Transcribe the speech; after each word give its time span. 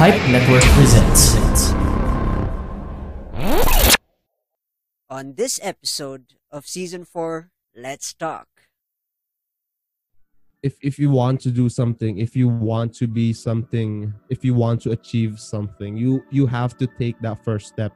Pipe 0.00 0.16
Network 0.32 0.64
presents. 0.80 1.36
On 5.10 5.34
this 5.36 5.60
episode 5.62 6.40
of 6.50 6.64
season 6.64 7.04
4, 7.04 7.52
let's 7.76 8.16
talk. 8.16 8.48
if 10.64 10.80
if 10.80 10.96
you 10.96 11.12
want 11.12 11.36
to 11.44 11.52
do 11.52 11.68
something 11.68 12.16
if 12.16 12.32
you 12.32 12.48
want 12.48 12.96
to 12.96 13.04
be 13.04 13.36
something 13.36 14.08
if 14.32 14.40
you 14.40 14.56
want 14.56 14.80
to 14.80 14.92
achieve 14.96 15.36
something 15.36 15.96
you 15.96 16.24
you 16.32 16.48
have 16.48 16.76
to 16.80 16.88
take 16.96 17.16
that 17.20 17.36
first 17.44 17.68
step 17.68 17.92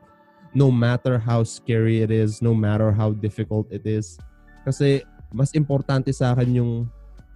no 0.53 0.69
matter 0.73 1.17
how 1.17 1.45
scary 1.45 2.01
it 2.05 2.13
is 2.13 2.41
no 2.41 2.53
matter 2.53 2.93
how 2.93 3.13
difficult 3.17 3.65
it 3.69 3.85
is 3.85 4.21
kasi 4.65 5.05
mas 5.33 5.53
importante 5.53 6.09
sa 6.13 6.33
akin 6.33 6.57
yung 6.57 6.73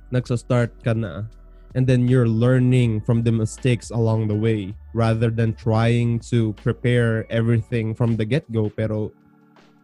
nagsa-start 0.09 0.73
ka 0.81 0.97
na 0.97 1.29
and 1.75 1.87
then 1.87 2.09
you're 2.09 2.29
learning 2.29 3.01
from 3.01 3.23
the 3.23 3.33
mistakes 3.33 3.91
along 3.91 4.29
the 4.29 4.35
way 4.35 4.75
rather 4.95 5.31
than 5.31 5.55
trying 5.55 6.19
to 6.19 6.53
prepare 6.55 7.31
everything 7.31 7.95
from 7.95 8.17
the 8.17 8.25
get-go. 8.25 8.71
Pero 8.71 9.13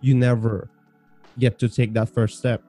you 0.00 0.14
never 0.14 0.68
get 1.38 1.58
to 1.58 1.68
take 1.68 1.92
that 1.94 2.08
first 2.08 2.38
step. 2.38 2.62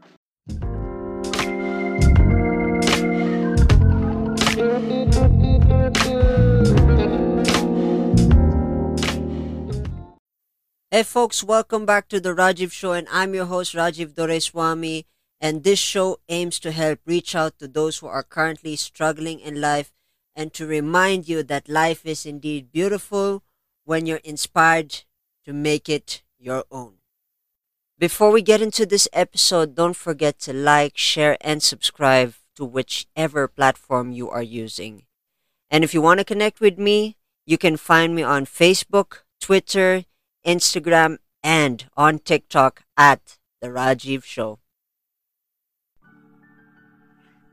Hey 10.92 11.04
folks, 11.04 11.44
welcome 11.44 11.86
back 11.86 12.08
to 12.08 12.22
the 12.22 12.30
Rajiv 12.30 12.72
Show 12.72 12.94
and 12.94 13.06
I'm 13.12 13.34
your 13.34 13.46
host 13.46 13.76
Rajiv 13.76 14.14
Doreswamy 14.14 15.04
and 15.46 15.64
this 15.64 15.78
show 15.78 16.18
aims 16.28 16.58
to 16.58 16.72
help 16.72 16.98
reach 17.06 17.36
out 17.36 17.60
to 17.60 17.68
those 17.68 18.00
who 18.00 18.08
are 18.08 18.24
currently 18.24 18.76
struggling 18.76 19.40
in 19.40 19.62
life 19.62 19.94
and 20.36 20.52
to 20.52 20.66
remind 20.66 21.30
you 21.30 21.44
that 21.44 21.70
life 21.70 22.04
is 22.04 22.26
indeed 22.26 22.72
beautiful 22.72 23.44
when 23.84 24.08
you're 24.08 24.26
inspired 24.34 25.04
to 25.46 25.54
make 25.54 25.88
it 25.88 26.24
your 26.40 26.64
own. 26.72 26.96
Before 28.00 28.32
we 28.32 28.42
get 28.42 28.60
into 28.60 28.88
this 28.88 29.08
episode, 29.14 29.76
don't 29.76 29.96
forget 29.96 30.40
to 30.40 30.52
like, 30.52 30.98
share, 30.98 31.38
and 31.42 31.62
subscribe 31.62 32.34
to 32.56 32.66
whichever 32.66 33.48
platform 33.48 34.12
you 34.12 34.28
are 34.32 34.42
using. 34.42 35.04
And 35.70 35.84
if 35.84 35.94
you 35.94 36.02
want 36.02 36.18
to 36.22 36.26
connect 36.26 36.60
with 36.60 36.80
me, 36.80 37.18
you 37.46 37.60
can 37.60 37.78
find 37.78 38.16
me 38.16 38.24
on 38.24 38.48
Facebook, 38.48 39.20
Twitter, 39.40 40.06
Instagram, 40.44 41.20
and 41.44 41.86
on 41.96 42.18
TikTok 42.18 42.82
at 42.98 43.38
The 43.62 43.68
Rajiv 43.68 44.24
Show. 44.24 44.58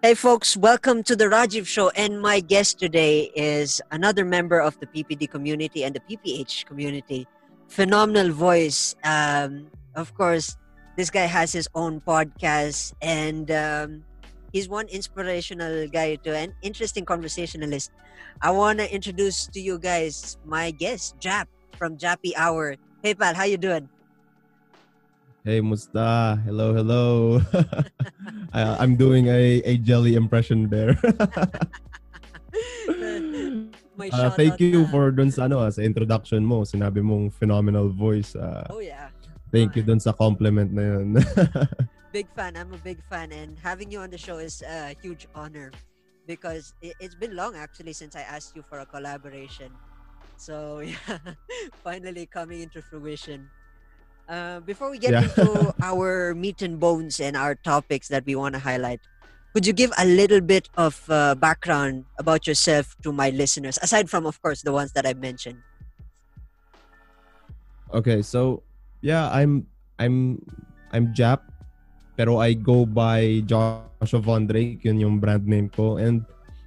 Hey, 0.03 0.14
folks, 0.14 0.56
welcome 0.56 1.05
to 1.05 1.14
The 1.14 1.27
Rajiv 1.27 1.64
Show. 1.64 1.91
And 1.91 2.20
my 2.20 2.41
guest 2.41 2.81
today 2.81 3.31
is 3.36 3.81
another 3.92 4.25
member 4.25 4.58
of 4.58 4.75
the 4.81 4.86
PPD 4.91 5.31
community 5.31 5.84
and 5.84 5.95
the 5.95 6.03
PPH 6.03 6.67
community. 6.67 7.28
Phenomenal 7.69 8.33
voice. 8.33 8.97
Um, 9.05 9.70
of 9.95 10.12
course, 10.14 10.56
this 10.97 11.08
guy 11.08 11.30
has 11.30 11.53
his 11.53 11.69
own 11.77 12.00
podcast, 12.00 12.95
and 13.00 13.48
um, 13.53 14.03
he's 14.53 14.69
one 14.69 14.89
inspirational 14.89 15.86
guy 15.86 16.17
to 16.27 16.34
an 16.34 16.53
interesting 16.62 17.05
conversationalist. 17.05 17.92
I 18.42 18.50
want 18.50 18.80
to 18.80 18.92
introduce 18.92 19.47
to 19.55 19.61
you 19.61 19.78
guys 19.78 20.36
my 20.45 20.73
guest, 20.73 21.14
Jap 21.20 21.47
from 21.78 21.97
Jappy 21.97 22.33
Hour. 22.34 22.75
Hey 23.05 23.14
pal, 23.14 23.36
how 23.36 23.45
you 23.45 23.56
doing? 23.56 23.89
Hey, 25.43 25.59
Musta. 25.59 26.39
Hello, 26.47 26.71
hello. 26.71 27.43
I, 28.55 28.79
I'm 28.79 28.95
doing 28.95 29.27
a, 29.27 29.59
a 29.67 29.75
jelly 29.77 30.15
impression 30.15 30.71
there. 30.71 30.95
Uh, 34.13 34.31
thank 34.41 34.59
you 34.59 34.83
na. 34.83 34.91
for 34.91 35.13
dun 35.13 35.31
sa 35.31 35.45
ano, 35.47 35.63
ah, 35.63 35.70
sa 35.70 35.81
introduction 35.85 36.43
mo. 36.43 36.65
Sinabi 36.67 37.05
mong 37.05 37.31
phenomenal 37.31 37.93
voice. 37.93 38.35
ah. 38.35 38.67
Oh 38.69 38.83
yeah, 38.83 39.13
thank 39.53 39.77
you 39.77 39.85
dun 39.85 40.01
sa 40.01 40.11
compliment 40.11 40.73
na 40.73 40.83
yun. 40.83 41.20
big 42.11 42.27
fan. 42.35 42.57
I'm 42.57 42.73
a 42.75 42.81
big 42.83 42.98
fan, 43.07 43.31
and 43.31 43.55
having 43.61 43.92
you 43.92 44.01
on 44.02 44.11
the 44.11 44.19
show 44.19 44.42
is 44.42 44.64
a 44.67 44.97
huge 45.01 45.29
honor 45.36 45.70
because 46.27 46.75
it, 46.83 46.98
it's 46.98 47.14
been 47.14 47.36
long 47.36 47.55
actually 47.55 47.92
since 47.92 48.17
I 48.17 48.27
asked 48.27 48.57
you 48.58 48.64
for 48.67 48.81
a 48.81 48.89
collaboration. 48.89 49.70
So 50.36 50.81
yeah, 50.83 51.36
finally 51.86 52.27
coming 52.27 52.64
into 52.64 52.83
fruition. 52.83 53.48
Uh, 54.28 54.60
before 54.64 54.90
we 54.90 54.98
get 54.98 55.12
Yeah. 55.12 55.27
into 55.28 55.74
our 55.83 56.34
meat 56.34 56.62
and 56.62 56.78
bones 56.80 57.20
and 57.20 57.36
our 57.36 57.55
topics 57.55 58.08
that 58.08 58.24
we 58.24 58.34
want 58.34 58.55
to 58.55 58.62
highlight, 58.62 59.00
could 59.52 59.66
you 59.66 59.72
give 59.72 59.92
a 59.98 60.06
little 60.06 60.40
bit 60.40 60.68
of 60.77 61.05
uh, 61.10 61.34
background 61.34 62.06
about 62.18 62.46
yourself 62.46 62.96
to 63.02 63.12
my 63.12 63.28
listeners, 63.28 63.78
aside 63.83 64.08
from, 64.08 64.24
of 64.24 64.40
course, 64.40 64.62
the 64.62 64.72
ones 64.72 64.92
that 64.92 65.05
I 65.05 65.12
mentioned? 65.12 65.60
okay, 67.92 68.24
so 68.24 68.64
yeah, 69.05 69.28
I'm 69.28 69.68
I'm 70.00 70.40
I'm 70.90 71.12
Jap 71.12 71.52
pero 72.16 72.40
I 72.40 72.52
go 72.52 72.84
by 72.84 73.40
Joshua 73.48 74.20
Von 74.20 74.46
Drake, 74.46 74.84
yun 74.84 75.00
yung 75.00 75.16
brand 75.20 75.48
name 75.48 75.68
ko. 75.72 75.96
And 75.96 76.24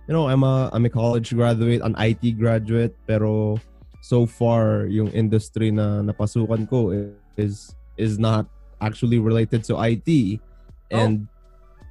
you 0.09 0.13
know, 0.13 0.29
I'm 0.29 0.43
a 0.43 0.69
I'm 0.73 0.85
a 0.85 0.91
college 0.93 1.33
graduate, 1.33 1.81
an 1.81 1.93
IT 1.97 2.37
graduate, 2.37 2.93
pero 3.05 3.57
so 4.01 4.25
far 4.25 4.85
yung 4.85 5.09
industry 5.13 5.69
na 5.73 6.01
napasukan 6.01 6.65
ko 6.69 6.93
is 7.37 7.75
is 7.97 8.19
not 8.19 8.47
actually 8.81 9.19
related 9.19 9.63
to 9.65 9.79
IT. 9.79 10.39
Oh. 10.91 10.97
And 10.97 11.27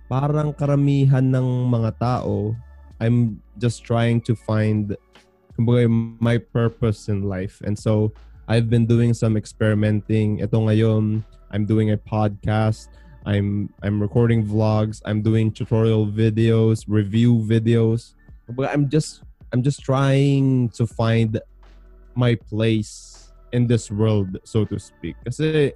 parang 0.09 0.53
karamihan 0.55 1.33
ng 1.33 1.71
mga 1.71 1.99
tao, 1.99 2.55
I'm 3.01 3.41
just 3.59 3.85
trying 3.85 4.21
to 4.29 4.37
find 4.37 4.97
kumbaga, 5.57 5.89
my 6.21 6.39
purpose 6.39 7.09
in 7.09 7.23
life. 7.23 7.63
And 7.65 7.79
so 7.79 8.13
I've 8.49 8.69
been 8.69 8.87
doing 8.87 9.15
some 9.15 9.37
experimenting. 9.37 10.41
Ito 10.41 10.69
ngayon, 10.69 11.25
I'm 11.51 11.65
doing 11.65 11.91
a 11.93 11.97
podcast. 11.97 12.89
I'm 13.25 13.73
I'm 13.81 14.03
recording 14.03 14.45
vlogs. 14.45 15.01
I'm 15.09 15.25
doing 15.25 15.49
tutorial 15.49 16.07
videos, 16.07 16.85
review 16.87 17.41
videos. 17.41 18.13
But 18.53 18.69
I'm 18.69 18.93
just 18.93 19.25
I'm 19.53 19.63
just 19.63 19.81
trying 19.81 20.69
to 20.77 20.85
find 20.85 21.41
my 22.15 22.35
place 22.35 23.14
in 23.55 23.71
this 23.71 23.89
world, 23.95 24.43
so 24.43 24.67
to 24.67 24.77
speak. 24.83 25.15
Kasi 25.23 25.71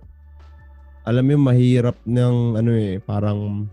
alam 1.06 1.25
mo 1.31 1.55
mahirap 1.55 1.94
ng 2.03 2.59
ano 2.59 2.72
eh, 2.75 2.99
parang 2.99 3.71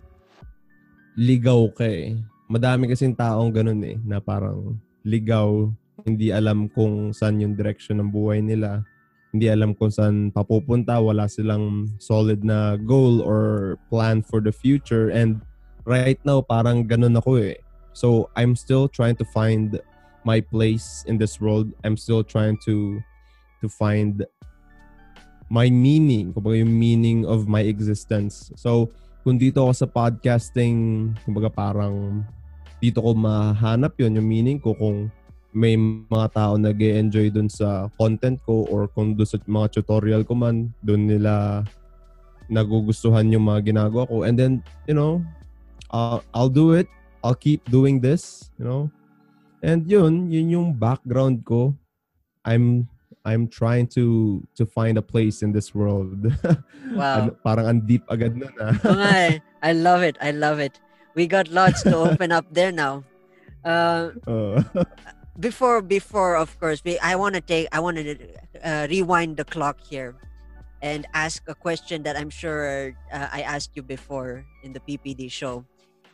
ligaw 1.17 1.67
ka 1.73 1.83
eh. 1.83 2.13
Madami 2.45 2.85
kasing 2.85 3.17
taong 3.17 3.49
ganun 3.49 3.81
eh, 3.81 3.97
na 4.05 4.21
parang 4.21 4.77
ligaw, 5.01 5.67
hindi 6.05 6.29
alam 6.29 6.69
kung 6.69 7.09
saan 7.09 7.41
yung 7.41 7.57
direction 7.57 7.97
ng 7.97 8.13
buhay 8.13 8.45
nila. 8.45 8.85
Hindi 9.33 9.51
alam 9.51 9.73
kung 9.75 9.91
saan 9.91 10.31
papupunta, 10.31 11.01
wala 11.01 11.25
silang 11.27 11.89
solid 11.97 12.45
na 12.45 12.77
goal 12.77 13.19
or 13.25 13.75
plan 13.89 14.21
for 14.21 14.39
the 14.39 14.53
future. 14.53 15.09
And 15.11 15.41
right 15.83 16.21
now, 16.23 16.39
parang 16.45 16.87
ganun 16.87 17.17
ako 17.19 17.41
eh. 17.41 17.59
So, 17.91 18.31
I'm 18.37 18.55
still 18.55 18.87
trying 18.87 19.19
to 19.19 19.27
find 19.27 19.75
my 20.23 20.39
place 20.39 21.03
in 21.07 21.19
this 21.19 21.39
world. 21.43 21.71
I'm 21.83 21.99
still 21.99 22.23
trying 22.23 22.59
to 22.63 23.03
to 23.61 23.67
find 23.67 24.23
my 25.49 25.69
meaning, 25.69 26.33
kumbaga 26.33 26.57
yung 26.57 26.73
meaning 26.73 27.19
of 27.25 27.45
my 27.45 27.61
existence. 27.61 28.49
So, 28.57 28.89
kung 29.21 29.37
dito 29.37 29.61
ako 29.65 29.73
sa 29.73 29.87
podcasting, 29.89 30.77
kumbaga 31.25 31.49
parang 31.53 32.25
dito 32.81 33.01
ko 33.01 33.17
mahanap 33.17 33.97
yon 33.97 34.17
yung 34.21 34.29
meaning 34.29 34.59
ko 34.61 34.77
kung 34.77 35.09
may 35.55 35.79
mga 35.79 36.27
tao 36.35 36.59
nag 36.59 36.75
enjoy 36.75 37.31
dun 37.31 37.47
sa 37.47 37.87
content 37.95 38.37
ko 38.43 38.67
or 38.67 38.91
kung 38.91 39.15
dun 39.15 39.25
sa 39.25 39.39
mga 39.47 39.79
tutorial 39.79 40.27
ko 40.27 40.35
man, 40.35 40.69
dun 40.83 41.07
nila 41.07 41.63
nagugustuhan 42.51 43.31
yung 43.31 43.47
mga 43.47 43.73
ginagawa 43.73 44.05
ko. 44.05 44.27
And 44.27 44.37
then, 44.37 44.61
you 44.85 44.93
know, 44.93 45.23
uh, 45.89 46.19
I'll 46.35 46.51
do 46.51 46.75
it. 46.77 46.91
I'll 47.25 47.37
keep 47.37 47.65
doing 47.71 47.97
this, 48.03 48.53
you 48.59 48.65
know. 48.67 48.91
And 49.65 49.89
yun, 49.89 50.29
yun 50.29 50.53
yung 50.53 50.67
background 50.77 51.41
ko. 51.41 51.73
I'm 52.45 52.85
I'm 53.25 53.47
trying 53.47 53.87
to 53.97 54.45
to 54.55 54.65
find 54.65 54.97
a 54.97 55.01
place 55.01 55.41
in 55.41 55.51
this 55.51 55.73
world. 55.73 56.29
Wow. 56.95 57.33
Parang 57.43 57.65
ang 57.65 57.79
deep 57.83 58.05
agad 58.07 58.37
nun 58.37 58.53
ah. 58.61 58.77
Oo 58.85 59.03
eh. 59.03 59.41
I 59.65 59.71
love 59.73 60.05
it. 60.05 60.15
I 60.21 60.29
love 60.29 60.61
it. 60.61 60.77
We 61.17 61.25
got 61.25 61.49
lots 61.49 61.81
to 61.83 61.97
open 61.97 62.29
up 62.31 62.45
there 62.53 62.71
now. 62.71 63.03
Uh, 63.65 64.13
Oo. 64.29 64.61
before, 65.39 65.81
before, 65.81 66.37
of 66.37 66.53
course, 66.59 66.83
we, 66.85 66.99
I 66.99 67.15
want 67.15 67.35
to 67.35 67.41
take, 67.41 67.67
I 67.71 67.79
want 67.79 67.97
to 67.97 68.15
uh, 68.63 68.87
rewind 68.89 69.37
the 69.37 69.45
clock 69.45 69.81
here 69.81 70.15
and 70.81 71.07
ask 71.13 71.41
a 71.47 71.55
question 71.55 72.03
that 72.03 72.15
I'm 72.15 72.29
sure 72.29 72.93
uh, 73.11 73.27
I 73.31 73.41
asked 73.41 73.71
you 73.73 73.81
before 73.81 74.45
in 74.61 74.73
the 74.73 74.79
PPD 74.79 75.31
show. 75.31 75.65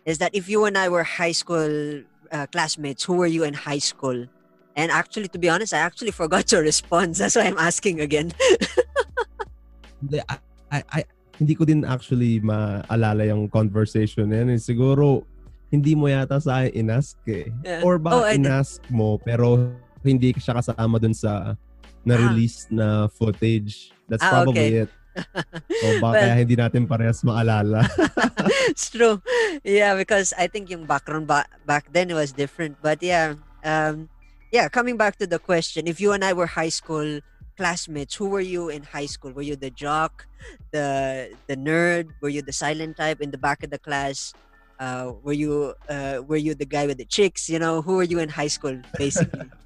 Is 0.06 0.18
that 0.20 0.34
if 0.34 0.48
you 0.48 0.66
and 0.66 0.78
I 0.78 0.90
were 0.90 1.04
high 1.04 1.34
school 1.34 2.02
uh, 2.32 2.48
classmates, 2.48 3.04
who 3.04 3.14
were 3.14 3.28
you 3.28 3.44
in 3.44 3.54
high 3.54 3.84
school? 3.84 4.26
And 4.76 4.92
actually, 4.92 5.28
to 5.30 5.40
be 5.40 5.50
honest, 5.50 5.74
I 5.74 5.80
actually 5.84 6.12
forgot 6.12 6.52
your 6.52 6.62
response. 6.64 7.20
That's 7.20 7.36
why 7.36 7.44
I'm 7.44 7.60
asking 7.60 8.00
again. 8.00 8.32
Hindi, 10.02 10.18
I, 10.30 10.36
I, 10.72 10.80
I- 11.04 11.10
hindi 11.42 11.58
ko 11.58 11.66
din 11.66 11.82
actually 11.82 12.38
maalala 12.38 13.26
yung 13.26 13.50
conversation 13.50 14.30
na 14.30 14.46
yan. 14.46 14.50
Eh. 14.54 14.62
Siguro, 14.62 15.26
hindi 15.74 15.98
mo 15.98 16.06
yata 16.06 16.38
sa 16.38 16.62
akin 16.62 16.86
inask 16.86 17.18
eh. 17.26 17.50
Yeah. 17.66 17.82
Or 17.82 17.98
ba 17.98 18.14
Oh, 18.14 18.30
inask 18.30 18.78
mo, 18.94 19.18
pero 19.18 19.74
hindi 20.06 20.38
siya 20.38 20.62
kasama 20.62 21.02
dun 21.02 21.18
sa 21.18 21.58
na-release 22.06 22.70
na 22.70 23.10
footage. 23.10 23.90
That's 24.06 24.22
Ah, 24.22 24.46
probably 24.46 24.86
okay. 24.86 24.86
it. 24.86 24.90
O 25.82 25.88
baka 25.98 26.30
Well- 26.30 26.38
hindi 26.46 26.56
natin 26.56 26.86
parehas 26.86 27.26
maalala. 27.26 27.90
it's 28.70 28.94
true. 28.94 29.18
Yeah, 29.66 29.98
because 29.98 30.38
I 30.38 30.46
think 30.46 30.70
yung 30.70 30.86
background 30.86 31.26
ba- 31.26 31.50
back 31.66 31.90
then 31.90 32.14
was 32.14 32.38
different. 32.38 32.78
But 32.86 33.02
yeah, 33.02 33.34
um, 33.66 34.14
yeah. 34.52 34.70
Coming 34.70 34.98
back 34.98 35.18
to 35.18 35.28
the 35.28 35.40
question, 35.40 35.88
if 35.88 36.00
you 36.00 36.12
and 36.12 36.24
I 36.24 36.34
were 36.34 36.46
high 36.46 36.70
school 36.70 37.20
classmates, 37.58 38.16
who 38.16 38.30
were 38.30 38.44
you 38.44 38.70
in 38.70 38.84
high 38.84 39.08
school? 39.08 39.32
Were 39.32 39.42
you 39.42 39.56
the 39.56 39.72
jock, 39.72 40.28
the 40.72 41.32
the 41.48 41.56
nerd? 41.56 42.12
Were 42.22 42.30
you 42.30 42.42
the 42.42 42.54
silent 42.54 42.98
type 42.98 43.22
in 43.22 43.32
the 43.32 43.38
back 43.40 43.64
of 43.64 43.70
the 43.72 43.80
class? 43.80 44.34
Uh, 44.80 45.14
were 45.22 45.34
you 45.34 45.74
uh, 45.90 46.22
were 46.26 46.42
you 46.42 46.56
the 46.56 46.66
guy 46.66 46.86
with 46.86 46.98
the 46.98 47.06
chicks? 47.06 47.50
You 47.50 47.60
know, 47.60 47.82
who 47.82 47.96
were 47.96 48.08
you 48.08 48.20
in 48.20 48.30
high 48.30 48.50
school, 48.50 48.80
basically? 48.98 49.50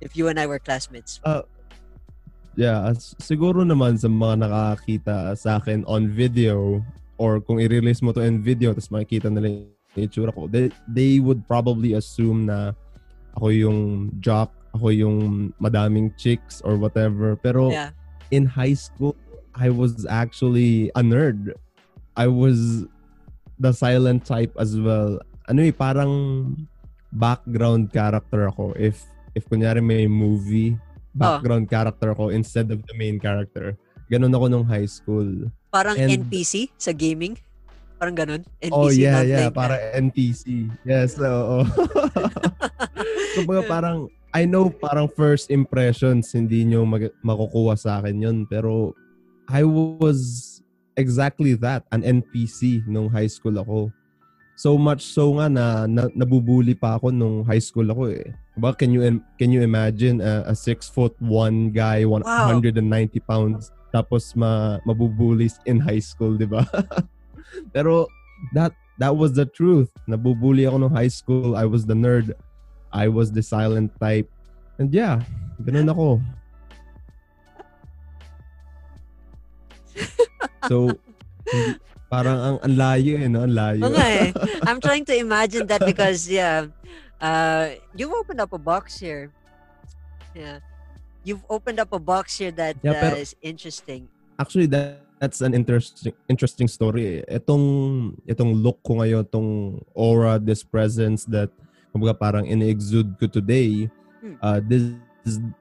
if 0.00 0.16
you 0.16 0.28
and 0.28 0.38
I 0.38 0.46
were 0.46 0.58
classmates. 0.58 1.20
Yeah, 2.58 2.90
as- 2.90 3.14
siguro 3.22 3.62
naman 3.62 4.02
sa 4.02 4.10
mga 4.10 4.46
nakakita 4.46 5.38
sa 5.38 5.62
akin 5.62 5.86
on 5.86 6.10
video 6.10 6.82
or 7.14 7.38
kung 7.38 7.62
i-release 7.62 8.02
mo 8.02 8.10
to 8.10 8.22
in 8.22 8.42
video 8.42 8.74
tapos 8.74 8.90
makikita 8.90 9.30
nila 9.30 9.62
yung 9.94 10.06
itsura 10.10 10.34
ko, 10.34 10.50
they, 10.50 10.70
they 10.90 11.22
would 11.22 11.46
probably 11.46 11.94
assume 11.94 12.50
na 12.50 12.74
ako 13.38 13.54
yung 13.54 13.78
jock, 14.18 14.50
ako 14.74 14.90
yung 14.90 15.16
madaming 15.62 16.10
chicks 16.18 16.58
or 16.66 16.74
whatever. 16.74 17.38
Pero 17.38 17.70
Yeah. 17.70 17.94
in 18.34 18.50
high 18.50 18.74
school, 18.74 19.14
I 19.54 19.70
was 19.70 20.02
actually 20.10 20.90
a 20.98 21.02
nerd. 21.06 21.54
I 22.18 22.26
was 22.26 22.84
the 23.62 23.70
silent 23.70 24.26
type 24.26 24.50
as 24.58 24.74
well. 24.74 25.22
Ano 25.46 25.62
eh, 25.62 25.70
parang 25.70 26.12
background 27.14 27.94
character 27.94 28.50
ako. 28.50 28.74
If 28.74 29.06
if 29.32 29.46
kunyari 29.46 29.80
may 29.80 30.10
movie, 30.10 30.74
background 31.14 31.70
character 31.70 32.10
ako 32.10 32.34
instead 32.34 32.74
of 32.74 32.82
the 32.84 32.94
main 32.98 33.22
character. 33.22 33.78
Ganun 34.10 34.34
ako 34.34 34.46
nung 34.50 34.66
high 34.66 34.90
school. 34.90 35.46
Parang 35.70 35.94
And- 35.94 36.26
NPC 36.26 36.74
sa 36.74 36.90
gaming. 36.90 37.38
Parang 37.98 38.14
ganun. 38.14 38.42
NPC 38.62 38.74
oh 38.78 38.90
yeah, 38.94 39.26
yeah, 39.26 39.50
para 39.50 39.74
NPC. 39.98 40.70
Yes, 40.86 41.18
oo. 41.18 41.66
Kumbaga 43.34 43.62
parang 43.66 44.06
I 44.30 44.46
know 44.46 44.70
parang 44.70 45.10
first 45.10 45.50
impressions 45.50 46.30
hindi 46.30 46.62
nyo 46.62 46.86
mag- 46.86 47.14
makukuha 47.26 47.74
sa 47.74 47.98
akin 47.98 48.22
yun 48.22 48.38
pero 48.46 48.94
I 49.50 49.66
was 49.66 50.46
exactly 50.94 51.54
that, 51.58 51.86
an 51.90 52.06
NPC 52.06 52.86
nung 52.86 53.10
high 53.10 53.30
school 53.30 53.58
ako. 53.58 53.90
So 54.58 54.74
much 54.74 55.06
so 55.06 55.38
nga 55.38 55.46
na, 55.46 55.86
na 55.86 56.10
nabubuli 56.10 56.74
pa 56.74 56.98
ako 56.98 57.14
nung 57.14 57.46
high 57.46 57.62
school 57.62 57.86
ako 57.90 58.10
eh. 58.10 58.30
Diba, 58.58 58.74
can 58.74 58.90
you 58.90 59.02
can 59.38 59.54
you 59.54 59.62
imagine 59.62 60.18
a, 60.18 60.50
a 60.50 60.54
six 60.54 60.90
foot 60.90 61.14
one 61.22 61.70
guy, 61.70 62.02
190 62.02 62.82
pounds, 63.22 63.70
tapos 63.94 64.34
ma 64.34 64.82
mabubuli 64.82 65.46
in 65.64 65.78
high 65.78 66.02
school, 66.02 66.34
di 66.34 66.46
ba? 66.46 66.66
Pero 67.72 68.06
that 68.54 68.72
that 68.98 69.16
was 69.16 69.32
the 69.34 69.46
truth. 69.46 69.90
Nabubuli 70.08 70.66
ako 70.66 70.88
nung 70.88 70.94
high 70.94 71.10
school. 71.12 71.56
I 71.56 71.64
was 71.64 71.86
the 71.86 71.94
nerd. 71.94 72.32
I 72.92 73.08
was 73.08 73.32
the 73.32 73.42
silent 73.42 73.92
type. 74.00 74.28
And 74.78 74.92
yeah, 74.94 75.20
ganun 75.62 75.90
ako. 75.90 76.22
So, 80.68 80.92
hindi- 81.48 81.78
parang 82.12 82.38
ang, 82.38 82.56
ang 82.62 82.74
layo 82.76 83.14
eh, 83.18 83.28
no? 83.28 83.42
Ang 83.46 83.54
layo. 83.54 83.82
Nga 83.88 84.06
eh. 84.06 84.28
I'm 84.68 84.80
trying 84.80 85.04
to 85.08 85.14
imagine 85.16 85.66
that 85.68 85.82
because 85.82 86.28
yeah, 86.28 86.68
uh, 87.20 87.74
you've 87.96 88.12
opened 88.12 88.40
up 88.40 88.52
a 88.52 88.60
box 88.60 88.98
here. 88.98 89.32
Yeah, 90.36 90.60
you've 91.24 91.42
opened 91.50 91.80
up 91.80 91.90
a 91.92 91.98
box 91.98 92.38
here 92.38 92.52
that 92.54 92.76
Yeah, 92.82 92.94
uh, 92.94 93.00
pero- 93.00 93.18
is 93.18 93.34
interesting. 93.42 94.06
Actually, 94.38 94.70
that, 94.70 95.02
that's 95.20 95.42
an 95.42 95.54
interesting 95.54 96.14
interesting 96.30 96.66
story. 96.66 97.22
Itong 97.28 98.16
itong 98.26 98.54
look 98.54 98.82
ko 98.82 99.02
ngayon, 99.02 99.26
itong 99.26 99.82
aura, 99.94 100.38
this 100.38 100.62
presence 100.62 101.26
that 101.28 101.50
kumbaga 101.94 102.14
parang 102.18 102.46
in-exude 102.46 103.18
ko 103.18 103.26
today, 103.26 103.90
Hmm. 104.18 104.34
uh, 104.42 104.58
this 104.66 104.98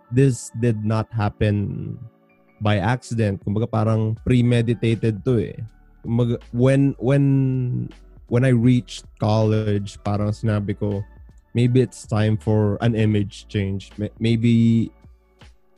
this 0.09 0.49
did 0.57 0.81
not 0.81 1.05
happen 1.13 1.93
by 2.57 2.81
accident. 2.81 3.41
Kumbaga 3.45 3.69
parang 3.69 4.17
premeditated 4.25 5.21
to 5.21 5.53
eh. 5.53 5.59
Kumbaga, 6.01 6.41
when 6.49 6.97
when 6.97 7.23
when 8.27 8.43
I 8.45 8.53
reached 8.53 9.05
college, 9.21 10.01
parang 10.01 10.33
sinabi 10.33 10.73
ko, 10.73 11.05
maybe 11.53 11.81
it's 11.81 12.05
time 12.09 12.37
for 12.37 12.81
an 12.81 12.97
image 12.97 13.45
change. 13.47 13.93
Maybe 14.19 14.89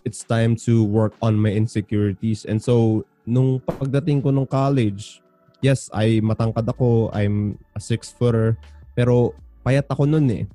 it's 0.08 0.24
time 0.24 0.56
to 0.66 0.84
work 0.84 1.14
on 1.22 1.36
my 1.36 1.52
insecurities. 1.52 2.48
And 2.48 2.64
so, 2.64 3.04
nung 3.30 3.62
pagdating 3.62 4.26
ko 4.26 4.34
nung 4.34 4.50
college, 4.50 5.22
yes, 5.62 5.88
I 5.94 6.18
matangkad 6.26 6.66
ako, 6.66 7.14
I'm 7.14 7.62
a 7.78 7.82
six-footer, 7.82 8.58
pero 8.98 9.38
payat 9.62 9.86
ako 9.86 10.10
nun 10.10 10.26
eh. 10.34 10.46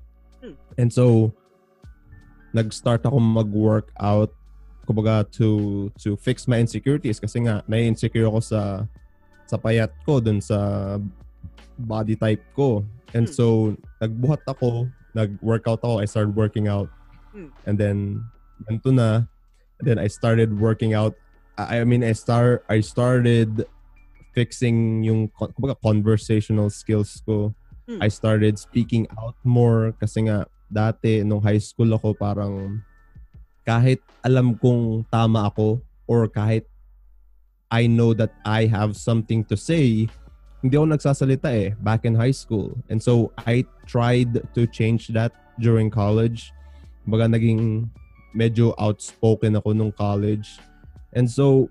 Hmm. 0.42 0.58
And 0.74 0.90
so, 0.90 1.30
nag-start 2.50 3.06
ako 3.06 3.18
mag-workout 3.22 4.34
kumbaga 4.84 5.24
to 5.32 5.88
to 5.96 6.12
fix 6.20 6.44
my 6.44 6.60
insecurities 6.60 7.16
kasi 7.16 7.40
nga 7.40 7.64
na-insecure 7.64 8.28
ako 8.28 8.40
sa 8.44 8.84
sa 9.48 9.56
payat 9.56 9.88
ko 10.04 10.20
dun 10.20 10.44
sa 10.44 11.00
body 11.80 12.14
type 12.20 12.44
ko. 12.52 12.84
And 13.16 13.26
Hmm. 13.26 13.34
so 13.34 13.44
nagbuhat 13.98 14.44
ako, 14.44 14.92
nag-workout 15.16 15.80
ako, 15.80 16.04
I 16.04 16.06
started 16.06 16.36
working 16.36 16.68
out. 16.68 16.92
Hmm. 17.32 17.50
And 17.64 17.76
then 17.80 17.98
ganito 18.68 18.92
na. 18.92 19.24
And 19.80 19.84
then 19.88 19.98
I 19.98 20.06
started 20.06 20.54
working 20.54 20.94
out. 20.94 21.16
I, 21.58 21.84
mean 21.84 22.02
I 22.02 22.12
start 22.12 22.66
I 22.68 22.82
started 22.82 23.66
fixing 24.34 25.06
yung 25.06 25.30
kumbaga 25.30 25.78
conversational 25.78 26.70
skills 26.70 27.22
ko. 27.22 27.54
Hmm. 27.86 28.02
I 28.02 28.08
started 28.08 28.58
speaking 28.58 29.06
out 29.14 29.38
more 29.46 29.94
kasi 30.00 30.26
nga 30.26 30.50
dati 30.66 31.22
nung 31.22 31.44
high 31.44 31.62
school 31.62 31.94
ako 31.94 32.16
parang 32.18 32.82
kahit 33.62 34.02
alam 34.26 34.58
kong 34.58 35.06
tama 35.08 35.46
ako 35.46 35.78
or 36.10 36.26
kahit 36.26 36.66
I 37.70 37.86
know 37.86 38.14
that 38.14 38.34
I 38.44 38.66
have 38.66 38.94
something 38.94 39.42
to 39.50 39.56
say, 39.56 40.06
hindi 40.62 40.74
ako 40.78 40.86
nagsasalita 40.94 41.50
eh 41.50 41.68
back 41.82 42.06
in 42.06 42.14
high 42.14 42.34
school. 42.34 42.74
And 42.90 43.02
so 43.02 43.34
I 43.46 43.66
tried 43.86 44.42
to 44.54 44.62
change 44.70 45.10
that 45.14 45.32
during 45.58 45.90
college. 45.90 46.54
Baga 47.04 47.30
naging 47.34 47.90
medyo 48.34 48.72
outspoken 48.78 49.58
ako 49.58 49.74
nung 49.74 49.92
college. 49.92 50.58
And 51.14 51.30
so 51.30 51.70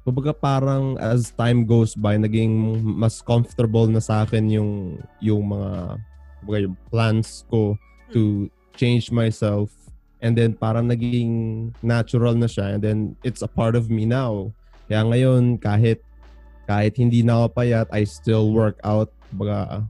kumbaga 0.00 0.32
parang 0.32 0.96
as 0.96 1.30
time 1.36 1.68
goes 1.68 1.92
by 1.92 2.16
naging 2.16 2.80
mas 2.82 3.20
comfortable 3.20 3.86
na 3.86 4.00
sa 4.00 4.24
akin 4.24 4.48
yung 4.48 4.72
yung 5.20 5.52
mga 5.52 6.00
kumbaga 6.40 6.58
yung 6.64 6.76
plans 6.88 7.44
ko 7.52 7.76
to 8.10 8.48
change 8.74 9.12
myself. 9.12 9.70
And 10.20 10.36
then 10.36 10.56
parang 10.56 10.88
naging 10.88 11.72
natural 11.80 12.36
na 12.36 12.48
siya. 12.48 12.76
And 12.76 12.80
then 12.80 12.98
it's 13.24 13.40
a 13.44 13.48
part 13.48 13.76
of 13.76 13.88
me 13.88 14.04
now. 14.04 14.52
Kaya 14.88 15.04
ngayon 15.04 15.60
kahit 15.60 16.00
kahit 16.64 16.96
hindi 16.96 17.20
na 17.20 17.44
ako 17.44 17.46
payat 17.60 17.86
I 17.92 18.04
still 18.08 18.52
work 18.52 18.80
out. 18.84 19.12
Baga 19.30 19.84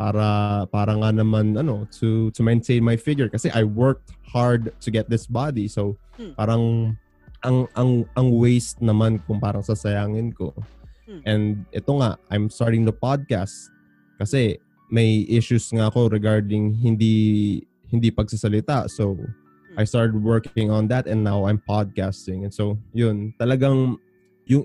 para 0.00 0.28
para 0.72 0.92
nga 0.96 1.10
naman 1.12 1.60
ano 1.60 1.84
to 1.92 2.32
to 2.32 2.40
maintain 2.40 2.84
my 2.84 2.96
figure. 2.96 3.28
Kasi 3.28 3.52
I 3.52 3.64
worked 3.64 4.12
hard 4.24 4.72
to 4.80 4.88
get 4.88 5.08
this 5.08 5.24
body. 5.24 5.68
So 5.68 5.96
Hmm. 6.20 6.36
parang 6.36 6.64
ang 7.44 7.68
ang 7.76 8.04
ang 8.16 8.28
waste 8.36 8.80
naman 8.84 9.20
kung 9.24 9.40
parang 9.40 9.64
sasayangin 9.64 10.32
ko. 10.34 10.52
Hmm. 11.10 11.22
and 11.26 11.44
ito 11.74 11.90
nga 11.98 12.14
I'm 12.30 12.46
starting 12.46 12.86
the 12.86 12.94
podcast 12.94 13.66
kasi 14.22 14.62
may 14.94 15.26
issues 15.26 15.66
nga 15.74 15.90
ako 15.90 16.06
regarding 16.06 16.78
hindi 16.78 17.58
hindi 17.90 18.14
pagsasalita. 18.14 18.86
So 18.86 19.18
I 19.74 19.82
started 19.82 20.22
working 20.22 20.70
on 20.70 20.86
that 20.94 21.10
and 21.10 21.26
now 21.26 21.50
I'm 21.50 21.58
podcasting. 21.58 22.46
And 22.46 22.54
so 22.54 22.78
yun 22.94 23.34
talagang 23.42 23.98
yung 24.46 24.62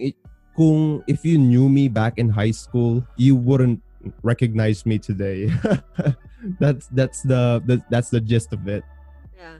kung 0.53 1.01
if 1.09 1.25
you 1.25 1.41
knew 1.41 1.65
me 1.65 1.89
back 1.89 2.21
in 2.21 2.29
high 2.29 2.53
school 2.53 3.01
you 3.17 3.33
wouldn't 3.33 3.81
recognize 4.21 4.85
me 4.85 5.01
today. 5.01 5.49
That's 6.61 6.85
that's 6.93 7.25
the, 7.25 7.57
the 7.65 7.81
that's 7.89 8.13
the 8.13 8.21
gist 8.21 8.53
of 8.53 8.67
it. 8.69 8.85
Yeah. 9.33 9.57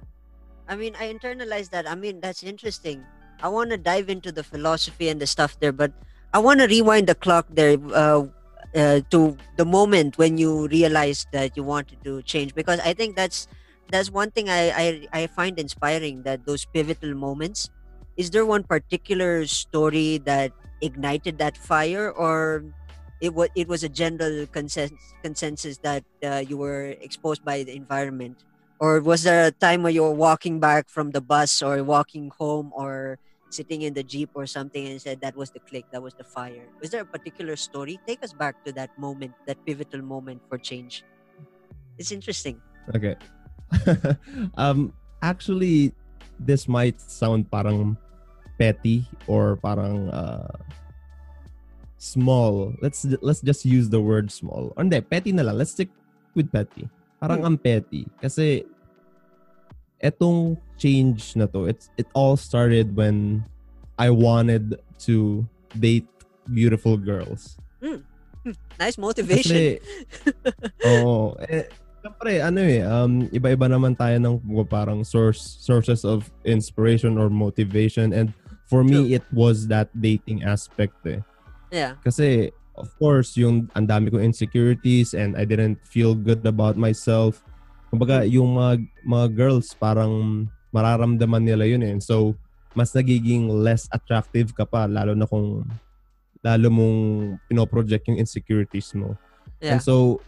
I 0.67 0.75
mean, 0.75 0.95
I 0.99 1.13
internalized 1.13 1.69
that. 1.71 1.87
I 1.87 1.95
mean, 1.95 2.19
that's 2.21 2.43
interesting. 2.43 3.05
I 3.41 3.49
want 3.49 3.69
to 3.69 3.77
dive 3.77 4.09
into 4.09 4.31
the 4.31 4.43
philosophy 4.43 5.09
and 5.09 5.21
the 5.21 5.27
stuff 5.27 5.59
there, 5.59 5.71
but 5.71 5.91
I 6.33 6.39
want 6.39 6.59
to 6.61 6.67
rewind 6.67 7.07
the 7.07 7.15
clock 7.15 7.45
there 7.49 7.77
uh, 7.93 8.25
uh, 8.75 9.01
to 9.11 9.37
the 9.57 9.65
moment 9.65 10.17
when 10.17 10.37
you 10.37 10.67
realized 10.67 11.27
that 11.31 11.55
you 11.55 11.63
wanted 11.63 12.03
to 12.03 12.21
change, 12.23 12.55
because 12.55 12.79
I 12.79 12.93
think 12.93 13.15
that's 13.15 13.47
that's 13.91 14.09
one 14.09 14.31
thing 14.31 14.49
I, 14.49 14.71
I 14.71 14.85
I 15.13 15.27
find 15.27 15.59
inspiring. 15.59 16.23
That 16.23 16.45
those 16.45 16.65
pivotal 16.65 17.13
moments. 17.13 17.69
Is 18.17 18.31
there 18.31 18.45
one 18.45 18.63
particular 18.63 19.45
story 19.45 20.23
that 20.23 20.53
ignited 20.81 21.37
that 21.39 21.57
fire, 21.57 22.09
or 22.09 22.63
it 23.19 23.35
was 23.35 23.49
it 23.55 23.67
was 23.67 23.83
a 23.83 23.89
general 23.89 24.47
consensus 24.47 25.13
consensus 25.21 25.77
that 25.83 26.03
uh, 26.23 26.41
you 26.47 26.57
were 26.57 26.95
exposed 27.03 27.43
by 27.43 27.63
the 27.63 27.75
environment? 27.75 28.39
Or 28.79 28.99
was 28.99 29.23
there 29.23 29.47
a 29.47 29.51
time 29.51 29.83
where 29.83 29.91
you 29.91 30.03
were 30.03 30.15
walking 30.15 30.59
back 30.59 30.89
from 30.89 31.11
the 31.11 31.21
bus 31.21 31.61
or 31.61 31.83
walking 31.83 32.31
home 32.37 32.71
or 32.75 33.19
sitting 33.49 33.83
in 33.83 33.93
the 33.93 34.03
jeep 34.03 34.29
or 34.35 34.45
something 34.45 34.85
and 34.85 34.99
said 34.99 35.21
that 35.21 35.35
was 35.35 35.51
the 35.51 35.59
click, 35.63 35.85
that 35.91 36.03
was 36.03 36.13
the 36.13 36.23
fire? 36.23 36.67
Was 36.81 36.91
there 36.91 37.01
a 37.01 37.07
particular 37.07 37.55
story? 37.55 37.99
Take 38.05 38.23
us 38.23 38.33
back 38.33 38.63
to 38.65 38.71
that 38.73 38.91
moment, 38.99 39.33
that 39.47 39.63
pivotal 39.65 40.01
moment 40.01 40.41
for 40.49 40.57
change. 40.57 41.03
It's 41.97 42.11
interesting. 42.11 42.59
Okay. 42.93 43.15
um, 44.57 44.91
actually, 45.21 45.93
this 46.39 46.67
might 46.67 46.99
sound 46.99 47.49
parang 47.49 47.97
petty 48.59 49.07
or 49.27 49.55
parang 49.55 50.09
uh, 50.09 50.51
small. 51.97 52.75
Let's 52.81 53.05
let's 53.21 53.41
just 53.41 53.65
use 53.65 53.89
the 53.89 54.01
word 54.01 54.31
small. 54.31 54.73
Hindi, 54.75 55.01
petty 55.01 55.31
na 55.31 55.43
lang. 55.43 55.57
Let's 55.57 55.71
stick 55.71 55.89
with 56.35 56.51
petty. 56.51 56.91
Parang 57.19 57.39
Hmm. 57.41 57.47
ang 57.53 57.57
petty. 57.57 58.05
Kasi 58.19 58.65
etong 59.99 60.59
change 60.77 61.35
na 61.35 61.47
to, 61.47 61.65
it's, 61.65 61.89
it 61.97 62.07
all 62.13 62.35
started 62.35 62.95
when 62.95 63.43
I 63.97 64.11
wanted 64.11 64.75
to 65.07 65.47
date 65.79 66.07
beautiful 66.51 66.97
girls. 66.97 67.57
Nice 68.77 68.99
motivation. 68.99 69.55
Kasi, 69.55 69.81
oo. 70.85 71.33
eh, 71.49 71.65
Siyempre, 72.05 72.37
ano 72.37 72.61
eh, 72.61 72.85
um, 72.85 73.25
iba-iba 73.33 73.65
naman 73.65 73.97
tayo 73.97 74.13
ng 74.21 74.37
parang 74.69 75.01
source, 75.01 75.41
sources 75.41 76.05
of 76.05 76.29
inspiration 76.45 77.17
or 77.17 77.33
motivation. 77.33 78.13
And 78.13 78.29
for 78.69 78.85
me, 78.85 79.17
it 79.17 79.25
was 79.33 79.65
that 79.73 79.89
dating 79.97 80.45
aspect 80.45 80.93
eh. 81.09 81.25
yeah. 81.73 81.97
Kasi, 82.05 82.53
of 82.75 82.91
course, 82.99 83.35
yung 83.39 83.71
ang 83.75 83.87
dami 83.87 84.11
kong 84.11 84.23
insecurities 84.23 85.15
and 85.15 85.35
I 85.39 85.43
didn't 85.47 85.79
feel 85.87 86.15
good 86.15 86.43
about 86.43 86.75
myself. 86.75 87.43
Kumbaga, 87.91 88.27
yung 88.27 88.59
mga, 88.59 88.83
mga 89.07 89.27
girls, 89.35 89.71
parang 89.75 90.45
mararamdaman 90.75 91.43
nila 91.43 91.63
yun 91.63 91.83
eh. 91.83 91.95
So, 92.03 92.35
mas 92.75 92.91
nagiging 92.91 93.47
less 93.47 93.87
attractive 93.95 94.51
ka 94.51 94.67
pa, 94.67 94.83
lalo 94.83 95.15
na 95.15 95.23
kung 95.23 95.63
lalo 96.43 96.67
mong 96.69 96.99
pinoproject 97.47 98.05
yung 98.11 98.19
insecurities 98.19 98.91
mo. 98.93 99.15
Yeah. 99.63 99.79
And 99.79 99.81
so, 99.81 100.19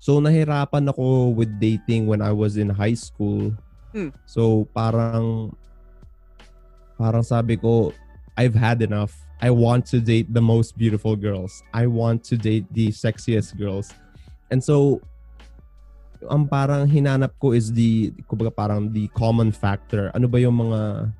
so 0.00 0.18
nahirapan 0.18 0.88
ako 0.90 1.36
with 1.36 1.52
dating 1.60 2.08
when 2.08 2.24
I 2.24 2.32
was 2.32 2.56
in 2.56 2.72
high 2.72 2.96
school. 2.96 3.52
Hmm. 3.92 4.10
So, 4.24 4.66
parang, 4.72 5.52
parang 6.96 7.22
sabi 7.22 7.60
ko, 7.60 7.92
I've 8.34 8.56
had 8.56 8.82
enough. 8.82 9.14
I 9.44 9.52
want 9.52 9.84
to 9.92 10.00
date 10.00 10.32
the 10.32 10.40
most 10.40 10.72
beautiful 10.80 11.20
girls. 11.20 11.60
I 11.76 11.84
want 11.84 12.24
to 12.32 12.40
date 12.40 12.64
the 12.72 12.88
sexiest 12.88 13.60
girls. 13.60 13.92
And 14.48 14.64
so, 14.64 15.04
ang 16.32 16.48
parang 16.48 16.88
hinanap 16.88 17.36
ko 17.36 17.52
is 17.52 17.68
the, 17.68 18.16
kumbaga 18.24 18.48
parang 18.48 18.88
the 18.88 19.12
common 19.12 19.52
factor. 19.52 20.08
Ano 20.16 20.32
ba 20.32 20.40
yung 20.40 20.64
mga, 20.64 21.12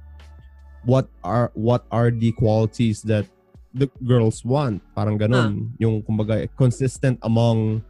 what 0.88 1.12
are, 1.20 1.52
what 1.52 1.84
are 1.92 2.08
the 2.08 2.32
qualities 2.32 3.04
that 3.04 3.28
the 3.76 3.92
girls 4.08 4.40
want? 4.40 4.80
Parang 4.96 5.20
ganun. 5.20 5.76
Yung 5.76 6.00
kumbaga 6.00 6.48
consistent 6.56 7.20
among 7.28 7.84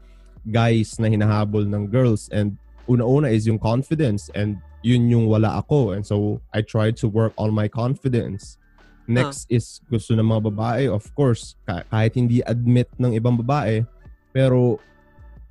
guys 0.51 0.99
na 0.99 1.07
hinahabol 1.07 1.63
ng 1.63 1.87
girls. 1.87 2.27
And 2.35 2.59
una-una 2.91 3.31
is 3.31 3.47
yung 3.47 3.63
confidence. 3.63 4.35
And 4.35 4.59
yun 4.83 5.07
yung 5.15 5.31
wala 5.31 5.63
ako. 5.63 5.95
And 5.95 6.03
so, 6.03 6.43
I 6.51 6.67
tried 6.67 6.99
to 6.99 7.07
work 7.07 7.39
on 7.39 7.55
my 7.55 7.71
confidence. 7.71 8.59
Next 9.05 9.45
is 9.53 9.85
gusto 9.87 10.17
ng 10.17 10.25
mga 10.25 10.43
babae, 10.49 10.83
of 10.89 11.05
course, 11.13 11.57
ka- 11.69 11.85
kahit 11.93 12.17
hindi 12.17 12.41
admit 12.45 12.89
ng 12.97 13.13
ibang 13.13 13.37
babae, 13.37 13.85
pero 14.33 14.81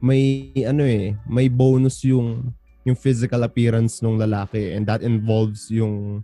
may 0.02 0.52
ano 0.66 0.84
eh, 0.84 1.14
may 1.30 1.48
bonus 1.48 2.02
yung 2.04 2.52
yung 2.84 2.98
physical 3.00 3.46
appearance 3.48 4.04
ng 4.04 4.20
lalaki 4.20 4.76
and 4.76 4.84
that 4.84 5.00
involves 5.00 5.72
yung 5.72 6.20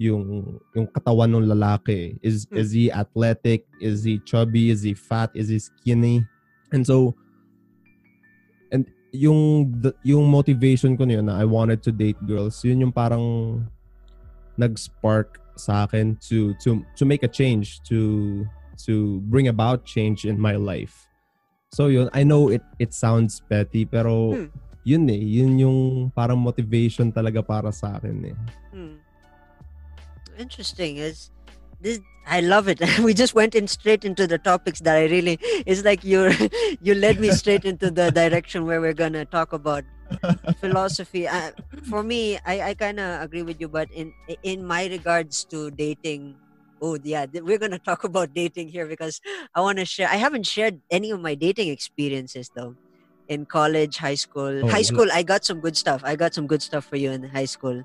yung 0.00 0.58
yung 0.74 0.86
katawan 0.90 1.30
ng 1.30 1.46
lalaki. 1.46 2.18
Is 2.24 2.48
Hmm. 2.50 2.58
is 2.58 2.74
he 2.74 2.90
athletic? 2.90 3.68
Is 3.78 4.02
he 4.02 4.18
chubby? 4.26 4.72
Is 4.72 4.82
he 4.82 4.96
fat? 4.98 5.30
Is 5.36 5.52
he 5.52 5.62
skinny? 5.62 6.26
And 6.74 6.82
so 6.82 7.14
and 8.72 8.88
yung 9.12 9.68
yung 10.02 10.24
motivation 10.26 10.96
ko 10.96 11.04
na 11.04 11.20
yun 11.20 11.28
na 11.28 11.36
I 11.38 11.44
wanted 11.44 11.84
to 11.84 11.92
date 11.92 12.18
girls, 12.24 12.58
yun 12.64 12.82
yung 12.88 12.94
parang 12.96 13.22
nag-spark 14.58 15.38
sa 15.56 15.84
akin 15.84 16.16
to 16.28 16.56
to 16.64 16.80
to 16.96 17.04
make 17.04 17.22
a 17.22 17.28
change 17.28 17.80
to 17.84 18.42
to 18.80 19.20
bring 19.28 19.48
about 19.48 19.84
change 19.84 20.24
in 20.24 20.40
my 20.40 20.56
life. 20.56 21.06
So 21.72 21.88
yun, 21.88 22.08
I 22.12 22.24
know 22.24 22.48
it 22.48 22.64
it 22.80 22.92
sounds 22.92 23.40
petty 23.44 23.84
pero 23.84 24.32
Hmm. 24.36 24.48
yun 24.84 25.08
eh, 25.08 25.20
yun 25.20 25.56
yung 25.60 25.78
parang 26.12 26.40
motivation 26.40 27.12
talaga 27.12 27.40
para 27.44 27.70
sa 27.72 27.96
akin 28.00 28.32
eh. 28.32 28.36
Hmm. 28.72 28.96
Interesting. 30.38 30.96
Is 30.96 31.30
this? 31.80 32.00
I 32.26 32.40
love 32.40 32.68
it. 32.68 32.78
we 33.04 33.12
just 33.14 33.34
went 33.34 33.54
in 33.54 33.66
straight 33.66 34.04
into 34.04 34.26
the 34.26 34.38
topics 34.38 34.80
that 34.80 34.96
I 34.96 35.04
really. 35.10 35.38
It's 35.66 35.84
like 35.84 36.04
you 36.04 36.30
you 36.80 36.94
led 36.94 37.20
me 37.20 37.30
straight 37.32 37.64
into 37.64 37.90
the 37.90 38.10
direction 38.10 38.64
where 38.64 38.80
we're 38.80 38.96
gonna 38.96 39.24
talk 39.24 39.52
about 39.52 39.84
philosophy. 40.54 41.26
Uh, 41.28 41.52
for 41.82 42.02
me, 42.02 42.38
I 42.46 42.72
I 42.72 42.74
kind 42.74 43.00
of 43.00 43.22
agree 43.22 43.42
with 43.42 43.60
you, 43.60 43.68
but 43.68 43.90
in 43.92 44.14
in 44.42 44.64
my 44.66 44.86
regards 44.86 45.44
to 45.52 45.70
dating. 45.70 46.40
Oh 46.82 46.98
yeah, 47.02 47.26
we're 47.30 47.58
gonna 47.62 47.78
talk 47.78 48.04
about 48.08 48.34
dating 48.34 48.68
here 48.68 48.86
because 48.86 49.20
I 49.54 49.60
want 49.60 49.78
to 49.78 49.86
share. 49.86 50.08
I 50.08 50.16
haven't 50.16 50.46
shared 50.46 50.82
any 50.90 51.10
of 51.10 51.20
my 51.20 51.34
dating 51.34 51.68
experiences 51.68 52.50
though. 52.54 52.76
In 53.28 53.46
college, 53.46 53.96
high 53.98 54.16
school, 54.18 54.62
Oh, 54.62 54.68
high 54.68 54.82
school, 54.82 55.06
I 55.12 55.22
got 55.22 55.44
some 55.44 55.60
good 55.60 55.76
stuff. 55.78 56.02
I 56.04 56.16
got 56.16 56.34
some 56.34 56.46
good 56.46 56.60
stuff 56.62 56.84
for 56.84 56.96
you 56.96 57.10
in 57.12 57.22
high 57.30 57.46
school. 57.48 57.84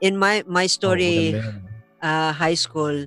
In 0.00 0.18
my 0.18 0.44
my 0.46 0.66
story, 0.68 1.36
Oh, 1.36 1.70
uh, 2.02 2.32
high 2.34 2.54
school 2.58 3.06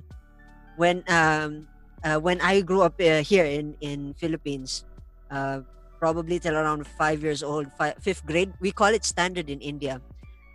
when 0.74 1.02
um 1.08 1.68
uh, 2.04 2.18
when 2.20 2.40
I 2.40 2.60
grew 2.62 2.82
up 2.82 2.94
uh, 3.00 3.22
here 3.22 3.44
in 3.44 3.74
in 3.80 4.14
Philippines 4.14 4.84
uh, 5.30 5.62
probably 5.98 6.38
till 6.38 6.56
around 6.56 6.86
five 6.86 7.22
years 7.22 7.42
old 7.42 7.66
fi- 7.78 7.94
fifth 8.00 8.24
grade. 8.26 8.52
We 8.60 8.70
call 8.72 8.88
it 8.94 9.04
standard 9.04 9.50
in 9.50 9.60
India. 9.60 10.00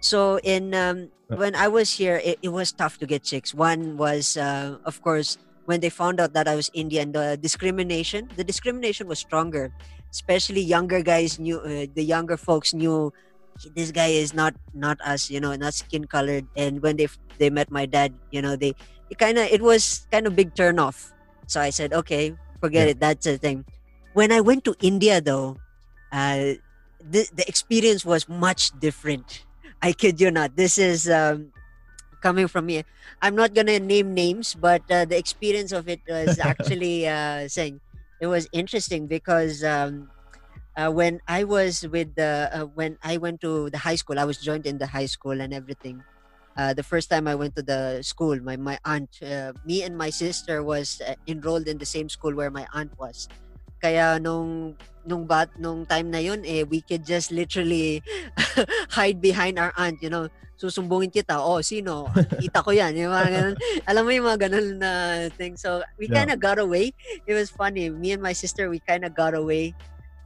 So 0.01 0.39
in 0.43 0.73
um, 0.75 1.09
when 1.29 1.55
I 1.55 1.67
was 1.67 1.91
here 1.91 2.19
it, 2.23 2.39
it 2.41 2.49
was 2.49 2.71
tough 2.71 2.97
to 2.99 3.05
get 3.05 3.23
chicks. 3.23 3.53
One 3.53 3.97
was 3.97 4.35
uh, 4.37 4.77
of 4.85 5.01
course 5.01 5.37
when 5.65 5.79
they 5.79 5.89
found 5.89 6.19
out 6.19 6.33
that 6.33 6.47
I 6.47 6.55
was 6.55 6.69
Indian 6.73 7.11
the 7.11 7.37
discrimination 7.39 8.27
the 8.35 8.43
discrimination 8.43 9.07
was 9.07 9.19
stronger. 9.19 9.71
Especially 10.11 10.61
younger 10.61 11.01
guys 11.01 11.39
knew 11.39 11.57
uh, 11.59 11.87
the 11.95 12.03
younger 12.03 12.37
folks 12.37 12.73
knew 12.73 13.11
this 13.75 13.91
guy 13.91 14.07
is 14.13 14.33
not 14.33 14.53
not 14.73 14.99
us 15.01 15.29
you 15.29 15.39
know 15.39 15.55
not 15.55 15.73
skin 15.73 16.05
colored. 16.05 16.45
And 16.55 16.81
when 16.83 16.97
they 16.97 17.07
they 17.39 17.49
met 17.49 17.71
my 17.71 17.85
dad 17.85 18.13
you 18.31 18.41
know 18.41 18.55
they 18.55 18.75
it 19.09 19.17
kind 19.17 19.37
of 19.37 19.47
it 19.47 19.61
was 19.61 20.05
kind 20.11 20.27
of 20.27 20.35
big 20.35 20.53
turn 20.55 20.79
off. 20.79 21.11
So 21.47 21.59
i 21.61 21.69
said 21.71 21.91
okay 21.93 22.35
forget 22.63 22.87
Yeah. 22.87 22.91
it 22.95 22.99
that's 22.99 23.25
the 23.25 23.37
thing 23.37 23.65
when 24.13 24.31
i 24.31 24.39
went 24.41 24.63
to 24.63 24.75
india 24.81 25.21
though 25.21 25.57
uh 26.11 26.55
the, 27.03 27.27
the 27.33 27.45
experience 27.47 28.05
was 28.05 28.27
much 28.29 28.71
different 28.79 29.45
i 29.81 29.91
kid 29.93 30.19
you 30.21 30.31
not 30.31 30.55
this 30.55 30.77
is 30.77 31.09
um 31.09 31.51
coming 32.21 32.47
from 32.47 32.65
me 32.65 32.83
i'm 33.21 33.35
not 33.35 33.53
gonna 33.53 33.79
name 33.79 34.13
names 34.13 34.55
but 34.55 34.83
uh, 34.91 35.05
the 35.05 35.17
experience 35.17 35.71
of 35.71 35.87
it 35.89 36.01
was 36.07 36.39
actually 36.51 37.07
uh 37.07 37.47
saying 37.47 37.81
it 38.19 38.27
was 38.27 38.47
interesting 38.53 39.07
because 39.07 39.63
um 39.63 40.09
uh, 40.77 40.91
when 40.91 41.19
I 41.27 41.43
was 41.43 41.87
with 41.87 42.15
the 42.15 42.49
uh, 42.53 42.65
when 42.65 42.97
I 43.03 43.17
went 43.17 43.41
to 43.41 43.69
the 43.69 43.79
high 43.79 43.95
school, 43.95 44.19
I 44.19 44.25
was 44.25 44.39
joined 44.39 44.65
in 44.65 44.77
the 44.77 44.87
high 44.87 45.05
school 45.07 45.41
and 45.41 45.53
everything. 45.53 46.05
Uh, 46.57 46.73
the 46.73 46.83
first 46.83 47.09
time 47.09 47.27
I 47.27 47.35
went 47.35 47.55
to 47.55 47.63
the 47.63 48.01
school, 48.03 48.39
my 48.41 48.57
my 48.57 48.79
aunt, 48.85 49.17
uh, 49.21 49.53
me 49.63 49.83
and 49.83 49.97
my 49.97 50.09
sister 50.09 50.63
was 50.63 51.01
uh, 51.07 51.15
enrolled 51.27 51.67
in 51.67 51.79
the 51.79 51.85
same 51.85 52.09
school 52.09 52.35
where 52.35 52.51
my 52.51 52.67
aunt 52.73 52.93
was. 52.97 53.29
Kaya 53.83 54.15
nung 54.23 54.79
nung 55.03 55.27
bat 55.27 55.51
nung 55.59 55.83
time 55.83 56.07
na 56.07 56.23
yun, 56.23 56.39
eh, 56.47 56.63
we 56.63 56.79
could 56.79 57.03
just 57.03 57.35
literally 57.35 57.99
hide 58.95 59.19
behind 59.19 59.59
our 59.59 59.75
aunt, 59.75 59.99
you 59.99 60.07
know. 60.07 60.31
Susumbungin 60.55 61.11
kita, 61.11 61.35
oh, 61.43 61.59
sino? 61.59 62.07
Kita 62.39 62.63
ko 62.63 62.71
yan. 62.71 62.95
Yung 62.95 63.11
mga 63.11 63.29
ganun. 63.35 63.55
Alam 63.89 64.03
mo 64.07 64.11
yung 64.15 64.27
mga 64.31 64.39
ganun 64.47 64.67
na 64.79 64.91
thing. 65.35 65.59
So, 65.59 65.83
we 65.99 66.07
Yeah. 66.07 66.23
kind 66.23 66.31
of 66.31 66.39
got 66.39 66.55
away. 66.55 66.95
It 67.27 67.35
was 67.35 67.51
funny. 67.51 67.91
Me 67.91 68.15
and 68.15 68.23
my 68.23 68.31
sister, 68.31 68.71
we 68.71 68.79
kind 68.79 69.03
of 69.03 69.11
got 69.11 69.35
away 69.35 69.75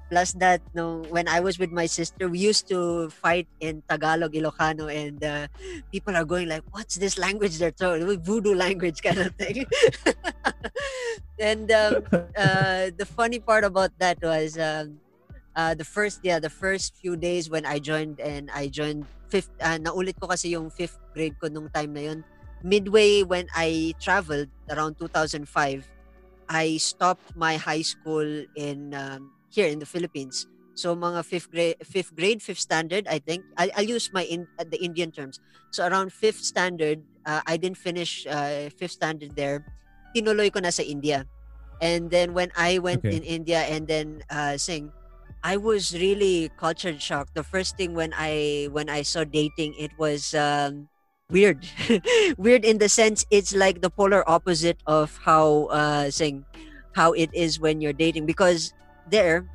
plus 0.09 0.33
that 0.39 0.61
no 0.73 1.03
when 1.09 1.27
I 1.27 1.39
was 1.39 1.59
with 1.59 1.71
my 1.71 1.85
sister 1.85 2.27
we 2.27 2.39
used 2.39 2.67
to 2.69 3.09
fight 3.09 3.47
in 3.59 3.83
Tagalog 3.89 4.33
Ilocano 4.33 4.87
and 4.87 5.19
uh, 5.23 5.47
people 5.91 6.15
are 6.15 6.25
going 6.25 6.47
like 6.47 6.63
what's 6.71 6.95
this 6.95 7.17
language 7.17 7.57
they're 7.59 7.75
throwing? 7.75 8.07
Voodoo 8.23 8.55
language 8.65 9.01
kind 9.01 9.19
of 9.19 9.35
thing. 9.35 9.65
And 11.39 11.69
um, 11.71 12.01
uh, 12.33 12.89
the 12.97 13.05
funny 13.05 13.39
part 13.39 13.63
about 13.63 13.91
that 13.99 14.17
was 14.23 14.57
um, 14.57 14.97
uh, 15.55 15.75
the 15.75 15.85
first 15.85 16.21
yeah 16.23 16.39
the 16.39 16.49
first 16.49 16.97
few 16.97 17.15
days 17.15 17.49
when 17.49 17.65
I 17.65 17.77
joined 17.77 18.19
and 18.19 18.49
I 18.49 18.69
joined 18.73 19.05
fifth 19.29 19.53
uh, 19.61 19.77
naulit 19.77 20.17
ko 20.17 20.27
kasi 20.33 20.57
yung 20.57 20.73
fifth 20.73 20.97
grade 21.13 21.37
ko 21.37 21.47
nung 21.47 21.69
time 21.69 21.93
na 21.93 22.09
yun. 22.09 22.19
Midway 22.65 23.21
when 23.21 23.45
I 23.53 23.93
traveled 24.01 24.49
around 24.73 24.97
2005 24.97 25.45
I 26.49 26.77
stopped 26.81 27.35
my 27.37 27.57
high 27.59 27.85
school 27.85 28.25
in 28.57 28.97
um, 28.97 29.36
here 29.49 29.67
in 29.67 29.79
the 29.79 29.85
Philippines. 29.85 30.47
So 30.73 30.95
mga 30.95 31.25
fifth 31.25 31.49
grade, 31.49 31.75
fifth 31.83 32.15
grade, 32.15 32.41
fifth 32.41 32.59
standard, 32.59 33.07
I 33.07 33.19
think. 33.19 33.45
I'll, 33.57 33.69
I'll 33.75 33.89
use 33.89 34.11
my 34.13 34.23
in, 34.23 34.47
uh, 34.59 34.65
the 34.69 34.77
Indian 34.83 35.11
terms. 35.11 35.39
So 35.71 35.87
around 35.87 36.13
fifth 36.13 36.43
standard, 36.43 37.01
uh, 37.25 37.41
I 37.47 37.57
didn't 37.57 37.77
finish 37.77 38.25
uh, 38.29 38.69
fifth 38.69 38.91
standard 38.91 39.35
there. 39.35 39.65
Tinuloy 40.15 40.53
ko 40.53 40.59
na 40.59 40.69
sa 40.69 40.83
India. 40.83 41.25
And 41.81 42.09
then 42.11 42.33
when 42.33 42.51
I 42.55 42.79
went 42.79 43.05
Okay. 43.05 43.09
in 43.09 43.23
India 43.23 43.61
and 43.61 43.87
then 43.87 44.23
uh, 44.29 44.57
sing, 44.57 44.93
I 45.43 45.57
was 45.57 45.93
really 45.93 46.49
culture 46.57 46.97
shocked. 46.99 47.33
The 47.35 47.43
first 47.43 47.77
thing 47.77 47.93
when 47.93 48.13
I 48.15 48.67
when 48.71 48.89
I 48.89 49.03
saw 49.03 49.23
dating, 49.23 49.75
it 49.77 49.91
was 49.97 50.33
um, 50.33 50.89
weird. 51.29 51.65
weird 52.37 52.65
in 52.65 52.77
the 52.79 52.89
sense 52.89 53.25
it's 53.29 53.53
like 53.55 53.81
the 53.81 53.89
polar 53.89 54.27
opposite 54.29 54.81
of 54.87 55.17
how 55.23 55.65
uh, 55.71 56.09
sing 56.11 56.45
how 56.95 57.13
it 57.13 57.29
is 57.33 57.59
when 57.59 57.79
you're 57.81 57.93
dating 57.93 58.25
because 58.25 58.73
there 59.09 59.47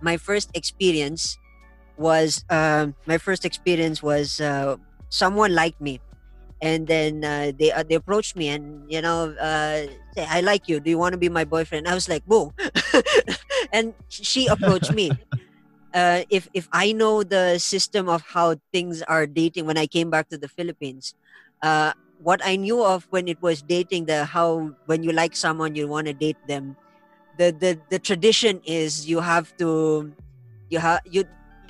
my 0.00 0.16
first 0.16 0.50
experience 0.54 1.38
was 1.96 2.44
um 2.50 2.96
my 3.06 3.18
first 3.18 3.44
experience 3.44 4.02
was 4.02 4.40
uh, 4.40 4.76
someone 5.10 5.54
liked 5.54 5.80
me. 5.80 6.00
And 6.62 6.88
then 6.88 7.24
uh, 7.24 7.52
they 7.58 7.72
uh, 7.72 7.84
they 7.88 7.96
approached 7.96 8.36
me 8.36 8.48
and 8.48 8.84
you 8.90 9.00
know 9.02 9.34
uh, 9.40 9.86
say 10.16 10.26
I 10.28 10.40
like 10.40 10.68
you. 10.68 10.80
Do 10.80 10.90
you 10.90 10.98
want 10.98 11.12
to 11.12 11.18
be 11.18 11.28
my 11.28 11.44
boyfriend? 11.44 11.88
I 11.88 11.94
was 11.94 12.08
like 12.08 12.22
whoa. 12.26 12.52
And 13.72 13.94
she 14.08 14.46
approached 14.46 14.92
me. 14.92 15.14
Uh, 15.94 16.22
if 16.30 16.46
if 16.54 16.68
I 16.72 16.92
know 16.92 17.24
the 17.24 17.58
system 17.58 18.08
of 18.08 18.22
how 18.34 18.56
things 18.72 19.02
are 19.02 19.26
dating 19.26 19.66
when 19.66 19.78
I 19.78 19.86
came 19.86 20.10
back 20.10 20.28
to 20.30 20.38
the 20.38 20.48
Philippines 20.48 21.14
uh, 21.62 21.94
what 22.18 22.40
I 22.44 22.56
knew 22.56 22.84
of 22.84 23.06
when 23.10 23.26
it 23.26 23.42
was 23.42 23.62
dating 23.62 24.06
the 24.06 24.24
how 24.26 24.76
when 24.86 25.02
you 25.02 25.12
like 25.12 25.34
someone 25.34 25.74
you 25.74 25.88
want 25.88 26.06
to 26.06 26.14
date 26.14 26.38
them 26.46 26.76
the 27.40 27.48
the 27.64 27.72
the 27.88 27.98
tradition 27.98 28.60
is 28.68 29.08
you 29.08 29.20
have 29.24 29.48
to 29.56 29.70
you 30.68 30.78
have 30.78 31.00
you 31.08 31.24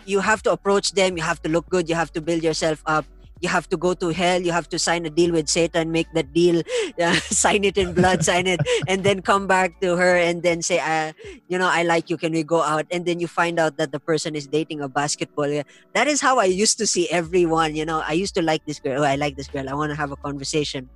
you 0.04 0.18
have 0.20 0.42
to 0.42 0.50
approach 0.50 0.92
them 0.98 1.16
you 1.16 1.22
have 1.22 1.40
to 1.46 1.48
look 1.48 1.66
good 1.70 1.88
you 1.88 1.94
have 1.94 2.10
to 2.10 2.20
build 2.20 2.42
yourself 2.42 2.82
up 2.86 3.06
you 3.40 3.48
have 3.48 3.68
to 3.72 3.76
go 3.76 3.94
to 3.94 4.08
hell 4.20 4.42
you 4.46 4.52
have 4.52 4.68
to 4.68 4.78
sign 4.78 5.06
a 5.06 5.12
deal 5.18 5.32
with 5.32 5.48
satan 5.48 5.92
make 5.92 6.10
that 6.12 6.28
deal 6.34 6.58
uh, 7.06 7.14
sign 7.44 7.62
it 7.70 7.78
in 7.78 7.94
blood 7.94 8.24
sign 8.24 8.46
it 8.54 8.60
and 8.88 9.04
then 9.04 9.22
come 9.22 9.46
back 9.46 9.78
to 9.80 9.96
her 9.96 10.16
and 10.16 10.42
then 10.42 10.60
say 10.60 10.78
uh, 10.80 11.12
you 11.48 11.56
know 11.60 11.70
i 11.70 11.82
like 11.82 12.10
you 12.10 12.18
can 12.18 12.32
we 12.32 12.42
go 12.42 12.60
out? 12.62 12.84
And 12.90 13.06
then 13.06 13.20
you 13.20 13.28
find 13.28 13.58
out 13.62 13.76
that 13.78 13.92
the 13.92 14.00
person 14.00 14.34
is 14.34 14.46
dating 14.48 14.80
a 14.82 14.88
basketball 14.88 15.62
that 15.94 16.06
is 16.08 16.20
how 16.20 16.38
i 16.38 16.44
used 16.44 16.76
to 16.78 16.86
see 16.86 17.08
everyone 17.10 17.76
you 17.76 17.86
know. 17.86 18.02
I 18.04 18.12
used 18.24 18.34
to 18.34 18.42
like 18.42 18.62
this 18.66 18.80
girl. 18.80 19.00
Oh 19.00 19.06
i 19.06 19.14
like 19.16 19.36
this 19.36 19.48
girl. 19.48 19.68
I 19.70 19.74
want 19.74 19.90
to 19.94 19.96
have 20.02 20.10
a 20.10 20.16
conversation. 20.16 20.90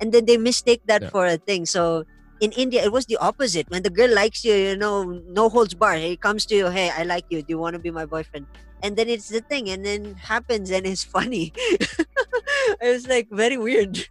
And 0.00 0.12
then 0.12 0.26
they 0.26 0.36
mistake 0.36 0.82
that 0.86 1.02
Yeah. 1.02 1.10
for 1.14 1.24
a 1.26 1.38
thing. 1.38 1.64
So 1.64 2.04
in 2.40 2.52
India, 2.52 2.84
it 2.84 2.92
was 2.92 3.06
the 3.06 3.16
opposite. 3.16 3.68
When 3.70 3.82
the 3.82 3.90
girl 3.90 4.12
likes 4.12 4.44
you, 4.44 4.54
you 4.54 4.76
know, 4.76 5.02
no 5.28 5.48
holds 5.48 5.74
bar. 5.74 5.96
He 5.96 6.16
comes 6.16 6.44
to 6.46 6.54
you, 6.56 6.66
hey, 6.68 6.90
I 6.92 7.02
like 7.04 7.24
you. 7.30 7.40
Do 7.40 7.48
you 7.54 7.58
want 7.58 7.74
to 7.74 7.80
be 7.80 7.90
my 7.90 8.04
boyfriend? 8.04 8.46
And 8.82 8.96
then 8.96 9.08
it's 9.08 9.28
the 9.32 9.40
thing, 9.40 9.70
and 9.72 9.84
then 9.84 10.14
happens, 10.20 10.70
and 10.70 10.84
it's 10.86 11.02
funny. 11.16 11.52
it 11.56 12.88
was 12.92 13.08
like 13.08 13.28
very 13.32 13.56
weird. 13.56 13.96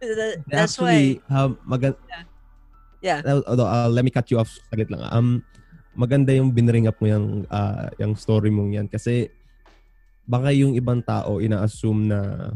That- 0.00 0.44
That's 0.46 0.76
why. 0.78 0.92
Actually, 0.92 1.22
um, 1.30 1.58
magan- 1.64 1.98
Yeah. 3.00 3.22
Uh, 3.24 3.42
although, 3.46 3.70
uh, 3.70 3.86
let 3.88 4.02
me 4.04 4.10
cut 4.10 4.26
you 4.30 4.42
off 4.42 4.50
saglit 4.68 4.90
lang. 4.90 5.06
Um, 5.14 5.28
maganda 5.94 6.34
yung 6.34 6.50
binring 6.50 6.90
up 6.90 6.98
mo 6.98 7.06
yung, 7.06 7.46
uh, 7.46 7.88
yung 7.98 8.18
story 8.18 8.50
mong 8.50 8.74
yan 8.74 8.86
kasi 8.90 9.30
baka 10.26 10.50
yung 10.50 10.74
ibang 10.74 10.98
tao 11.06 11.38
ina-assume 11.38 12.10
na 12.10 12.50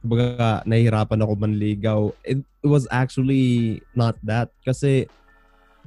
kumbaga 0.00 0.64
nahihirapan 0.64 1.20
ako 1.22 1.32
manligaw. 1.36 2.00
It, 2.24 2.40
it 2.64 2.68
was 2.68 2.88
actually 2.90 3.80
not 3.94 4.16
that 4.24 4.50
kasi 4.64 5.06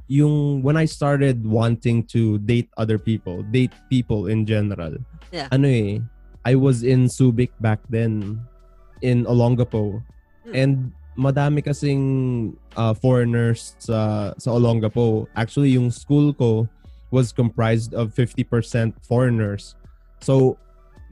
yung 0.08 0.62
when 0.62 0.78
I 0.78 0.86
started 0.86 1.46
wanting 1.46 2.06
to 2.14 2.38
date 2.40 2.70
other 2.78 2.98
people, 2.98 3.44
date 3.50 3.74
people 3.90 4.28
in 4.28 4.46
general. 4.46 4.98
Yeah. 5.32 5.50
Ano 5.52 5.68
eh, 5.68 6.02
I 6.46 6.56
was 6.56 6.84
in 6.84 7.08
Subic 7.08 7.50
back 7.60 7.80
then 7.90 8.42
in 9.02 9.26
Olongapo. 9.26 10.04
Hmm. 10.46 10.54
And 10.56 10.74
madami 11.18 11.64
kasing 11.64 12.54
uh, 12.76 12.94
foreigners 12.94 13.76
sa 13.80 14.34
sa 14.38 14.50
Olongapo. 14.52 15.28
Actually, 15.36 15.74
yung 15.74 15.90
school 15.90 16.34
ko 16.34 16.68
was 17.14 17.32
comprised 17.32 17.94
of 17.94 18.10
50% 18.10 18.50
foreigners. 19.06 19.78
So, 20.20 20.58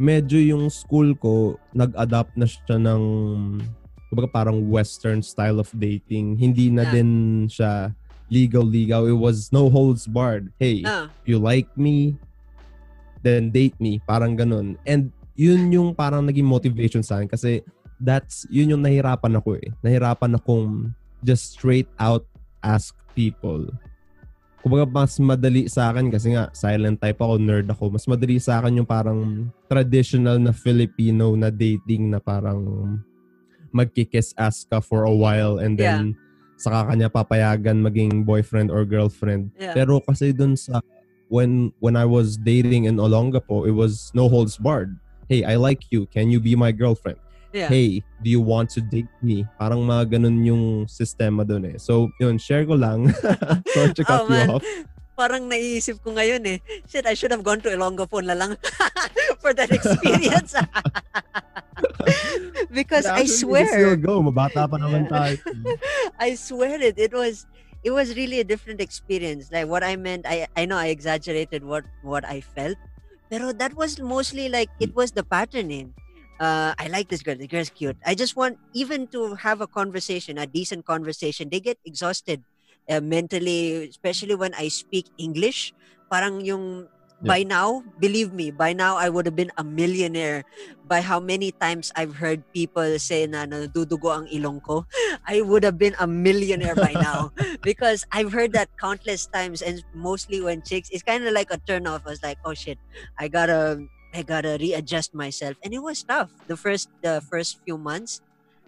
medyo 0.02 0.42
yung 0.42 0.74
school 0.74 1.14
ko 1.14 1.62
nag-adapt 1.78 2.34
na 2.34 2.50
siya 2.50 2.82
ng 2.82 3.04
kumbaga 4.10 4.28
parang 4.28 4.66
western 4.66 5.22
style 5.22 5.62
of 5.62 5.70
dating. 5.78 6.36
Hindi 6.36 6.74
na 6.74 6.90
Yeah. 6.90 6.94
din 6.98 7.10
siya 7.48 7.94
legal-legal. 8.28 9.06
It 9.06 9.16
was 9.16 9.54
no 9.54 9.70
holds 9.70 10.10
barred. 10.10 10.50
Hey, 10.58 10.82
Ah, 10.82 11.08
you 11.24 11.38
like 11.38 11.70
me, 11.78 12.18
then 13.22 13.54
date 13.54 13.78
me. 13.78 14.02
Parang 14.04 14.34
ganun. 14.34 14.82
And 14.90 15.14
yun 15.38 15.70
yung 15.70 15.94
parang 15.94 16.26
naging 16.26 16.50
motivation 16.50 17.06
sa 17.06 17.22
akin 17.22 17.30
kasi 17.30 17.62
that's, 18.02 18.50
yun 18.50 18.74
yung 18.74 18.82
nahirapan 18.82 19.38
ako 19.38 19.62
eh. 19.62 19.70
Nahirapan 19.86 20.34
akong 20.34 20.92
just 21.22 21.54
straight 21.54 21.88
out 22.02 22.26
ask 22.66 22.98
people. 23.14 23.70
Kumbaga 24.62 24.86
mas 24.86 25.18
madali 25.18 25.66
sa 25.66 25.90
akin 25.90 26.14
kasi 26.14 26.38
nga 26.38 26.54
silent 26.54 27.02
type 27.02 27.18
ako, 27.18 27.42
nerd 27.42 27.66
ako. 27.74 27.98
Mas 27.98 28.06
madali 28.06 28.38
sa 28.38 28.62
akin 28.62 28.82
yung 28.82 28.90
parang 28.90 29.50
traditional 29.66 30.38
na 30.38 30.54
Filipino 30.54 31.34
na 31.34 31.50
dating 31.50 32.14
na 32.14 32.22
parang 32.22 32.62
magkikiss 33.74 34.38
ask 34.38 34.70
ka 34.70 34.78
for 34.78 35.10
a 35.10 35.14
while 35.14 35.58
and 35.58 35.82
then 35.82 36.14
saka 36.62 36.94
kanya 36.94 37.10
papayagan 37.10 37.82
maging 37.82 38.22
boyfriend 38.22 38.70
or 38.70 38.86
girlfriend. 38.86 39.50
yeah. 39.58 39.74
Pero 39.74 39.98
kasi 39.98 40.30
dun 40.30 40.54
sa 40.54 40.78
when 41.32 41.74
when 41.82 41.98
I 41.98 42.06
was 42.06 42.38
dating 42.38 42.86
in 42.86 43.02
Olongapo, 43.02 43.66
it 43.66 43.74
was 43.74 44.14
no 44.14 44.30
holds 44.30 44.62
barred. 44.62 44.94
Hey, 45.26 45.42
I 45.42 45.58
like 45.58 45.90
you. 45.90 46.06
Can 46.12 46.30
you 46.30 46.38
be 46.44 46.54
my 46.54 46.70
girlfriend? 46.70 47.18
Yeah. 47.54 47.68
Hey, 47.68 48.04
do 48.24 48.30
you 48.30 48.42
want 48.42 48.70
to 48.76 48.82
date 48.82 49.12
me? 49.22 49.46
Parang 49.60 49.84
mga 49.84 50.18
ganun 50.18 50.44
yung 50.44 50.64
sistema 50.88 51.46
dun 51.46 51.66
eh. 51.66 51.78
So, 51.78 52.10
yun, 52.20 52.38
share 52.38 52.66
ko 52.66 52.76
lang. 52.76 53.12
Sorry 53.76 53.94
to 53.96 54.04
cut 54.04 54.24
Oh, 54.24 54.28
man. 54.28 54.50
you 54.50 54.56
off. 54.60 54.66
Parang 55.16 55.46
naiisip 55.46 56.02
ko 56.02 56.18
ngayon 56.18 56.42
eh. 56.48 56.58
Shit, 56.90 57.06
I 57.06 57.14
should 57.14 57.30
have 57.30 57.44
gone 57.44 57.62
to 57.62 57.70
Ilonggo 57.70 58.08
na 58.26 58.34
lang 58.34 58.58
for 59.44 59.54
that 59.54 59.70
experience. 59.70 60.56
because 62.72 63.06
I 63.06 63.22
Actually, 63.22 63.24
we 63.24 63.28
swear, 63.68 63.68
Still 63.68 63.96
go. 63.98 64.24
Mabata 64.24 64.66
pa 64.66 64.78
naman 64.78 65.08
tayo. 65.14 65.38
I 66.18 66.36
swear 66.36 66.82
it. 66.82 66.98
It 66.98 67.14
was 67.14 67.46
it 67.84 67.92
was 67.92 68.16
really 68.16 68.40
a 68.40 68.48
different 68.48 68.82
experience. 68.82 69.52
Like 69.52 69.68
what 69.68 69.84
I 69.84 69.96
meant, 69.96 70.26
I 70.26 70.48
I 70.58 70.66
know 70.66 70.78
I 70.78 70.90
exaggerated 70.90 71.64
what 71.64 71.86
what 72.02 72.26
I 72.26 72.42
felt, 72.42 72.78
pero 73.30 73.52
that 73.54 73.76
was 73.76 74.00
mostly 74.00 74.50
like 74.50 74.70
it 74.80 74.96
was 74.96 75.12
the 75.12 75.24
pattern 75.24 75.70
in. 75.70 75.94
Uh, 76.42 76.74
I 76.82 76.90
like 76.90 77.08
this 77.08 77.22
girl. 77.22 77.38
The 77.38 77.46
girl's 77.46 77.70
cute. 77.70 77.98
I 78.02 78.16
just 78.18 78.36
want 78.36 78.58
even 78.74 79.06
to 79.14 79.36
have 79.38 79.62
a 79.62 79.68
conversation, 79.68 80.42
a 80.42 80.48
decent 80.50 80.90
conversation. 80.90 81.50
They 81.54 81.60
get 81.60 81.78
exhausted 81.86 82.42
uh, 82.90 83.00
mentally, 83.00 83.88
especially 83.88 84.34
when 84.34 84.58
I 84.58 84.70
speak 84.70 85.06
English. 85.22 85.72
Parang 86.10 86.42
yung 86.42 86.90
by 87.22 87.44
now, 87.44 87.86
believe 88.00 88.34
me, 88.34 88.50
by 88.50 88.74
now 88.74 88.98
I 88.98 89.08
would 89.10 89.28
have 89.28 89.36
been 89.36 89.52
a 89.58 89.64
millionaire. 89.64 90.44
By 90.90 91.02
how 91.02 91.20
many 91.20 91.52
times 91.54 91.94
I've 91.96 92.18
heard 92.18 92.42
people 92.52 92.98
say 92.98 93.30
na 93.30 93.46
nadudugo 93.46 94.10
ang 94.10 94.26
ilong 94.34 94.66
ko, 94.66 94.90
I 95.30 95.46
would 95.46 95.62
have 95.62 95.78
been 95.78 95.94
a 96.02 96.08
millionaire 96.10 96.74
by 96.74 96.98
now 96.98 97.30
because 97.62 98.04
I've 98.12 98.34
heard 98.34 98.54
that 98.58 98.74
countless 98.82 99.30
times 99.30 99.62
and 99.62 99.86
mostly 99.94 100.42
when 100.42 100.66
chicks 100.66 100.90
it's 100.90 101.06
kind 101.06 101.22
of 101.22 101.38
like 101.38 101.54
a 101.54 101.62
turn 101.70 101.86
off. 101.86 102.02
I 102.10 102.18
was 102.18 102.24
like, 102.26 102.42
oh 102.44 102.58
shit, 102.58 102.82
I 103.22 103.30
gotta 103.30 103.86
I 104.14 104.24
gotta 104.24 104.58
readjust 104.60 105.14
myself, 105.16 105.56
and 105.64 105.74
it 105.74 105.80
was 105.80 106.04
tough 106.04 106.32
the 106.48 106.58
first 106.58 106.90
the 107.02 107.24
first 107.24 107.60
few 107.64 107.78
months. 107.78 108.22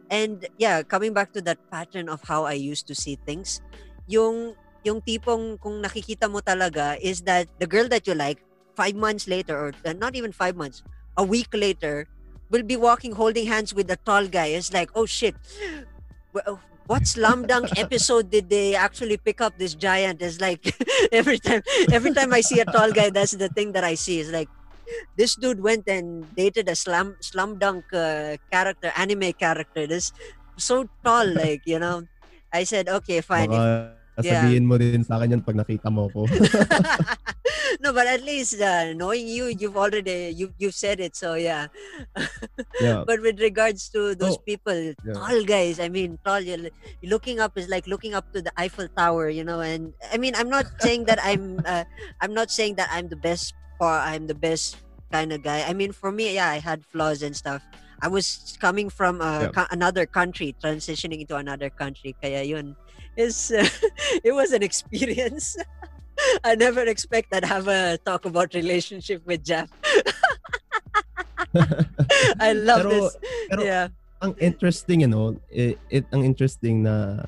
And 0.10 0.47
yeah, 0.58 0.84
coming 0.84 1.13
back 1.13 1.34
to 1.34 1.41
that 1.47 1.60
pattern 1.71 2.08
of 2.08 2.21
how 2.23 2.45
I 2.45 2.53
used 2.53 2.88
to 2.88 2.95
see 2.95 3.19
things, 3.25 3.60
yung 4.08 4.56
yung 4.84 4.99
tipong 5.01 5.60
kung 5.60 5.79
nakikita 5.79 6.27
mo 6.27 6.43
talaga 6.43 6.99
is 6.99 7.23
that 7.23 7.47
the 7.60 7.67
girl 7.67 7.88
that 7.88 8.06
you 8.08 8.13
like 8.13 8.43
five 8.75 8.95
months 8.95 9.27
later 9.27 9.56
or 9.56 9.69
uh, 9.86 9.93
not 9.93 10.15
even 10.15 10.32
five 10.32 10.56
months, 10.56 10.84
a 11.17 11.23
week 11.23 11.49
later, 11.53 12.08
will 12.49 12.63
be 12.63 12.75
walking 12.75 13.13
holding 13.13 13.47
hands 13.47 13.73
with 13.73 13.89
a 13.89 13.97
tall 14.06 14.27
guy. 14.27 14.53
It's 14.53 14.73
like, 14.73 14.91
oh 14.95 15.06
shit. 15.06 15.36
What 16.86 17.08
slam 17.08 17.47
dunk 17.47 17.71
episode 17.79 18.29
did 18.29 18.49
they 18.49 18.75
actually 18.75 19.17
pick 19.17 19.39
up 19.39 19.58
this 19.58 19.73
giant? 19.73 20.21
It's 20.21 20.41
like 20.41 20.75
every 21.12 21.39
time 21.39 21.63
every 21.91 22.12
time 22.12 22.34
I 22.34 22.41
see 22.41 22.60
a 22.60 22.65
tall 22.65 22.91
guy, 22.91 23.10
that's 23.10 23.34
the 23.39 23.49
thing 23.49 23.71
that 23.71 23.84
I 23.84 23.95
see. 23.95 24.19
Is 24.19 24.32
like 24.32 24.49
this 25.17 25.36
dude 25.36 25.62
went 25.62 25.88
and 25.88 26.27
dated 26.36 26.69
a 26.69 26.75
slam 26.75 27.15
slam 27.21 27.58
dunk 27.60 27.86
uh, 27.93 28.38
character, 28.51 28.91
anime 28.95 29.34
character. 29.34 29.88
This 29.88 30.12
so 30.58 30.86
tall, 31.03 31.27
like 31.43 31.62
you 31.65 31.79
know. 31.79 32.03
I 32.53 32.65
said, 32.65 32.88
okay, 32.88 33.21
fine. 33.21 33.49
Baka 33.49 34.29
Yeah. 34.29 34.45
mo 34.62 34.77
din 34.77 35.01
sa 35.01 35.17
akin 35.17 35.41
yan 35.41 35.41
pag 35.41 35.58
nakita 35.58 35.89
mo 35.89 36.06
ko. 36.13 36.29
no, 37.82 37.89
but 37.97 38.06
at 38.06 38.21
least 38.21 38.62
uh, 38.62 38.93
knowing 38.93 39.25
you, 39.25 39.49
you've 39.49 39.73
already 39.73 40.29
you 40.29 40.53
you've 40.62 40.77
said 40.77 41.01
it. 41.01 41.17
So 41.17 41.34
yeah. 41.34 41.65
Yeah. 42.77 43.03
but 43.10 43.25
with 43.25 43.41
regards 43.41 43.89
to 43.89 44.13
those 44.13 44.38
Oh, 44.38 44.43
people, 44.45 44.93
yeah. 45.01 45.17
tall 45.17 45.41
guys, 45.43 45.82
I 45.82 45.89
mean, 45.89 46.21
tall. 46.21 46.45
Looking 47.01 47.39
up 47.41 47.58
is 47.58 47.69
like 47.69 47.88
looking 47.89 48.13
up 48.13 48.29
to 48.38 48.41
the 48.45 48.53
Eiffel 48.53 48.86
Tower, 48.93 49.29
you 49.34 49.43
know. 49.43 49.62
And 49.65 49.93
I 50.13 50.21
mean, 50.21 50.38
I'm 50.38 50.49
not 50.49 50.69
saying 50.77 51.06
that 51.10 51.17
I'm, 51.23 51.58
uh, 51.65 51.86
I'm 52.21 52.34
not 52.34 52.51
saying 52.51 52.75
that 52.77 52.89
I'm 52.93 53.10
the 53.10 53.17
best 53.17 53.53
or 53.79 53.89
I'm 53.89 54.27
the 54.27 54.38
best 54.38 54.77
kind 55.13 55.30
of 55.30 55.45
guy. 55.45 55.62
I 55.69 55.78
mean, 55.78 55.93
for 55.93 56.10
me, 56.10 56.34
yeah, 56.34 56.49
I 56.49 56.58
had 56.58 56.82
flaws 56.82 57.21
and 57.21 57.38
stuff. 57.38 57.62
I 58.02 58.10
was 58.10 58.58
coming 58.58 58.89
from 58.89 59.21
uh, 59.21 59.47
Yeah. 59.47 59.54
co- 59.54 59.69
another 59.69 60.10
country, 60.10 60.58
transitioning 60.58 61.21
into 61.21 61.38
another 61.38 61.69
country. 61.69 62.17
Kaya 62.17 62.41
yun 62.41 62.73
is 63.13 63.54
it 64.28 64.34
was 64.34 64.49
an 64.52 64.65
experience. 64.65 65.54
I 66.43 66.58
never 66.58 66.82
expect 66.82 67.30
that 67.32 67.45
have 67.45 67.69
a 67.69 68.02
talk 68.02 68.26
about 68.26 68.58
relationship 68.58 69.21
with 69.30 69.45
Jeff. 69.45 69.69
I 72.41 72.54
love 72.58 72.82
Pero- 72.82 72.89
this. 72.89 73.13
pero- 73.49 73.63
yeah. 73.63 73.88
ang 74.23 74.34
interesting, 74.39 75.04
you 75.04 75.12
know, 75.12 75.36
it, 75.52 75.76
it 75.91 76.08
ang 76.15 76.23
interesting 76.23 76.84
na 76.88 77.28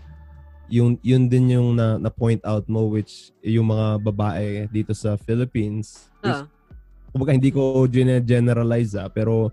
yung 0.72 0.98
yun 1.04 1.28
din 1.28 1.52
yung 1.52 1.76
na, 1.76 2.00
na 2.00 2.08
point 2.10 2.40
out 2.48 2.66
mo 2.72 2.88
which 2.88 3.30
yung 3.44 3.68
mga 3.70 4.00
babae 4.02 4.46
dito 4.72 4.96
sa 4.96 5.14
Philippines. 5.20 6.10
Oh. 6.24 6.48
Kumbaga 7.16 7.32
hindi 7.32 7.48
ko 7.48 7.88
generalize 7.88 8.92
ah, 9.00 9.08
pero 9.08 9.48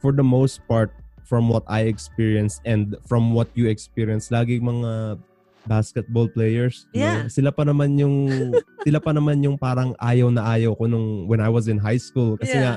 for 0.00 0.16
the 0.16 0.24
most 0.24 0.64
part 0.64 0.88
from 1.28 1.52
what 1.52 1.60
I 1.68 1.84
experienced 1.84 2.64
and 2.64 2.96
from 3.04 3.36
what 3.36 3.52
you 3.52 3.68
experienced, 3.68 4.32
lagi 4.32 4.56
mga 4.56 5.20
basketball 5.68 6.26
players. 6.26 6.88
no? 6.96 7.04
Yeah. 7.04 7.20
Sila 7.28 7.52
pa 7.52 7.68
naman 7.68 8.00
yung 8.00 8.32
sila 8.88 8.98
pa 8.98 9.12
naman 9.12 9.44
yung 9.44 9.60
parang 9.60 9.92
ayaw 10.00 10.32
na 10.32 10.42
ayaw 10.56 10.72
ko 10.72 10.88
nung 10.88 11.28
when 11.28 11.44
I 11.44 11.52
was 11.52 11.68
in 11.68 11.76
high 11.76 12.00
school 12.00 12.40
kasi 12.40 12.56
Yeah. 12.56 12.64
nga 12.64 12.74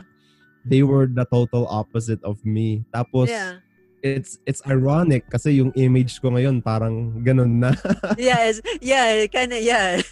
they 0.68 0.84
were 0.84 1.08
the 1.08 1.24
total 1.32 1.64
opposite 1.72 2.20
of 2.28 2.44
me. 2.44 2.84
Tapos 2.92 3.32
Yeah. 3.32 3.64
It's 4.06 4.38
it's 4.46 4.62
ironic 4.70 5.26
kasi 5.34 5.58
yung 5.58 5.74
image 5.74 6.22
ko 6.22 6.30
ngayon 6.30 6.62
parang 6.62 7.26
ganun 7.26 7.58
na. 7.58 7.74
Yeah. 8.22 8.54
It's, 8.54 8.62
yeah. 8.80 9.26
Kind 9.26 9.50
of. 9.50 9.66
Yeah. 9.66 10.06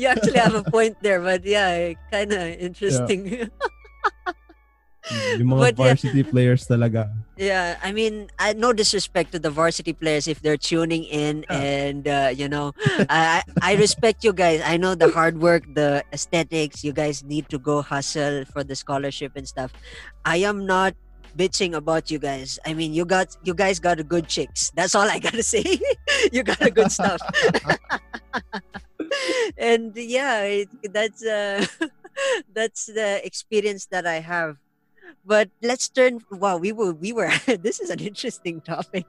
you 0.00 0.08
actually 0.08 0.40
have 0.40 0.56
a 0.56 0.64
point 0.64 0.96
there, 1.04 1.20
but 1.20 1.44
yeah, 1.44 1.92
kind 2.08 2.32
of 2.32 2.40
interesting. 2.56 3.52
yung 5.36 5.52
mga 5.52 5.60
But 5.60 5.74
yeah. 5.76 5.84
varsity 5.92 6.22
players 6.24 6.64
talaga. 6.64 7.12
Yeah, 7.36 7.76
I 7.82 7.92
mean, 7.92 8.30
I 8.38 8.54
no 8.54 8.72
disrespect 8.72 9.36
to 9.36 9.38
the 9.42 9.50
varsity 9.50 9.92
players 9.92 10.24
if 10.24 10.40
they're 10.40 10.60
tuning 10.60 11.04
in, 11.04 11.44
and 11.50 12.08
uh, 12.08 12.32
you 12.32 12.48
know, 12.48 12.72
I 13.10 13.42
I 13.60 13.74
respect 13.76 14.24
you 14.24 14.32
guys. 14.32 14.62
I 14.64 14.78
know 14.78 14.94
the 14.94 15.12
hard 15.12 15.42
work, 15.42 15.68
the 15.68 16.06
aesthetics. 16.14 16.80
You 16.86 16.96
guys 16.96 17.20
need 17.20 17.50
to 17.52 17.58
go 17.58 17.82
hustle 17.82 18.48
for 18.48 18.64
the 18.64 18.78
scholarship 18.78 19.36
and 19.36 19.44
stuff. 19.44 19.74
I 20.24 20.46
am 20.46 20.64
not 20.64 20.96
bitching 21.36 21.74
about 21.74 22.10
you 22.10 22.18
guys. 22.18 22.58
I 22.66 22.74
mean, 22.74 22.94
you 22.94 23.04
got 23.04 23.36
you 23.44 23.54
guys 23.54 23.78
got 23.78 24.00
a 24.00 24.04
good 24.04 24.28
chicks. 24.28 24.70
That's 24.74 24.94
all 24.94 25.08
I 25.08 25.18
gotta 25.26 25.42
say. 25.42 25.64
you 26.32 26.42
got 26.42 26.60
a 26.62 26.70
good 26.70 26.90
stuff. 26.90 27.20
and 29.58 29.92
yeah, 29.96 30.42
it, 30.42 30.68
that's 30.92 31.24
uh, 31.24 31.64
that's 32.54 32.86
the 32.86 33.20
experience 33.24 33.86
that 33.90 34.06
I 34.06 34.20
have 34.20 34.56
but 35.24 35.48
let's 35.62 35.88
turn 35.88 36.20
wow 36.30 36.56
we 36.56 36.72
were 36.72 36.92
we 36.92 37.12
were 37.12 37.30
this 37.60 37.80
is 37.80 37.90
an 37.90 38.00
interesting 38.00 38.60
topic 38.60 39.04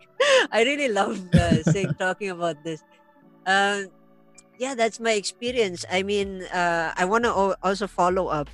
i 0.52 0.64
really 0.64 0.88
love 0.88 1.20
uh, 1.36 1.64
saying 1.64 1.94
talking 2.00 2.30
about 2.30 2.56
this 2.64 2.84
um 3.48 3.88
yeah 4.60 4.76
that's 4.76 5.00
my 5.00 5.12
experience 5.12 5.86
i 5.92 6.04
mean 6.04 6.44
uh 6.54 6.94
i 6.98 7.06
want 7.06 7.24
to 7.24 7.32
o- 7.32 7.56
also 7.64 7.88
follow 7.88 8.28
up 8.28 8.50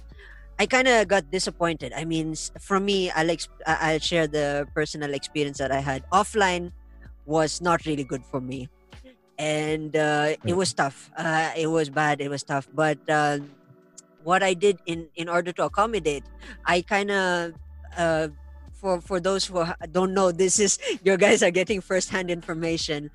i 0.61 0.65
kind 0.69 0.87
of 0.87 1.07
got 1.07 1.23
disappointed. 1.31 1.89
I 1.97 2.05
mean 2.05 2.35
from 2.61 2.85
me 2.85 3.09
i'll 3.17 3.33
exp- 3.33 3.65
i'll 3.65 4.03
share 4.11 4.27
the 4.27 4.67
personal 4.77 5.13
experience 5.17 5.57
that 5.57 5.71
i 5.71 5.81
had. 5.81 6.05
Offline 6.13 6.71
was 7.25 7.61
not 7.61 7.85
really 7.89 8.03
good 8.05 8.23
for 8.31 8.41
me. 8.41 8.69
And 9.41 9.97
uh, 9.97 10.37
it 10.45 10.53
was 10.53 10.69
tough. 10.73 11.09
Uh, 11.17 11.49
it 11.57 11.65
was 11.65 11.89
bad 11.89 12.21
it 12.21 12.29
was 12.29 12.43
tough. 12.43 12.69
But 12.73 12.99
uh, 13.09 13.39
what 14.23 14.43
i 14.43 14.53
did 14.53 14.77
in 14.85 15.09
in 15.17 15.27
order 15.27 15.51
to 15.57 15.63
accommodate 15.65 16.23
I 16.65 16.85
kind 16.85 17.09
of 17.09 17.57
uh, 17.97 18.27
for 18.81 19.01
for 19.01 19.17
those 19.19 19.45
who 19.45 19.65
don't 19.91 20.13
know, 20.13 20.29
this 20.31 20.59
is 20.59 20.77
your 21.07 21.17
guys 21.17 21.41
are 21.41 21.51
getting 21.53 21.81
firsthand 21.81 22.29
information. 22.29 23.09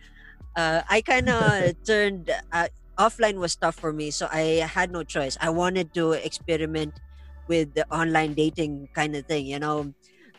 Uh, 0.59 0.83
I 0.89 1.03
kind 1.03 1.29
of 1.29 1.75
turned 1.87 2.31
uh, 2.51 2.69
offline 2.99 3.39
was 3.39 3.55
tough 3.55 3.77
for 3.77 3.93
me, 3.93 4.11
so 4.11 4.27
I 4.33 4.67
had 4.67 4.91
no 4.91 5.03
choice. 5.03 5.37
I 5.41 5.51
wanted 5.51 5.95
to 5.95 6.13
experiment 6.19 6.99
with 7.49 7.75
the 7.75 7.87
online 7.93 8.35
dating 8.35 8.89
kind 8.95 9.17
of 9.17 9.27
thing, 9.27 9.47
you 9.47 9.59
know. 9.59 9.95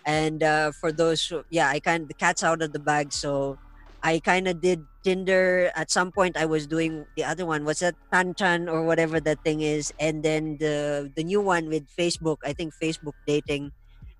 And 0.05 0.41
uh, 0.41 0.71
for 0.71 0.91
those, 0.91 1.25
who, 1.27 1.43
yeah, 1.49 1.67
I 1.69 1.79
kind 1.79 2.07
the 2.07 2.13
cat's 2.13 2.43
out 2.43 2.61
of 2.61 2.71
the 2.71 2.79
bag, 2.79 3.11
so 3.11 3.59
I 4.03 4.19
kind 4.19 4.47
of 4.47 4.61
did 4.61 4.79
Tinder. 5.03 5.71
At 5.75 5.91
some 5.91 6.11
point, 6.11 6.37
I 6.37 6.45
was 6.45 6.67
doing 6.67 7.05
the 7.15 7.25
other 7.25 7.45
one. 7.45 7.65
What's 7.65 7.81
that 7.81 7.95
Tantan 8.13 8.71
or 8.71 8.83
whatever 8.83 9.19
that 9.19 9.43
thing 9.43 9.61
is, 9.61 9.91
and 9.99 10.23
then 10.23 10.57
the 10.63 11.11
the 11.15 11.23
new 11.23 11.41
one 11.41 11.67
with 11.67 11.83
Facebook. 11.91 12.37
I 12.45 12.53
think 12.53 12.71
Facebook 12.79 13.19
dating, 13.27 13.71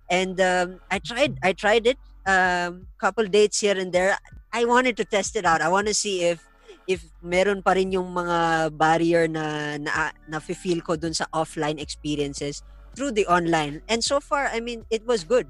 and 0.10 0.36
um, 0.42 0.84
I 0.92 1.00
tried. 1.00 1.40
I 1.44 1.54
tried 1.54 1.88
it. 1.88 1.98
Um, 2.28 2.88
couple 3.00 3.24
dates 3.24 3.64
here 3.64 3.80
and 3.80 3.94
there. 3.94 4.18
I 4.52 4.66
wanted 4.66 4.98
to 4.98 5.06
test 5.06 5.40
it 5.40 5.46
out. 5.46 5.62
I 5.62 5.70
want 5.70 5.88
to 5.88 5.96
see 5.96 6.28
if 6.28 6.44
if 6.88 7.04
meron 7.24 7.64
pa 7.64 7.76
rin 7.76 7.92
yung 7.92 8.12
mga 8.12 8.72
barrier 8.76 9.28
na 9.28 9.76
na, 9.80 10.12
na 10.28 10.40
feel 10.40 10.80
ko 10.80 10.96
dun 10.96 11.16
sa 11.16 11.28
offline 11.36 11.80
experiences 11.80 12.64
through 12.98 13.14
the 13.14 13.30
online. 13.30 13.86
And 13.86 14.02
so 14.02 14.18
far, 14.18 14.50
I 14.50 14.60
mean, 14.60 14.82
it 14.90 15.06
was 15.06 15.22
good. 15.22 15.46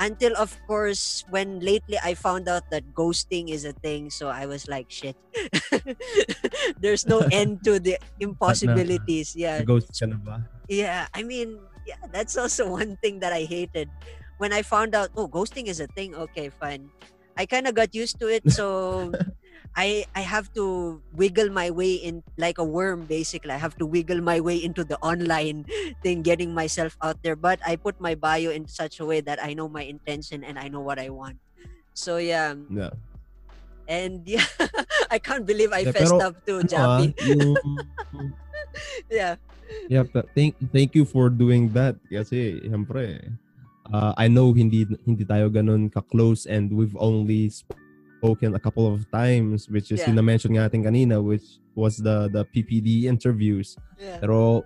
Until 0.00 0.32
of 0.40 0.56
course 0.64 1.28
when 1.28 1.60
lately 1.60 2.00
i 2.00 2.16
found 2.16 2.48
out 2.48 2.64
that 2.72 2.96
ghosting 2.96 3.52
is 3.52 3.68
a 3.68 3.76
thing 3.84 4.08
so 4.08 4.32
i 4.32 4.48
was 4.48 4.64
like 4.64 4.88
shit. 4.88 5.12
There's 6.80 7.04
no 7.04 7.20
end 7.28 7.60
to 7.68 7.76
the 7.76 8.00
impossibilities. 8.16 9.36
Yeah. 9.36 9.60
Ghost 9.60 9.92
ka 9.92 10.08
na 10.08 10.16
ba? 10.16 10.40
yeah 10.72 11.04
i 11.12 11.20
mean 11.20 11.60
yeah 11.84 12.00
that's 12.16 12.40
also 12.40 12.64
one 12.80 12.96
thing 13.04 13.20
that 13.20 13.36
i 13.36 13.44
hated. 13.44 13.92
When 14.40 14.56
i 14.56 14.64
found 14.64 14.96
out 14.96 15.12
oh 15.20 15.28
ghosting 15.28 15.68
is 15.68 15.84
a 15.84 15.88
thing 15.92 16.16
okay 16.16 16.48
fine. 16.48 16.88
I 17.36 17.44
kind 17.44 17.68
of 17.68 17.76
got 17.76 17.92
used 17.92 18.16
to 18.24 18.32
it 18.32 18.48
so 18.48 19.12
i 19.76 20.04
i 20.14 20.20
have 20.20 20.50
to 20.52 20.98
wiggle 21.14 21.50
my 21.50 21.70
way 21.70 21.94
in 21.94 22.22
like 22.36 22.58
a 22.58 22.64
worm 22.64 23.06
basically. 23.06 23.52
I 23.54 23.60
have 23.60 23.78
to 23.78 23.86
wiggle 23.86 24.20
my 24.20 24.40
way 24.40 24.58
into 24.58 24.84
the 24.84 24.98
online 24.98 25.66
thing 26.02 26.22
getting 26.22 26.54
myself 26.54 26.96
out 27.02 27.22
there. 27.22 27.36
But 27.36 27.60
i 27.66 27.76
put 27.76 28.00
my 28.00 28.14
bio 28.14 28.50
in 28.50 28.66
such 28.66 29.00
a 29.00 29.06
way 29.06 29.20
that 29.22 29.42
i 29.42 29.54
know 29.54 29.68
my 29.68 29.82
intention 29.82 30.42
and 30.42 30.58
i 30.58 30.68
know 30.68 30.80
what 30.80 30.98
i 30.98 31.08
want. 31.08 31.38
So 31.94 32.16
yeah. 32.18 32.54
Yeah. 32.70 32.94
and 33.90 34.22
yeah 34.30 34.46
i 35.10 35.18
can't 35.18 35.42
believe 35.42 35.74
i 35.74 35.82
Yeah, 35.82 35.90
fessed 35.90 36.14
pero 36.14 36.30
up 36.30 36.38
to 36.46 36.62
Jappy 36.62 37.10
yung, 37.26 37.58
yeah. 39.10 39.34
Yeah, 39.86 40.02
but 40.02 40.30
thank 40.34 40.58
thank 40.74 40.98
you 40.98 41.06
for 41.06 41.30
doing 41.30 41.70
that. 41.78 41.94
Kasi 42.10 42.58
siyempre 42.58 43.34
uh, 43.90 44.14
I 44.18 44.26
know 44.30 44.50
hindi 44.54 44.86
hindi 45.06 45.22
tayo 45.26 45.50
ganun 45.50 45.90
ka-close 45.90 46.46
and 46.46 46.70
we've 46.74 46.94
only 46.98 47.50
spoken 47.50 47.89
a 48.22 48.60
couple 48.60 48.86
of 48.86 49.08
times 49.10 49.68
which 49.68 49.90
is 49.90 50.00
Yeah. 50.00 50.12
yung 50.12 50.20
na-mention 50.20 50.52
nga 50.56 50.68
natin 50.68 50.84
kanina 50.84 51.18
which 51.22 51.60
was 51.74 51.96
the 51.96 52.28
the 52.28 52.44
PPD 52.52 53.08
interviews. 53.08 53.76
Yeah. 53.96 54.20
Pero 54.20 54.64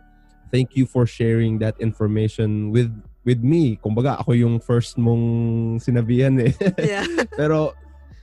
thank 0.51 0.75
you 0.75 0.87
for 0.87 1.07
sharing 1.07 1.59
that 1.63 1.79
information 1.79 2.71
with 2.75 2.91
with 3.25 3.41
me. 3.41 3.79
Kumbaga 3.81 4.21
ako 4.21 4.37
yung 4.37 4.59
first 4.61 4.99
mong 4.99 5.79
sinabihan 5.81 6.39
eh. 6.43 6.53
Yeah. 6.83 7.07
Pero 7.35 7.75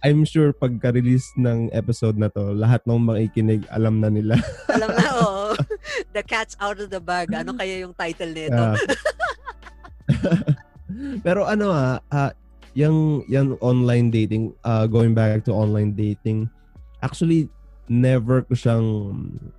I'm 0.01 0.25
sure 0.25 0.49
pagka-release 0.49 1.37
ng 1.37 1.69
episode 1.77 2.17
na 2.17 2.33
to 2.33 2.57
lahat 2.57 2.81
ng 2.89 2.97
makikinig 3.05 3.63
alam 3.69 4.01
na 4.01 4.09
nila. 4.09 4.33
Alam 4.73 4.89
na 4.97 5.09
oh 5.21 5.53
the 6.17 6.25
cat's 6.25 6.57
out 6.57 6.81
of 6.81 6.89
the 6.89 6.97
bag. 6.97 7.29
Ano 7.37 7.53
kaya 7.53 7.85
yung 7.85 7.93
title 7.93 8.33
nito? 8.33 8.57
Ah. 8.57 8.77
Pero 11.21 11.45
ano 11.45 11.69
ah, 11.69 12.01
ah, 12.09 12.33
yung, 12.73 13.25
yung 13.27 13.57
online 13.59 14.11
dating, 14.11 14.55
uh, 14.63 14.87
going 14.87 15.13
back 15.13 15.43
to 15.45 15.51
online 15.51 15.91
dating, 15.93 16.49
actually, 17.01 17.49
never 17.91 18.47
ko 18.47 18.55
siyang 18.55 18.87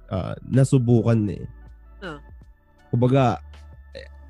ah, 0.08 0.32
nasubukan 0.48 1.20
eh. 1.28 1.44
Oh. 2.00 2.16
Kumbaga, 2.88 3.44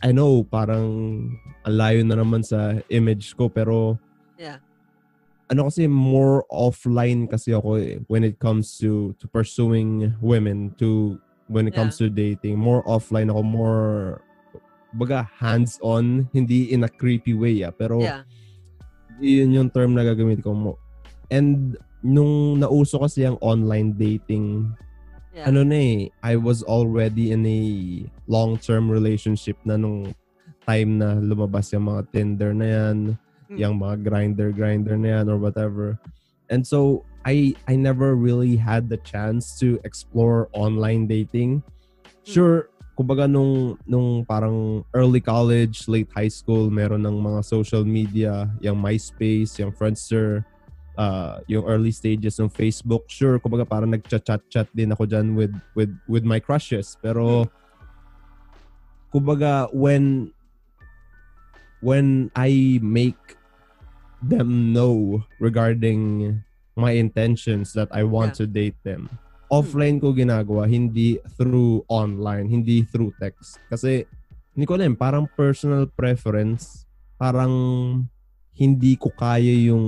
I 0.03 0.11
know 0.11 0.43
parang 0.43 1.31
ang 1.63 1.75
layo 1.79 2.03
na 2.03 2.19
naman 2.19 2.43
sa 2.43 2.83
image 2.91 3.39
ko 3.39 3.47
pero 3.47 3.95
Yeah. 4.35 4.59
ano 5.47 5.71
kasi 5.71 5.87
more 5.87 6.43
offline 6.51 7.31
kasi 7.31 7.55
ako 7.55 7.79
eh, 7.79 8.03
when 8.11 8.27
it 8.27 8.43
comes 8.43 8.75
to 8.83 9.15
to 9.23 9.31
pursuing 9.31 10.11
women 10.19 10.75
to 10.83 11.15
when 11.47 11.71
it 11.71 11.79
comes 11.79 11.95
to 12.03 12.11
dating 12.11 12.59
more 12.59 12.83
offline 12.83 13.31
ako 13.31 13.47
more 13.47 13.87
baga 14.99 15.23
hands-on 15.39 16.27
hindi 16.35 16.75
in 16.75 16.83
a 16.83 16.91
creepy 16.91 17.39
way 17.39 17.63
ah 17.63 17.71
pero 17.71 18.03
yeah 18.03 18.27
yun 19.23 19.55
yung 19.55 19.71
term 19.71 19.95
na 19.95 20.03
gagamit 20.03 20.43
ko 20.43 20.51
mo 20.51 20.75
and 21.31 21.79
nung 22.03 22.59
nauso 22.59 22.99
kasi 22.99 23.23
ang 23.23 23.39
online 23.39 23.95
dating 23.95 24.67
Yeah. 25.33 25.49
ano 25.49 25.65
na 25.65 25.81
eh, 25.81 26.13
I 26.21 26.37
was 26.37 26.61
already 26.61 27.33
in 27.33 27.49
a 27.49 27.61
long-term 28.29 28.93
relationship 28.93 29.57
na 29.65 29.81
nung 29.81 30.13
time 30.69 31.01
na 31.01 31.17
lumabas 31.17 31.73
yung 31.73 31.89
mga 31.89 32.05
Tinder 32.13 32.53
na 32.53 32.69
yan, 32.69 32.97
Hmm. 33.49 33.57
yung 33.57 33.81
mga 33.81 34.05
grinder-grinder 34.05 35.01
na 35.01 35.09
yan 35.17 35.33
or 35.33 35.41
whatever. 35.41 35.97
And 36.53 36.69
so, 36.69 37.09
I 37.25 37.57
I 37.65 37.81
never 37.81 38.13
really 38.13 38.61
had 38.61 38.93
the 38.93 39.01
chance 39.01 39.57
to 39.65 39.81
explore 39.89 40.53
online 40.53 41.09
dating. 41.09 41.65
Sure, 42.29 42.69
kumbaga 42.93 43.25
nung, 43.25 43.77
nung 43.89 44.25
parang 44.25 44.85
early 44.93 45.21
college, 45.21 45.89
late 45.89 46.11
high 46.13 46.31
school, 46.31 46.69
meron 46.69 47.03
ng 47.03 47.17
mga 47.17 47.41
social 47.45 47.85
media, 47.85 48.49
yung 48.61 48.77
MySpace, 48.77 49.57
yung 49.59 49.73
Friendster, 49.73 50.45
uh, 50.97 51.41
yung 51.49 51.65
early 51.65 51.91
stages 51.91 52.37
ng 52.37 52.53
Facebook. 52.53 53.09
Sure, 53.09 53.41
kumbaga 53.41 53.65
parang 53.65 53.91
nagchat-chat-chat 53.91 54.69
din 54.77 54.93
ako 54.93 55.09
dyan 55.09 55.33
with, 55.33 55.55
with, 55.73 55.93
with 56.05 56.25
my 56.25 56.37
crushes. 56.37 57.01
Pero, 57.01 57.49
kumbaga, 59.13 59.69
when 59.73 60.33
when 61.83 62.31
I 62.39 62.79
make 62.81 63.19
them 64.23 64.73
know 64.73 65.27
regarding 65.43 66.39
my 66.79 66.95
intentions 66.95 67.75
that 67.75 67.91
I 67.91 68.07
want 68.07 68.39
to 68.39 68.47
date 68.47 68.79
them, 68.87 69.11
offline 69.53 70.01
ko 70.01 70.17
ginagawa, 70.17 70.65
hindi 70.65 71.21
through 71.37 71.85
online, 71.93 72.49
hindi 72.49 72.89
through 72.89 73.13
text. 73.21 73.61
Kasi, 73.69 74.09
hindi 74.57 74.65
ko 74.65 74.81
alam, 74.81 74.97
parang 74.97 75.29
personal 75.37 75.85
preference, 75.93 76.89
parang 77.21 77.53
hindi 78.57 78.97
ko 78.97 79.13
kaya 79.13 79.53
yung, 79.69 79.85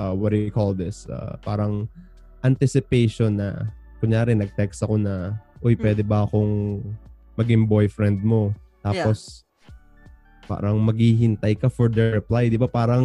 uh, 0.00 0.16
what 0.16 0.32
do 0.32 0.40
you 0.40 0.48
call 0.48 0.72
this, 0.72 1.04
uh, 1.12 1.36
parang 1.44 1.84
anticipation 2.40 3.36
na, 3.36 3.68
kunyari, 4.00 4.32
nag-text 4.32 4.80
ako 4.88 4.96
na, 4.96 5.36
uy, 5.60 5.76
Hmm. 5.76 5.84
pwede 5.84 6.00
ba 6.00 6.24
akong 6.24 6.80
maging 7.36 7.68
boyfriend 7.68 8.24
mo? 8.24 8.56
Tapos, 8.80 9.44
parang 10.48 10.80
maghihintay 10.80 11.60
ka 11.60 11.68
for 11.68 11.92
the 11.92 12.16
reply. 12.16 12.48
Di 12.48 12.56
ba 12.56 12.66
parang, 12.66 13.04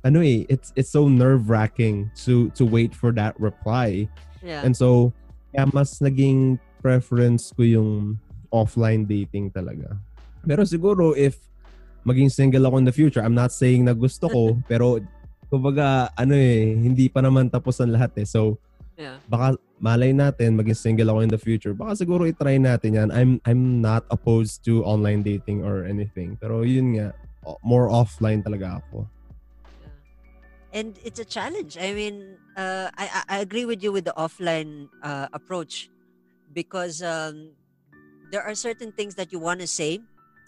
ano 0.00 0.18
eh, 0.24 0.48
it's, 0.48 0.72
it's 0.76 0.88
so 0.88 1.08
nerve-wracking 1.08 2.08
to, 2.24 2.48
to 2.56 2.64
wait 2.64 2.96
for 2.96 3.12
that 3.12 3.36
reply. 3.36 4.08
Yeah. 4.44 4.62
And 4.62 4.76
so, 4.76 5.16
kaya 5.50 5.66
mas 5.72 5.98
naging 6.04 6.60
preference 6.84 7.48
ko 7.56 7.64
yung 7.64 8.20
offline 8.52 9.08
dating 9.08 9.50
talaga. 9.50 9.96
Pero 10.44 10.62
siguro 10.68 11.16
if 11.16 11.40
maging 12.04 12.28
single 12.28 12.68
ako 12.68 12.76
in 12.78 12.86
the 12.86 12.92
future, 12.92 13.24
I'm 13.24 13.34
not 13.34 13.50
saying 13.50 13.88
na 13.88 13.96
gusto 13.96 14.28
ko, 14.28 14.54
pero 14.70 15.00
kumbaga, 15.48 16.12
ano 16.14 16.36
eh, 16.36 16.76
hindi 16.76 17.08
pa 17.08 17.24
naman 17.24 17.48
tapos 17.48 17.80
ang 17.80 17.96
lahat 17.96 18.12
eh. 18.20 18.28
So, 18.28 18.60
yeah. 19.00 19.16
baka 19.26 19.56
malay 19.80 20.12
natin 20.12 20.54
maging 20.54 20.76
single 20.76 21.08
ako 21.10 21.20
in 21.24 21.32
the 21.32 21.40
future. 21.40 21.72
Baka 21.72 22.04
siguro 22.04 22.28
i-try 22.28 22.60
natin 22.60 23.00
yan. 23.00 23.08
I'm 23.10 23.40
I'm 23.48 23.80
not 23.80 24.04
opposed 24.12 24.62
to 24.68 24.84
online 24.84 25.24
dating 25.24 25.64
or 25.64 25.88
anything. 25.88 26.36
Pero 26.36 26.62
yun 26.62 27.00
nga, 27.00 27.16
more 27.64 27.88
offline 27.88 28.44
talaga 28.44 28.84
ako. 28.84 29.08
And 30.74 30.98
it's 31.04 31.20
a 31.20 31.26
challenge. 31.26 31.78
I 31.80 31.94
mean, 31.94 32.38
uh, 32.56 32.90
I 32.98 33.24
I- 33.28 33.40
agree 33.40 33.66
with 33.66 33.82
you 33.84 33.92
with 33.92 34.06
the 34.06 34.14
offline 34.18 34.90
uh, 35.02 35.28
approach 35.32 35.90
because 36.52 37.02
um, 37.02 37.56
there 38.30 38.42
are 38.42 38.54
certain 38.54 38.92
things 38.92 39.16
that 39.16 39.32
you 39.32 39.38
want 39.40 39.60
to 39.60 39.68
say, 39.68 40.00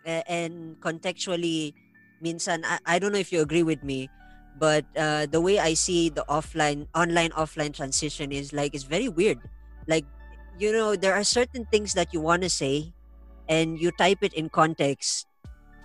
uh, 0.07 0.23
and 0.29 0.79
contextually, 0.81 1.75
minsan 2.23 2.65
I, 2.65 2.79
I 2.87 2.99
don't 3.01 3.13
know 3.13 3.21
if 3.23 3.33
you 3.33 3.43
agree 3.43 3.65
with 3.65 3.83
me, 3.85 4.11
but 4.55 4.87
uh, 4.97 5.27
the 5.27 5.41
way 5.41 5.59
I 5.61 5.75
see 5.75 6.11
the 6.11 6.25
offline 6.29 6.89
online 6.95 7.31
offline 7.33 7.75
transition 7.75 8.33
is 8.33 8.53
like 8.53 8.75
it's 8.75 8.85
very 8.89 9.09
weird. 9.09 9.41
Like 9.89 10.07
you 10.59 10.73
know, 10.73 10.97
there 10.97 11.15
are 11.15 11.25
certain 11.25 11.67
things 11.67 11.95
that 11.95 12.13
you 12.13 12.21
want 12.21 12.43
to 12.43 12.51
say, 12.51 12.95
and 13.49 13.79
you 13.81 13.93
type 13.93 14.21
it 14.23 14.35
in 14.35 14.51
context 14.51 15.27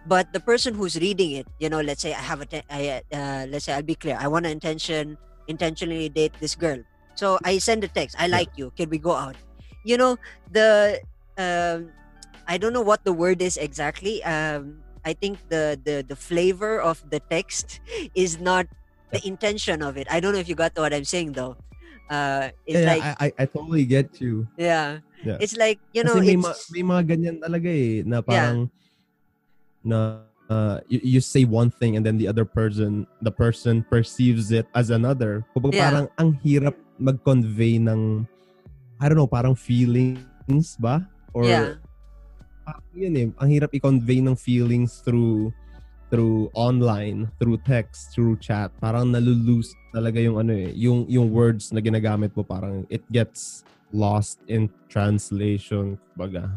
but 0.08 0.32
the 0.34 0.40
person 0.40 0.74
who's 0.74 0.98
reading 0.98 1.32
it 1.38 1.48
you 1.60 1.70
know 1.70 1.82
let's 1.82 2.02
say 2.02 2.14
i 2.14 2.22
have 2.22 2.42
a 2.42 2.46
te- 2.46 2.66
I, 2.70 3.02
uh, 3.14 3.46
let's 3.50 3.66
say 3.66 3.74
i'll 3.74 3.86
be 3.86 3.96
clear. 3.96 4.18
I 4.20 4.28
want 4.28 4.46
to 4.46 4.52
intention 4.52 5.18
intentionally 5.48 6.10
date 6.10 6.34
this 6.40 6.56
girl. 6.56 6.80
So 7.16 7.38
i 7.44 7.58
send 7.60 7.84
a 7.84 7.92
text. 7.92 8.16
I 8.18 8.28
like 8.28 8.50
you. 8.58 8.72
Can 8.78 8.90
we 8.90 8.98
go 8.98 9.14
out? 9.14 9.36
You 9.84 9.98
know 9.98 10.18
the 10.50 11.00
um 11.38 11.92
i 12.48 12.58
don't 12.58 12.74
know 12.74 12.82
what 12.86 13.04
the 13.06 13.14
word 13.14 13.42
is 13.42 13.58
exactly. 13.58 14.24
Um 14.24 14.82
i 15.06 15.14
think 15.14 15.38
the 15.50 15.78
the 15.84 16.06
the 16.08 16.16
flavor 16.16 16.80
of 16.82 17.02
the 17.10 17.20
text 17.30 17.82
is 18.16 18.40
not 18.40 18.66
the 19.12 19.22
intention 19.28 19.82
of 19.84 19.98
it. 19.98 20.08
I 20.10 20.20
don't 20.22 20.34
know 20.34 20.40
if 20.42 20.48
you 20.50 20.56
got 20.56 20.72
what 20.78 20.94
i'm 20.94 21.06
saying 21.06 21.34
though. 21.38 21.58
Uh 22.10 22.50
it's 22.66 22.82
Yeah, 22.82 22.92
like 22.96 23.04
I, 23.04 23.12
I, 23.20 23.28
I 23.40 23.46
totally 23.46 23.86
get 23.86 24.18
you. 24.22 24.48
yeah. 24.58 25.00
Yeah. 25.22 25.38
it's 25.38 25.54
like 25.54 25.78
you 25.94 26.02
know 26.02 26.18
Kasi 26.18 26.26
may, 26.26 26.34
it's 26.34 26.46
ma- 26.50 26.62
may 26.74 26.84
mga 26.86 27.02
ganyan 27.14 27.38
talaga 27.38 27.70
eh, 27.70 28.02
na 28.02 28.26
parang, 28.26 28.66
na 29.84 30.24
uh, 30.50 30.80
you, 30.88 31.17
you 31.17 31.22
say 31.22 31.46
one 31.46 31.70
thing 31.70 31.96
and 31.98 32.06
then 32.06 32.17
the 32.17 32.28
other 32.28 32.46
person, 32.46 33.08
the 33.22 33.32
person 33.32 33.84
perceives 33.89 34.52
it 34.52 34.67
as 34.76 34.89
another. 34.89 35.46
Kumbaga 35.56 35.74
Yeah. 35.74 35.86
parang 35.89 36.06
ang 36.17 36.30
hirap 36.44 36.76
mag-convey 37.02 37.82
ng, 37.82 38.28
I 39.02 39.10
don't 39.10 39.17
know, 39.17 39.30
parang 39.30 39.58
feelings 39.58 40.78
ba? 40.78 41.06
Or, 41.34 41.48
yeah 41.48 41.82
parang 42.65 42.86
yun 42.94 43.13
eh, 43.17 43.28
ang 43.41 43.50
hirap 43.50 43.72
i-convey 43.74 44.22
ng 44.22 44.38
feelings 44.38 45.02
through 45.02 45.52
through 46.12 46.52
online, 46.52 47.32
through 47.39 47.56
text, 47.63 48.12
through 48.12 48.36
chat. 48.44 48.67
Parang 48.84 49.15
nalulose 49.15 49.72
talaga 49.96 50.20
yung 50.20 50.38
ano 50.44 50.52
eh, 50.52 50.76
yung 50.76 51.08
yung 51.08 51.32
words 51.32 51.72
na 51.72 51.80
ginagamit 51.80 52.36
mo 52.36 52.44
parang 52.44 52.84
it 52.91 53.04
gets 53.12 53.63
lost 53.96 54.44
in 54.48 54.67
translation, 54.91 55.96
baga. 56.15 56.52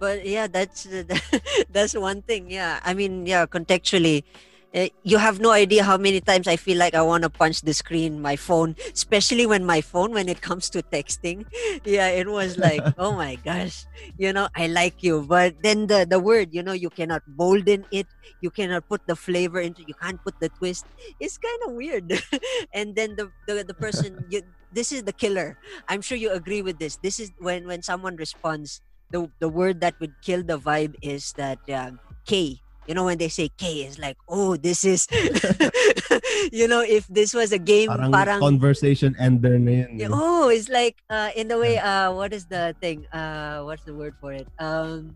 But 0.00 0.26
yeah 0.26 0.46
that's 0.48 0.88
that's 1.70 1.94
one 1.94 2.22
thing 2.22 2.50
yeah. 2.50 2.80
I 2.84 2.94
mean 2.94 3.26
yeah 3.26 3.46
contextually 3.46 4.24
uh, 4.72 4.86
you 5.02 5.18
have 5.18 5.40
no 5.40 5.50
idea 5.50 5.82
how 5.82 5.98
many 5.98 6.20
times 6.20 6.46
i 6.46 6.54
feel 6.56 6.78
like 6.78 6.94
i 6.94 7.02
want 7.02 7.24
to 7.24 7.30
punch 7.30 7.60
the 7.62 7.74
screen 7.74 8.22
my 8.22 8.36
phone 8.36 8.76
especially 8.94 9.44
when 9.44 9.64
my 9.66 9.80
phone 9.80 10.12
when 10.12 10.28
it 10.28 10.40
comes 10.40 10.70
to 10.70 10.82
texting. 10.82 11.44
Yeah 11.84 12.08
it 12.08 12.28
was 12.28 12.58
like 12.58 12.82
oh 12.98 13.12
my 13.12 13.36
gosh 13.36 13.86
you 14.16 14.32
know 14.32 14.48
i 14.56 14.66
like 14.66 15.02
you. 15.02 15.26
But 15.26 15.62
then 15.62 15.86
the 15.86 16.06
the 16.08 16.20
word 16.20 16.54
you 16.54 16.62
know 16.62 16.72
you 16.72 16.90
cannot 16.90 17.22
bolden 17.26 17.86
it 17.90 18.06
you 18.40 18.50
cannot 18.50 18.88
put 18.88 19.02
the 19.06 19.16
flavor 19.16 19.60
into 19.60 19.82
you 19.86 19.94
can't 19.94 20.22
put 20.22 20.38
the 20.40 20.48
twist. 20.50 20.86
It's 21.18 21.38
kind 21.38 21.60
of 21.66 21.74
weird. 21.74 22.08
And 22.72 22.94
then 22.96 23.16
the 23.16 23.32
the, 23.46 23.64
the 23.64 23.74
person 23.74 24.24
you, 24.28 24.42
this 24.70 24.92
is 24.92 25.04
the 25.04 25.12
killer. 25.12 25.58
I'm 25.88 26.00
sure 26.02 26.16
you 26.18 26.30
agree 26.32 26.62
with 26.62 26.78
this. 26.78 26.96
This 27.02 27.18
is 27.18 27.32
when 27.38 27.66
when 27.66 27.82
someone 27.82 28.16
responds 28.16 28.80
the 29.10 29.30
the 29.38 29.48
word 29.50 29.80
that 29.82 29.98
would 30.00 30.14
kill 30.22 30.42
the 30.42 30.58
vibe 30.58 30.94
is 31.02 31.34
that 31.34 31.58
um, 31.70 31.98
K. 32.24 32.58
You 32.88 32.94
know 32.96 33.04
when 33.06 33.18
they 33.18 33.28
say 33.28 33.52
K 33.54 33.86
is 33.86 34.02
like, 34.02 34.18
oh, 34.26 34.56
this 34.56 34.82
is, 34.82 35.06
you 36.50 36.66
know, 36.66 36.82
if 36.82 37.06
this 37.06 37.30
was 37.30 37.52
a 37.52 37.60
game, 37.60 37.86
Parang, 37.86 38.10
parang, 38.10 38.40
conversation 38.40 39.14
ender 39.20 39.60
na 39.62 39.86
yun. 39.86 39.90
Yeah, 39.94 40.10
oh, 40.10 40.48
it's 40.50 40.66
like 40.66 40.98
uh, 41.06 41.30
in 41.36 41.46
the 41.46 41.58
way, 41.58 41.78
uh, 41.78 42.10
what 42.10 42.32
is 42.32 42.50
the 42.50 42.74
thing? 42.80 43.06
Uh, 43.12 43.62
what's 43.62 43.84
the 43.84 43.94
word 43.94 44.18
for 44.18 44.32
it? 44.32 44.48
Um, 44.58 45.14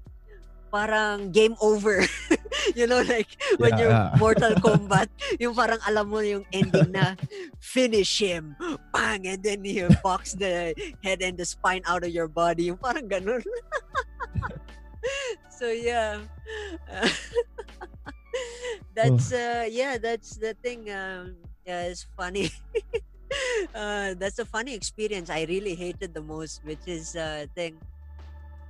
parang 0.71 1.33
game 1.33 1.57
over. 1.59 2.07
you 2.79 2.87
know, 2.87 3.03
like 3.03 3.29
when 3.59 3.73
Yeah, 3.73 3.77
you're 3.77 3.91
yeah. 3.91 4.11
Mortal 4.13 4.55
Kombat, 4.57 5.09
yung 5.41 5.55
parang 5.55 5.81
alam 5.87 6.09
mo 6.09 6.21
yung 6.21 6.45
ending 6.53 6.93
na 6.93 7.17
finish 7.59 8.21
him, 8.21 8.57
bang, 8.93 9.27
and 9.27 9.43
then 9.43 9.65
you 9.65 9.89
box 10.03 10.35
the 10.35 10.75
head 11.03 11.23
and 11.23 11.39
the 11.39 11.47
spine 11.47 11.83
out 11.87 12.05
of 12.05 12.11
your 12.13 12.29
body. 12.29 12.71
Yung 12.71 12.79
parang 12.81 13.09
ganun. 13.09 13.43
so 15.49 15.71
yeah. 15.71 16.21
Uh, 16.89 17.09
that's 18.95 19.33
uh 19.33 19.67
yeah, 19.69 19.99
that's 19.99 20.37
the 20.37 20.55
thing. 20.63 20.91
Um 20.91 21.37
yeah, 21.67 21.89
it's 21.91 22.07
funny. 22.17 22.51
uh 23.75 24.15
that's 24.19 24.39
a 24.39 24.45
funny 24.47 24.75
experience 24.75 25.31
I 25.31 25.45
really 25.49 25.75
hated 25.75 26.15
the 26.15 26.23
most, 26.23 26.63
which 26.65 26.87
is 26.87 27.17
uh 27.17 27.47
thing. 27.55 27.79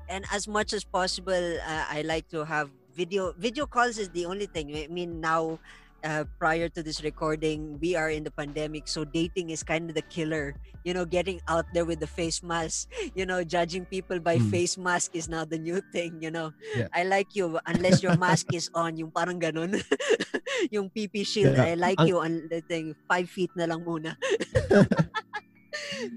And 0.09 0.25
as 0.33 0.49
much 0.49 0.73
as 0.73 0.85
possible, 0.85 1.59
uh, 1.61 1.85
I 1.89 2.03
like 2.03 2.29
to 2.31 2.45
have 2.45 2.71
video. 2.95 3.35
Video 3.37 3.67
calls 3.67 3.99
is 3.99 4.09
the 4.11 4.25
only 4.27 4.47
thing. 4.47 4.71
I 4.75 4.87
mean, 4.89 5.21
now, 5.21 5.59
uh, 6.05 6.25
prior 6.39 6.69
to 6.69 6.83
this 6.83 7.03
recording, 7.03 7.79
we 7.81 7.97
are 7.97 8.11
in 8.11 8.23
the 8.25 8.31
pandemic, 8.31 8.87
so 8.87 9.05
dating 9.05 9.51
is 9.51 9.63
kind 9.63 9.89
of 9.91 9.95
the 9.99 10.07
killer. 10.07 10.55
You 10.85 10.93
know, 10.93 11.05
getting 11.09 11.41
out 11.49 11.65
there 11.73 11.85
with 11.89 11.99
the 11.99 12.07
face 12.07 12.43
mask. 12.45 12.93
You 13.17 13.25
know, 13.25 13.41
judging 13.43 13.85
people 13.89 14.21
by 14.21 14.37
Hmm. 14.37 14.51
face 14.53 14.77
mask 14.77 15.17
is 15.17 15.29
now 15.29 15.45
the 15.49 15.57
new 15.59 15.81
thing. 15.97 16.21
You 16.21 16.31
know, 16.31 16.53
Yeah. 16.77 16.89
I 16.93 17.05
like 17.09 17.33
you 17.33 17.57
unless 17.67 18.03
your 18.05 18.17
mask 18.21 18.53
is 18.53 18.69
on. 18.77 18.97
Yung 19.01 19.11
parang 19.11 19.41
ganun. 19.41 19.81
yung 20.75 20.93
PP 20.93 21.25
shield. 21.25 21.57
Yeah. 21.57 21.73
I 21.73 21.75
like 21.75 21.99
Ang- 22.01 22.09
you 22.09 22.17
on 22.21 22.47
the 22.53 22.61
thing. 22.61 22.93
Five 23.09 23.33
feet 23.33 23.51
na 23.57 23.65
lang 23.65 23.81
muna. 23.83 24.13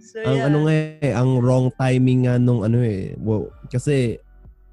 so 0.04 0.20
ang 0.22 0.36
yeah. 0.38 0.48
ano 0.48 0.58
nga 0.68 0.74
eh, 1.02 1.14
ang 1.16 1.40
wrong 1.42 1.72
timing 1.74 2.28
nga 2.28 2.36
nung 2.36 2.62
ano 2.68 2.84
eh. 2.84 3.16
Wow, 3.18 3.50
kasi 3.72 4.20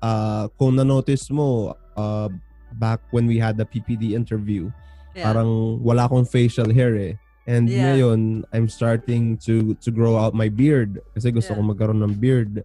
ah 0.03 0.51
kung 0.61 0.77
na-notice 0.77 1.31
mo 1.33 1.73
uh, 1.97 2.29
back 2.77 3.01
when 3.11 3.27
we 3.27 3.39
had 3.39 3.57
the 3.57 3.67
PPD 3.67 4.13
interview, 4.13 4.71
yeah. 5.15 5.27
parang 5.27 5.81
wala 5.83 6.07
akong 6.07 6.27
facial 6.27 6.71
hair 6.71 6.95
eh. 6.99 7.15
And 7.45 7.69
Yeah. 7.69 7.93
ngayon, 7.93 8.49
I'm 8.57 8.73
starting 8.73 9.37
to 9.45 9.77
to 9.85 9.93
grow 9.93 10.17
out 10.17 10.33
my 10.33 10.49
beard 10.49 11.05
kasi 11.13 11.29
gusto 11.29 11.53
Yeah. 11.53 11.61
ko 11.61 11.71
magkaroon 11.71 12.01
ng 12.01 12.17
beard. 12.17 12.65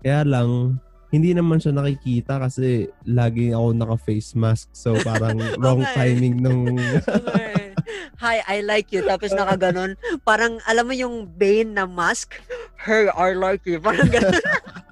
Kaya 0.00 0.24
lang, 0.24 0.80
hindi 1.12 1.30
naman 1.30 1.60
siya 1.60 1.76
nakikita 1.76 2.42
kasi 2.42 2.90
lagi 3.06 3.54
ako 3.54 3.70
naka-face 3.76 4.34
mask. 4.34 4.72
So 4.74 4.98
parang 5.04 5.38
wrong 5.62 5.86
timing 5.94 6.40
nung... 6.42 6.74
Okay. 7.04 7.70
Hi, 8.18 8.40
I 8.46 8.58
like 8.64 8.88
you. 8.94 9.04
Tapos 9.04 9.34
nakaganon. 9.36 10.00
Parang, 10.24 10.56
alam 10.64 10.88
mo 10.88 10.94
yung 10.96 11.28
Bane 11.28 11.76
na 11.76 11.84
mask? 11.84 12.40
Her, 12.80 13.12
I 13.12 13.36
like 13.36 13.66
you. 13.68 13.76
Parang 13.82 14.08
ganon. 14.08 14.40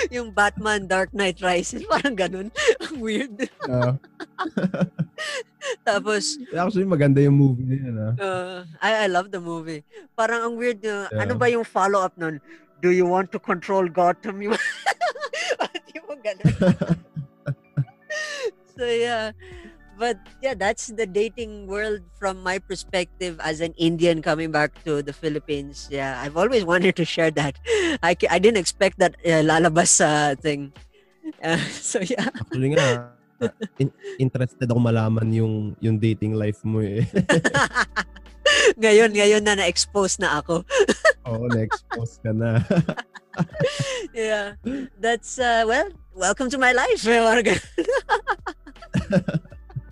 yung 0.14 0.32
Batman 0.32 0.86
Dark 0.88 1.12
Knight 1.12 1.40
Rises. 1.44 1.84
Parang 1.86 2.16
ganon. 2.16 2.48
Ang 2.88 2.96
weird. 3.00 3.36
Ah, 3.68 3.96
Tapos, 5.88 6.40
actually, 6.56 6.88
maganda 6.88 7.20
yung 7.20 7.36
movie 7.36 7.68
niya. 7.68 7.92
ah. 7.92 8.12
uh, 8.16 8.58
I, 8.80 9.04
I 9.04 9.06
love 9.12 9.28
the 9.28 9.40
movie. 9.40 9.84
Parang 10.16 10.40
ang 10.48 10.54
weird. 10.56 10.80
Uh, 10.80 11.04
Yeah. 11.12 11.28
Ano 11.28 11.36
ba 11.36 11.52
yung 11.52 11.66
follow-up 11.66 12.16
nun? 12.16 12.40
Do 12.80 12.88
you 12.88 13.04
want 13.04 13.28
to 13.36 13.38
control 13.40 13.84
Gotham? 13.88 14.40
Yung, 14.40 14.56
yung 15.92 16.20
ganon. 16.24 16.54
so 18.72 18.88
yeah 18.88 19.36
but 20.00 20.16
yeah 20.40 20.56
that's 20.56 20.88
the 20.96 21.04
dating 21.04 21.68
world 21.68 22.00
from 22.16 22.40
my 22.40 22.56
perspective 22.56 23.36
as 23.44 23.60
an 23.60 23.76
indian 23.76 24.24
coming 24.24 24.48
back 24.48 24.72
to 24.80 25.04
the 25.04 25.12
philippines 25.12 25.92
yeah 25.92 26.16
i've 26.24 26.40
always 26.40 26.64
wanted 26.72 26.96
to 26.96 27.04
share 27.04 27.28
that 27.28 27.60
i, 28.00 28.16
I 28.32 28.40
didn't 28.40 28.56
expect 28.56 28.96
that 29.04 29.20
uh, 29.20 29.44
lalabas 29.44 30.00
uh, 30.00 30.32
thing 30.40 30.72
uh, 31.44 31.60
so 31.68 32.00
yeah 32.00 32.32
Actually 32.32 32.72
nga, 32.72 33.12
in- 33.76 33.92
interested 34.16 34.64
ako 34.64 34.80
malaman 34.80 35.28
yung 35.36 35.76
yung 35.84 36.00
dating 36.00 36.32
life 36.32 36.64
mo 36.64 36.80
eh. 36.80 37.04
ngayon 38.82 39.12
ngayon 39.12 39.44
na 39.44 39.60
na-expose 39.60 40.16
na 40.16 40.40
ako 40.40 40.64
Oo, 41.28 41.44
na-expose 41.52 42.16
ka 42.24 42.32
na. 42.32 42.64
yeah 44.16 44.56
that's 44.96 45.36
uh, 45.36 45.68
well 45.68 45.92
welcome 46.16 46.48
to 46.48 46.56
my 46.56 46.72
life 46.72 47.04
ganun. 47.04 47.44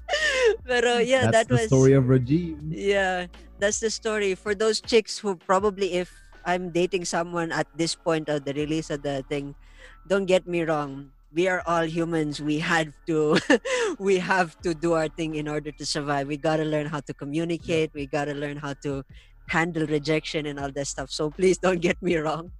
pero 0.66 0.98
yeah 0.98 1.28
That's 1.28 1.48
that 1.48 1.50
was 1.50 1.68
the 1.68 1.76
story 1.76 1.92
of 1.92 2.04
Rajiv. 2.04 2.56
Yeah, 2.70 3.26
that's 3.58 3.80
the 3.80 3.90
story. 3.90 4.34
For 4.34 4.54
those 4.54 4.80
chicks 4.80 5.18
who 5.18 5.36
probably, 5.36 5.94
if 5.94 6.12
I'm 6.44 6.70
dating 6.70 7.04
someone 7.04 7.52
at 7.52 7.66
this 7.76 7.94
point 7.94 8.28
of 8.28 8.44
the 8.44 8.54
release 8.54 8.90
of 8.90 9.02
the 9.02 9.24
thing, 9.28 9.54
don't 10.06 10.24
get 10.26 10.46
me 10.46 10.62
wrong. 10.62 11.10
We 11.34 11.46
are 11.48 11.62
all 11.66 11.84
humans. 11.84 12.40
We 12.40 12.58
have 12.64 12.88
to, 13.06 13.36
we 13.98 14.16
have 14.18 14.56
to 14.64 14.72
do 14.72 14.94
our 14.94 15.08
thing 15.08 15.34
in 15.36 15.46
order 15.46 15.70
to 15.72 15.84
survive. 15.84 16.26
We 16.26 16.38
gotta 16.38 16.64
learn 16.64 16.86
how 16.86 17.00
to 17.04 17.12
communicate. 17.12 17.92
We 17.92 18.06
gotta 18.06 18.32
learn 18.32 18.56
how 18.56 18.72
to 18.84 19.04
handle 19.48 19.86
rejection 19.86 20.46
and 20.46 20.58
all 20.58 20.72
that 20.72 20.86
stuff. 20.86 21.10
So 21.10 21.30
please 21.30 21.58
don't 21.58 21.80
get 21.80 22.00
me 22.00 22.16
wrong. 22.16 22.52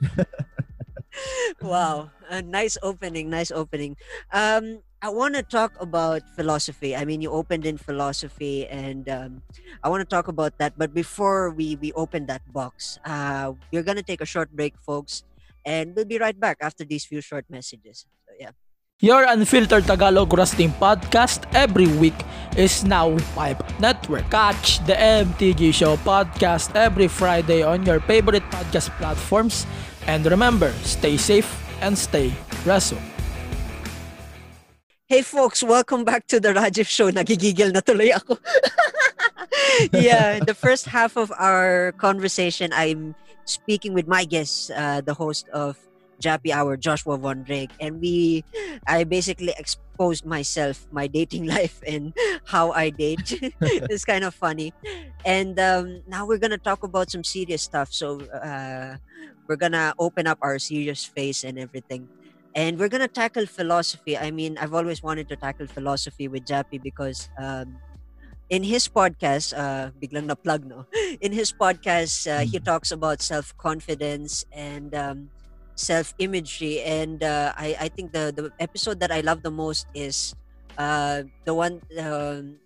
wow, 1.62 2.10
a 2.28 2.42
nice 2.42 2.76
opening. 2.82 3.30
Nice 3.30 3.50
opening. 3.50 3.96
Um, 4.32 4.82
I 5.02 5.10
want 5.10 5.34
to 5.36 5.42
talk 5.42 5.76
about 5.78 6.22
philosophy. 6.34 6.96
I 6.96 7.04
mean, 7.04 7.20
you 7.20 7.30
opened 7.30 7.66
in 7.66 7.76
philosophy, 7.76 8.66
and 8.66 9.08
um, 9.08 9.42
I 9.84 9.88
want 9.88 10.00
to 10.00 10.08
talk 10.08 10.28
about 10.28 10.56
that. 10.58 10.72
But 10.76 10.94
before 10.94 11.52
we 11.52 11.76
we 11.76 11.92
open 11.92 12.24
that 12.32 12.40
box, 12.48 12.98
uh, 13.04 13.52
we're 13.72 13.84
gonna 13.84 14.02
take 14.02 14.24
a 14.24 14.28
short 14.28 14.48
break, 14.56 14.72
folks, 14.80 15.22
and 15.68 15.92
we'll 15.94 16.08
be 16.08 16.16
right 16.16 16.38
back 16.38 16.56
after 16.64 16.84
these 16.84 17.04
few 17.04 17.20
short 17.20 17.44
messages. 17.52 18.08
So 18.24 18.32
yeah. 18.40 18.56
Your 19.04 19.28
Unfiltered 19.28 19.84
Tagalog 19.84 20.32
Wrestling 20.32 20.72
Podcast 20.80 21.44
every 21.52 21.84
week 22.00 22.16
is 22.56 22.80
now 22.80 23.12
Pipe 23.36 23.60
Network. 23.76 24.24
Catch 24.32 24.80
the 24.88 24.96
MTG 24.96 25.76
Show 25.76 26.00
podcast 26.00 26.72
every 26.72 27.04
Friday 27.04 27.60
on 27.60 27.84
your 27.84 28.00
favorite 28.00 28.48
podcast 28.48 28.88
platforms. 28.96 29.68
And 30.08 30.24
remember, 30.24 30.72
stay 30.80 31.20
safe 31.20 31.44
and 31.84 31.92
stay 31.92 32.32
wrestle. 32.64 32.96
Hey 35.06 35.22
folks, 35.22 35.62
welcome 35.62 36.02
back 36.02 36.26
to 36.34 36.42
the 36.42 36.50
Rajiv 36.50 36.90
Show. 36.90 37.14
Nagigigil 37.14 37.70
na 37.70 37.78
tuloy 37.78 38.10
ako. 38.10 38.42
yeah, 39.94 40.42
the 40.42 40.50
first 40.50 40.90
half 40.90 41.14
of 41.14 41.30
our 41.38 41.94
conversation, 41.94 42.74
I'm 42.74 43.14
speaking 43.46 43.94
with 43.94 44.10
my 44.10 44.26
guest, 44.26 44.74
uh, 44.74 45.06
the 45.06 45.14
host 45.14 45.46
of 45.54 45.78
Jappy 46.18 46.50
Hour, 46.50 46.74
Joshua 46.74 47.14
Von 47.22 47.46
Drake, 47.46 47.70
and 47.78 48.02
we, 48.02 48.42
I 48.90 49.06
basically 49.06 49.54
exposed 49.54 50.26
myself, 50.26 50.90
my 50.90 51.06
dating 51.06 51.46
life, 51.54 51.78
and 51.86 52.10
how 52.42 52.74
I 52.74 52.90
date. 52.90 53.38
it's 53.86 54.02
kind 54.02 54.26
of 54.26 54.34
funny, 54.34 54.74
and 55.22 55.54
um, 55.62 56.02
now 56.10 56.26
we're 56.26 56.42
gonna 56.42 56.58
talk 56.58 56.82
about 56.82 57.14
some 57.14 57.22
serious 57.22 57.62
stuff. 57.62 57.94
So 57.94 58.26
uh, 58.34 58.98
we're 59.46 59.62
gonna 59.62 59.94
open 60.02 60.26
up 60.26 60.42
our 60.42 60.58
serious 60.58 61.06
face 61.06 61.46
and 61.46 61.62
everything 61.62 62.10
and 62.56 62.80
we're 62.80 62.88
gonna 62.90 63.08
tackle 63.08 63.46
philosophy. 63.46 64.16
I 64.18 64.32
mean, 64.32 64.58
I've 64.58 64.74
always 64.74 65.02
wanted 65.04 65.28
to 65.28 65.36
tackle 65.36 65.68
philosophy 65.68 66.28
with 66.28 66.44
Jappy 66.46 66.82
because 66.82 67.28
um, 67.38 67.82
in 68.50 68.64
his 68.64 68.88
podcast, 68.88 69.52
uh, 69.56 69.90
biglang 70.00 70.26
na 70.26 70.36
plug 70.36 70.64
no. 70.64 70.86
In 71.24 71.32
his 71.32 71.52
podcast, 71.52 72.26
uh, 72.30 72.44
he 72.46 72.60
talks 72.60 72.90
about 72.92 73.22
self 73.22 73.56
confidence 73.58 74.44
and 74.52 74.94
um, 74.94 75.30
self 75.76 76.14
imagery, 76.18 76.80
and 76.82 77.22
uh, 77.22 77.52
I 77.56 77.76
I 77.78 77.88
think 77.88 78.12
the 78.12 78.32
the 78.34 78.50
episode 78.60 79.00
that 79.00 79.12
I 79.12 79.20
love 79.20 79.42
the 79.42 79.52
most 79.54 79.86
is 79.94 80.34
uh, 80.78 81.24
the 81.44 81.54
one 81.54 81.82
um, 82.00 82.58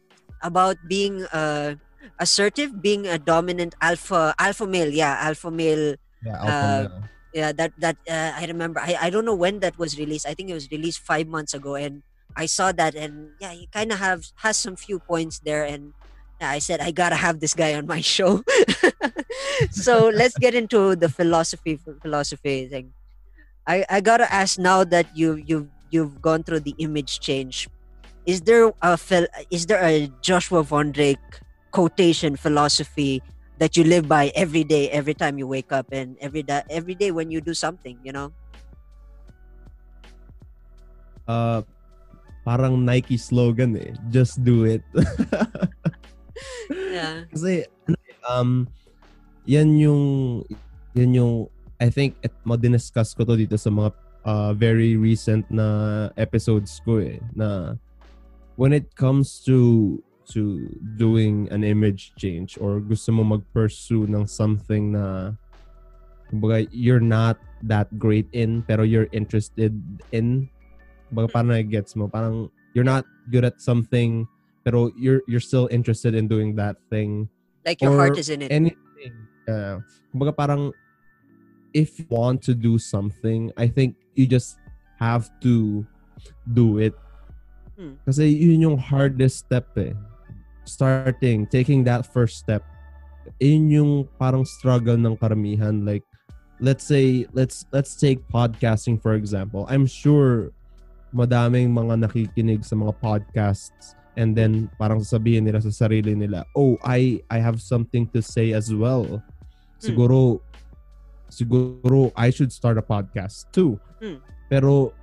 about 0.43 0.77
being 0.87 1.25
uh, 1.33 1.77
assertive, 2.19 2.81
being 2.83 3.07
a 3.07 3.19
dominant 3.19 3.75
alpha 3.81 4.35
alpha 4.39 4.67
male. 4.67 4.91
Yeah, 4.93 5.17
alpha 5.21 5.51
male 5.51 5.97
Yeah, 6.25 6.37
Uh, 6.45 6.53
alpha 6.53 6.69
male. 6.69 7.11
Yeah 7.33 7.53
that 7.53 7.73
that 7.79 7.97
uh, 8.09 8.33
i 8.37 8.45
remember 8.47 8.81
I, 8.81 8.97
I 9.03 9.11
don't 9.11 9.25
know 9.25 9.35
when 9.35 9.61
that 9.61 9.79
was 9.79 9.99
released. 9.99 10.27
I 10.27 10.35
think 10.35 10.51
it 10.51 10.55
was 10.55 10.71
released 10.71 11.01
five 11.01 11.27
months 11.27 11.55
ago 11.55 11.75
and 11.75 12.03
i 12.37 12.47
saw 12.47 12.73
that 12.73 12.95
and 12.95 13.31
yeah 13.41 13.53
he 13.53 13.69
kind 13.73 13.93
of 13.93 13.99
have 13.99 14.25
has 14.43 14.57
some 14.57 14.77
few 14.77 14.99
points 14.99 15.41
there 15.41 15.65
and 15.65 15.93
i 16.41 16.59
said 16.59 16.81
i 16.81 16.91
gotta 16.91 17.17
have 17.17 17.41
this 17.41 17.55
guy 17.55 17.75
on 17.75 17.87
my 17.87 18.01
show. 18.15 18.43
So 19.71 20.09
let's 20.09 20.37
get 20.39 20.55
into 20.55 20.97
the 20.97 21.09
philosophy 21.09 21.79
philosophy 22.01 22.67
thing. 22.67 22.93
I 23.67 23.85
i 23.91 24.01
gotta 24.01 24.31
ask 24.33 24.59
now 24.59 24.85
that 24.85 25.07
you 25.15 25.37
you've 25.37 25.69
you've 25.91 26.21
gone 26.23 26.43
through 26.43 26.61
the 26.61 26.75
image 26.79 27.21
change 27.21 27.69
is 28.27 28.41
there 28.43 28.73
a 28.83 28.99
is 29.51 29.67
there 29.67 29.83
a 29.83 30.09
joshua 30.23 30.63
von 30.63 30.93
drake 30.93 31.19
quotation 31.71 32.37
philosophy 32.37 33.23
that 33.61 33.77
you 33.77 33.85
live 33.85 34.09
by 34.09 34.33
every 34.33 34.65
day 34.65 34.89
every 34.89 35.15
time 35.15 35.37
you 35.37 35.47
wake 35.47 35.71
up 35.71 35.93
and 35.93 36.17
every 36.19 36.43
day 36.43 36.65
every 36.73 36.97
day 36.97 37.13
when 37.13 37.31
you 37.31 37.45
do 37.45 37.53
something 37.53 38.01
you 38.03 38.11
know 38.11 38.33
Uh, 41.31 41.63
parang 42.43 42.83
Nike 42.83 43.15
slogan 43.15 43.79
eh. 43.79 43.95
Just 44.11 44.43
do 44.43 44.67
it. 44.67 44.83
yeah 46.91 47.23
Kasi 47.31 47.63
eh, 47.63 47.65
um 48.27 48.67
yan 49.47 49.79
yung 49.79 50.03
yan 50.99 51.15
yung 51.15 51.33
I 51.79 51.89
think 51.89 52.19
et, 52.21 52.35
mo-discuss 52.43 53.15
ko 53.15 53.23
to 53.25 53.39
dito 53.39 53.55
sa 53.55 53.71
mga 53.71 53.91
uh, 54.27 54.53
very 54.53 54.99
recent 54.99 55.47
na 55.49 56.11
episodes 56.19 56.83
ko 56.83 56.99
eh 56.99 57.23
na 57.33 57.79
when 58.59 58.75
it 58.75 58.91
comes 58.99 59.41
to 59.47 59.97
to 60.31 60.71
doing 60.97 61.51
an 61.51 61.67
image 61.67 62.15
change 62.15 62.57
or 62.63 62.79
gusto 62.81 63.11
mo 63.11 63.23
mag-pursue 63.37 64.07
ng 64.07 64.27
something 64.27 64.95
na 64.95 65.35
kumbaga 66.31 66.67
you're 66.71 67.03
not 67.03 67.39
that 67.67 67.91
great 67.99 68.31
in 68.33 68.63
pero 68.65 68.87
you're 68.87 69.11
interested 69.11 69.75
in. 70.15 70.49
Kumbaga 71.11 71.29
parang 71.35 71.67
gets 71.67 71.99
mo 71.99 72.07
parang 72.07 72.49
you're 72.73 72.87
not 72.87 73.05
good 73.35 73.45
at 73.45 73.59
something 73.59 74.25
pero 74.63 74.95
you're 74.95 75.27
you're 75.27 75.43
still 75.43 75.67
interested 75.75 76.15
in 76.15 76.31
doing 76.31 76.55
that 76.55 76.79
thing. 76.89 77.27
Like 77.67 77.83
your 77.83 77.99
heart 77.99 78.17
is 78.17 78.31
in 78.31 78.47
it. 78.47 78.55
anything 78.55 79.13
uh, 79.51 79.83
kumbaga 80.15 80.33
parang 80.33 80.63
if 81.75 81.99
you 81.99 82.07
want 82.09 82.41
to 82.47 82.55
do 82.55 82.79
something 82.79 83.51
I 83.59 83.67
think 83.67 83.99
you 84.15 84.27
just 84.31 84.57
have 85.03 85.29
to 85.43 85.85
do 86.55 86.79
it. 86.79 86.95
Hmm. 87.81 87.97
kasi 88.05 88.29
yun 88.29 88.61
yung 88.61 88.77
hardest 88.77 89.49
step 89.49 89.73
eh 89.81 89.97
starting 90.71 91.47
taking 91.51 91.83
that 91.83 92.07
first 92.07 92.39
step 92.39 92.63
yun 93.39 93.71
yung 93.71 93.93
parang 94.19 94.45
struggle 94.45 94.97
ng 94.97 95.17
karamihan. 95.17 95.85
Like 95.85 96.05
let's 96.59 96.85
say 96.85 97.29
let's 97.33 97.69
let's 97.71 97.95
take 97.95 98.25
podcasting 98.29 99.01
for 99.01 99.15
example. 99.15 99.69
I'm 99.69 99.87
sure 99.87 100.51
madaming 101.15 101.75
mga 101.75 102.07
nakikinig 102.07 102.65
sa 102.65 102.79
mga 102.79 102.95
podcasts 103.03 103.99
and 104.15 104.35
then 104.35 104.71
parang 104.79 105.03
sasabihin 105.03 105.47
nila 105.47 105.59
sa 105.59 105.75
sarili 105.75 106.15
nila 106.15 106.47
oh 106.55 106.79
I 106.87 107.19
I 107.31 107.43
have 107.43 107.59
something 107.63 108.07
to 108.15 108.23
say 108.23 108.55
as 108.55 108.71
well. 108.71 109.23
Siguro 109.81 110.43
siguro 111.31 112.13
I 112.15 112.31
should 112.31 112.55
start 112.55 112.79
a 112.79 112.85
podcast 112.85 113.51
too. 113.55 113.79
Hmm. 114.01 114.17
pero 114.51 114.97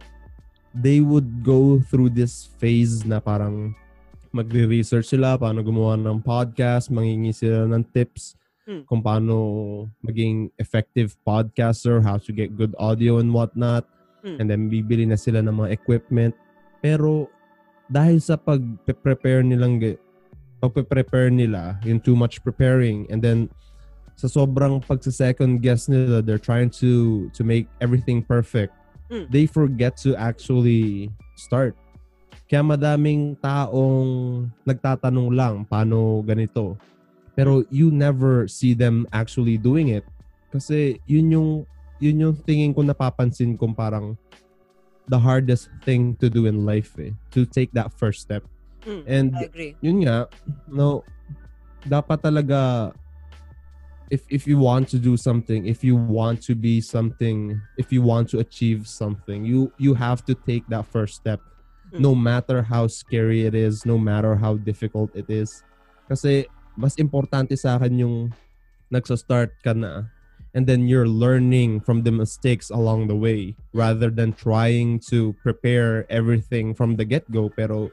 they 0.74 1.00
would 1.00 1.46
go 1.46 1.80
through 1.88 2.12
this 2.12 2.52
phase 2.60 3.08
na 3.08 3.22
parang 3.24 3.78
magre-research 4.38 5.10
sila, 5.10 5.36
paano 5.42 5.66
gumawa 5.66 5.98
ng 5.98 6.22
podcast, 6.22 6.94
mangingi 6.94 7.34
sila 7.34 7.66
ng 7.66 7.82
tips 7.90 8.38
Hmm. 8.68 8.84
kung 8.84 9.00
paano 9.00 9.88
maging 10.04 10.52
effective 10.60 11.16
podcaster, 11.24 12.04
how 12.04 12.20
to 12.20 12.36
get 12.36 12.60
good 12.60 12.76
audio 12.76 13.24
and 13.24 13.32
whatnot. 13.32 13.88
Hmm. 14.28 14.44
And 14.44 14.52
then 14.52 14.68
bibili 14.68 15.08
na 15.08 15.16
sila 15.16 15.40
ng 15.40 15.56
mga 15.56 15.72
equipment. 15.72 16.36
Pero 16.84 17.32
dahil 17.88 18.20
sa 18.20 18.36
pag-prepare 18.36 19.40
nilang 19.48 19.80
pag-prepare 20.60 21.32
nila, 21.32 21.80
yung 21.88 22.04
too 22.04 22.20
much 22.20 22.44
preparing 22.44 23.08
and 23.08 23.24
then 23.24 23.48
sa 24.20 24.28
sobrang 24.28 24.84
pagsa-second 24.84 25.64
guess 25.64 25.88
nila, 25.88 26.20
they're 26.20 26.42
trying 26.42 26.68
to 26.68 27.32
to 27.32 27.48
make 27.48 27.72
everything 27.80 28.20
perfect. 28.20 28.76
Hmm. 29.08 29.32
They 29.32 29.48
forget 29.48 29.96
to 30.04 30.12
actually 30.20 31.08
start. 31.40 31.80
Kaya 32.48 32.64
madaming 32.64 33.36
taong 33.44 34.48
nagtatanong 34.64 35.30
lang 35.36 35.56
paano 35.68 36.24
ganito. 36.24 36.80
Pero 37.36 37.68
you 37.68 37.92
never 37.92 38.48
see 38.48 38.72
them 38.72 39.04
actually 39.12 39.60
doing 39.60 39.92
it. 39.92 40.08
Kasi 40.50 41.04
yun 41.04 41.28
yung 41.28 41.50
yun 42.00 42.24
yung 42.24 42.36
tingin 42.48 42.72
ko 42.72 42.82
napapansin 42.88 43.60
kong 43.60 43.76
parang 43.76 44.16
the 45.12 45.20
hardest 45.20 45.68
thing 45.84 46.16
to 46.16 46.32
do 46.32 46.48
in 46.48 46.64
life 46.64 46.96
eh. 47.00 47.12
To 47.36 47.44
take 47.44 47.72
that 47.76 47.92
first 47.92 48.24
step. 48.24 48.48
Mm, 48.88 49.04
And 49.04 49.30
I 49.36 49.44
agree. 49.44 49.74
yun 49.84 50.08
nga, 50.08 50.32
no, 50.72 51.04
dapat 51.84 52.24
talaga 52.24 52.92
if 54.10 54.24
if 54.32 54.48
you 54.48 54.58
want 54.58 54.88
to 54.96 54.98
do 54.98 55.20
something, 55.20 55.68
if 55.68 55.84
you 55.84 55.96
want 55.96 56.40
to 56.48 56.56
be 56.56 56.80
something, 56.80 57.60
if 57.76 57.92
you 57.92 58.00
want 58.00 58.32
to 58.32 58.40
achieve 58.40 58.88
something, 58.88 59.44
you 59.44 59.72
you 59.76 59.94
have 60.00 60.24
to 60.26 60.34
take 60.34 60.64
that 60.72 60.88
first 60.88 61.20
step. 61.20 61.44
Mm. 61.94 62.00
No 62.00 62.16
matter 62.16 62.62
how 62.62 62.88
scary 62.88 63.46
it 63.46 63.56
is, 63.56 63.86
no 63.86 63.98
matter 63.98 64.36
how 64.36 64.60
difficult 64.60 65.14
it 65.16 65.30
is. 65.30 65.64
Kasi 66.08 66.48
mas 66.76 66.96
importante 67.00 67.58
sa 67.58 67.80
akin 67.80 68.04
yung 68.04 68.18
nagsa-start 68.92 69.52
ka 69.64 69.74
na 69.74 70.08
and 70.54 70.66
then 70.66 70.88
you're 70.88 71.08
learning 71.08 71.80
from 71.80 72.04
the 72.04 72.12
mistakes 72.12 72.70
along 72.70 73.08
the 73.08 73.16
way 73.16 73.56
rather 73.74 74.10
than 74.10 74.32
trying 74.32 74.98
to 74.98 75.36
prepare 75.44 76.10
everything 76.10 76.74
from 76.74 76.96
the 76.96 77.06
get-go 77.06 77.50
pero 77.52 77.92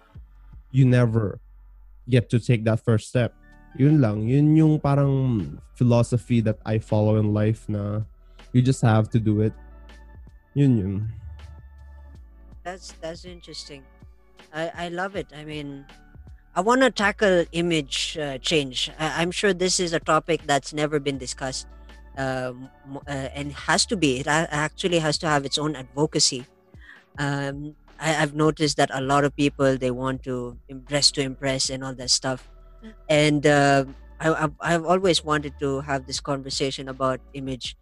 you 0.70 0.84
never 0.84 1.40
get 2.08 2.30
to 2.30 2.38
take 2.38 2.64
that 2.64 2.80
first 2.80 3.08
step. 3.08 3.34
Yun 3.76 4.00
lang. 4.00 4.28
Yun 4.28 4.54
yung 4.54 4.74
parang 4.78 5.58
philosophy 5.74 6.40
that 6.40 6.58
I 6.64 6.78
follow 6.78 7.16
in 7.16 7.34
life 7.34 7.66
na 7.66 8.06
you 8.52 8.62
just 8.62 8.82
have 8.82 9.10
to 9.10 9.18
do 9.18 9.40
it. 9.42 9.52
Yun 10.54 10.78
yun. 10.78 10.94
That's 12.64 12.92
that's 13.00 13.24
interesting. 13.24 13.84
I 14.52 14.72
I 14.74 14.88
love 14.88 15.16
it. 15.16 15.28
I 15.34 15.44
mean, 15.44 15.86
I 16.54 16.60
want 16.62 16.82
to 16.82 16.90
tackle 16.90 17.44
image 17.52 18.18
uh, 18.18 18.38
change. 18.38 18.90
I, 18.98 19.22
I'm 19.22 19.30
sure 19.30 19.54
this 19.54 19.80
is 19.80 19.92
a 19.92 20.00
topic 20.00 20.42
that's 20.46 20.72
never 20.74 21.00
been 21.00 21.18
discussed, 21.18 21.66
um, 22.18 22.70
uh, 23.08 23.28
and 23.34 23.52
has 23.52 23.86
to 23.88 23.96
be. 23.96 24.20
It 24.20 24.28
actually 24.28 25.00
has 25.00 25.18
to 25.18 25.28
have 25.28 25.44
its 25.44 25.58
own 25.58 25.76
advocacy. 25.76 26.46
Um, 27.18 27.76
I, 28.00 28.16
I've 28.22 28.34
noticed 28.34 28.76
that 28.78 28.90
a 28.92 29.00
lot 29.02 29.24
of 29.24 29.36
people 29.36 29.78
they 29.78 29.90
want 29.92 30.22
to 30.24 30.58
impress 30.68 31.10
to 31.12 31.22
impress 31.22 31.70
and 31.70 31.84
all 31.84 31.94
that 31.96 32.10
stuff, 32.10 32.48
and 33.08 33.46
uh, 33.46 33.84
I, 34.20 34.34
I've, 34.34 34.54
I've 34.60 34.84
always 34.86 35.24
wanted 35.24 35.54
to 35.60 35.80
have 35.82 36.06
this 36.06 36.20
conversation 36.20 36.88
about 36.88 37.20
image. 37.34 37.76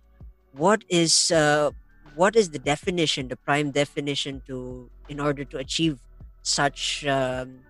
What 0.53 0.85
is 0.89 1.33
uh, 1.33 1.71
what 2.15 2.37
is 2.37 2.51
the 2.51 2.59
definition, 2.59 3.29
the 3.29 3.37
prime 3.37 3.71
definition 3.71 4.43
to 4.47 4.91
in 5.09 5.21
order 5.21 5.45
to 5.45 5.59
achieve 5.59 5.99
such 6.43 7.07
um, 7.07 7.61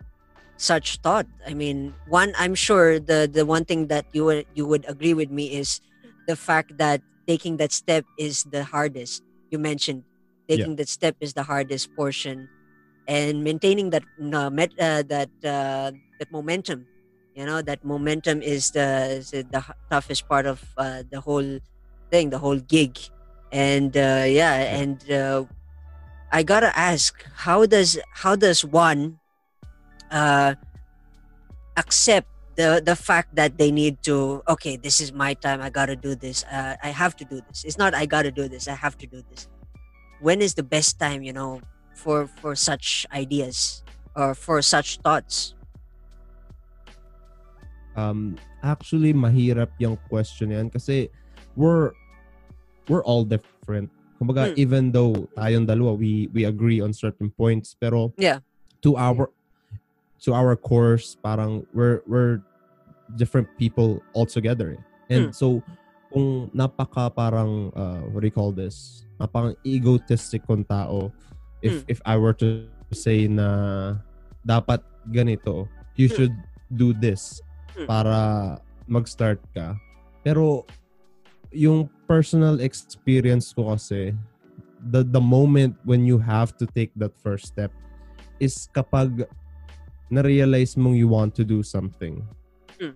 such 0.56 0.98
thought? 0.98 1.26
I 1.46 1.54
mean, 1.54 1.94
one, 2.08 2.32
I'm 2.38 2.54
sure 2.54 2.98
the 2.98 3.28
the 3.30 3.46
one 3.46 3.64
thing 3.64 3.88
that 3.88 4.06
you 4.12 4.24
would 4.24 4.46
you 4.54 4.66
would 4.66 4.84
agree 4.88 5.14
with 5.14 5.30
me 5.30 5.52
is 5.52 5.80
the 6.26 6.36
fact 6.36 6.78
that 6.78 7.02
taking 7.26 7.56
that 7.58 7.72
step 7.72 8.04
is 8.18 8.44
the 8.50 8.64
hardest. 8.64 9.22
You 9.50 9.58
mentioned 9.58 10.04
taking 10.48 10.76
that 10.76 10.88
step 10.88 11.16
is 11.20 11.34
the 11.34 11.42
hardest 11.42 11.94
portion, 11.94 12.48
and 13.06 13.44
maintaining 13.44 13.90
that 13.90 14.04
uh, 14.20 14.50
met, 14.50 14.72
uh, 14.78 15.02
that 15.08 15.30
uh, 15.44 15.92
that 16.18 16.30
momentum. 16.30 16.86
You 17.34 17.46
know 17.46 17.62
that 17.62 17.84
momentum 17.84 18.42
is 18.42 18.70
the 18.72 19.22
is 19.22 19.30
the 19.30 19.64
toughest 19.90 20.28
part 20.28 20.44
of 20.46 20.60
uh, 20.76 21.02
the 21.10 21.20
whole 21.20 21.60
thing, 22.10 22.28
the 22.28 22.38
whole 22.38 22.60
gig 22.60 22.98
and 23.52 23.96
uh, 23.96 24.24
yeah 24.26 24.80
and 24.80 25.04
uh, 25.12 25.44
i 26.32 26.42
gotta 26.42 26.72
ask 26.76 27.24
how 27.36 27.64
does 27.66 28.00
how 28.16 28.34
does 28.34 28.64
one 28.64 29.20
uh, 30.10 30.54
accept 31.76 32.28
the 32.56 32.82
the 32.84 32.96
fact 32.96 33.34
that 33.36 33.56
they 33.56 33.70
need 33.70 34.02
to 34.02 34.42
okay 34.48 34.76
this 34.76 35.00
is 35.00 35.12
my 35.12 35.32
time 35.34 35.60
i 35.60 35.68
gotta 35.70 35.96
do 35.96 36.14
this 36.14 36.44
uh, 36.52 36.76
i 36.82 36.88
have 36.88 37.16
to 37.16 37.24
do 37.24 37.40
this. 37.48 37.64
It's 37.64 37.78
not 37.78 37.94
i 37.94 38.04
gotta 38.04 38.30
do 38.32 38.48
this 38.48 38.68
i 38.68 38.74
have 38.74 38.96
to 38.98 39.06
do 39.06 39.22
this. 39.30 39.48
When 40.20 40.40
is 40.40 40.54
the 40.54 40.62
best 40.62 40.98
time 40.98 41.22
you 41.22 41.32
know 41.32 41.60
for 41.94 42.26
for 42.40 42.54
such 42.56 43.06
ideas 43.12 43.84
or 44.16 44.34
for 44.34 44.60
such 44.60 45.00
thoughts? 45.00 45.54
Um, 47.96 48.40
actually, 48.64 49.12
mahirap 49.12 49.76
yung 49.76 50.00
question 50.08 50.52
yan 50.52 50.72
kasi 50.72 51.12
we're 51.56 51.92
we're 52.88 53.04
all 53.04 53.24
different. 53.24 53.90
Kumbaga, 54.20 54.50
Hmm. 54.54 54.58
even 54.58 54.82
though 54.92 55.26
tayong 55.34 55.66
dalawa, 55.66 55.98
we 55.98 56.30
we 56.30 56.46
agree 56.46 56.78
on 56.80 56.94
certain 56.94 57.30
points, 57.34 57.74
pero 57.74 58.14
Yeah. 58.18 58.40
to 58.86 58.94
our 58.96 59.30
to 60.22 60.30
our 60.30 60.54
course, 60.54 61.18
parang 61.18 61.66
we're 61.74 62.02
we're 62.06 62.38
different 63.18 63.50
people 63.58 64.00
altogether. 64.14 64.78
And 65.10 65.30
Hmm. 65.30 65.34
so, 65.34 65.46
kung 66.14 66.48
napaka 66.54 67.10
parang, 67.10 67.74
uh, 67.74 68.06
what 68.14 68.22
do 68.22 68.26
you 68.30 68.34
call 68.34 68.54
this? 68.54 69.04
Napang 69.18 69.58
egotistic 69.66 70.46
kong 70.46 70.64
tao, 70.64 71.10
if 71.60 71.82
Hmm. 71.82 71.92
if 71.92 71.98
I 72.06 72.14
were 72.16 72.32
to 72.38 72.70
say 72.94 73.26
na 73.26 73.98
dapat 74.46 74.80
ganito, 75.10 75.66
you 75.98 76.06
Hmm. 76.06 76.14
should 76.14 76.34
do 76.70 76.94
this 76.94 77.42
Hmm. 77.74 77.86
para 77.90 78.18
mag-start 78.86 79.42
ka. 79.54 79.74
Pero 80.22 80.64
yung 81.52 81.88
personal 82.08 82.60
experience 82.60 83.52
ko 83.52 83.72
kasi 83.72 84.16
the 84.90 85.04
the 85.04 85.20
moment 85.20 85.76
when 85.86 86.04
you 86.04 86.18
have 86.18 86.56
to 86.58 86.66
take 86.74 86.90
that 86.98 87.14
first 87.22 87.46
step 87.52 87.70
is 88.42 88.66
kapag 88.74 89.24
na-realize 90.10 90.76
mong 90.76 90.98
you 90.98 91.08
want 91.08 91.32
to 91.32 91.44
do 91.46 91.62
something. 91.64 92.20
Hmm. 92.76 92.92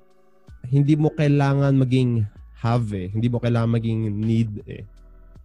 Hindi 0.68 0.98
mo 0.98 1.08
kailangan 1.14 1.78
maging 1.80 2.26
have 2.60 2.92
eh. 2.92 3.08
Hindi 3.08 3.32
mo 3.32 3.40
kailangan 3.40 3.80
maging 3.80 4.12
need 4.12 4.52
eh. 4.68 4.84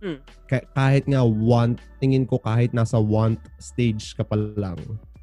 Hmm. 0.01 0.19
Ka- 0.49 0.67
kahit 0.73 1.05
nga 1.07 1.21
want, 1.23 1.79
tingin 2.01 2.25
ko 2.27 2.41
kahit 2.41 2.73
nasa 2.73 2.97
want 2.99 3.39
stage 3.61 4.17
ka 4.17 4.25
pa 4.25 4.35
lang, 4.35 4.81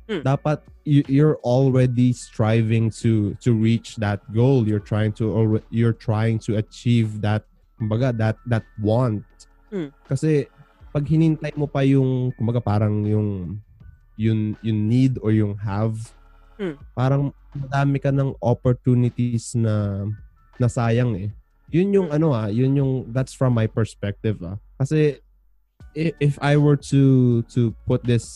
Hmm. 0.09 0.25
dapat 0.25 0.65
you, 0.89 1.05
you're 1.05 1.37
already 1.45 2.17
striving 2.17 2.89
to 2.89 3.37
to 3.45 3.53
reach 3.53 4.01
that 4.01 4.25
goal. 4.33 4.65
You're 4.65 4.81
trying 4.81 5.13
to 5.21 5.61
you're 5.69 5.93
trying 5.93 6.41
to 6.49 6.57
achieve 6.57 7.21
that 7.21 7.45
kumbaga 7.79 8.11
that 8.13 8.37
that 8.45 8.67
want. 8.83 9.23
Hmm. 9.71 9.95
Kasi 10.05 10.51
pag 10.91 11.07
hinintay 11.07 11.55
mo 11.55 11.71
pa 11.71 11.87
yung 11.87 12.35
kumbaga 12.35 12.59
parang 12.59 13.07
yung 13.07 13.61
yung 14.19 14.59
yung 14.61 14.81
need 14.85 15.17
or 15.23 15.31
yung 15.31 15.55
have 15.57 15.95
Hmm. 16.59 16.75
parang 16.91 17.31
madami 17.55 18.03
ka 18.03 18.11
ng 18.11 18.35
opportunities 18.43 19.55
na 19.55 20.03
nasayang 20.59 21.15
eh. 21.15 21.31
Yun 21.71 21.95
yung 21.95 22.09
ano 22.11 22.35
ah, 22.35 22.51
yun 22.51 22.75
yung 22.75 22.93
that's 23.15 23.31
from 23.31 23.55
my 23.55 23.71
perspective 23.71 24.43
ah. 24.43 24.59
Kasi 24.75 25.23
i- 25.95 26.19
if 26.19 26.35
I 26.43 26.59
were 26.59 26.75
to 26.91 27.03
to 27.55 27.71
put 27.87 28.03
this 28.03 28.27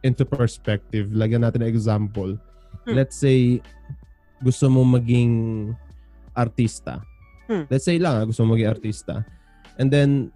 into 0.00 0.24
perspective, 0.24 1.12
lagyan 1.12 1.44
natin 1.44 1.60
ng 1.60 1.68
example. 1.68 2.40
Hmm. 2.88 2.96
Let's 2.96 3.20
say 3.20 3.60
gusto 4.40 4.72
mo 4.72 4.80
maging 4.80 5.76
artista. 6.32 7.04
Hmm. 7.48 7.64
Let's 7.66 7.88
say 7.88 7.96
lang 7.96 8.14
ah, 8.14 8.24
gusto 8.28 8.44
mo 8.44 8.54
maging 8.54 8.68
artista. 8.68 9.24
And 9.80 9.88
then 9.88 10.30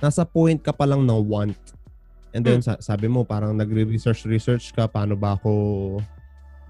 nasa 0.00 0.24
point 0.24 0.64
ka 0.64 0.72
pa 0.72 0.88
lang 0.88 1.04
ng 1.04 1.22
want. 1.28 1.60
And 2.32 2.40
then 2.40 2.64
sa- 2.64 2.80
sabi 2.80 3.06
mo 3.06 3.22
parang 3.28 3.52
nagre-research 3.54 4.24
research 4.24 4.72
ka 4.72 4.88
paano 4.88 5.12
ba 5.14 5.36
ako 5.36 5.52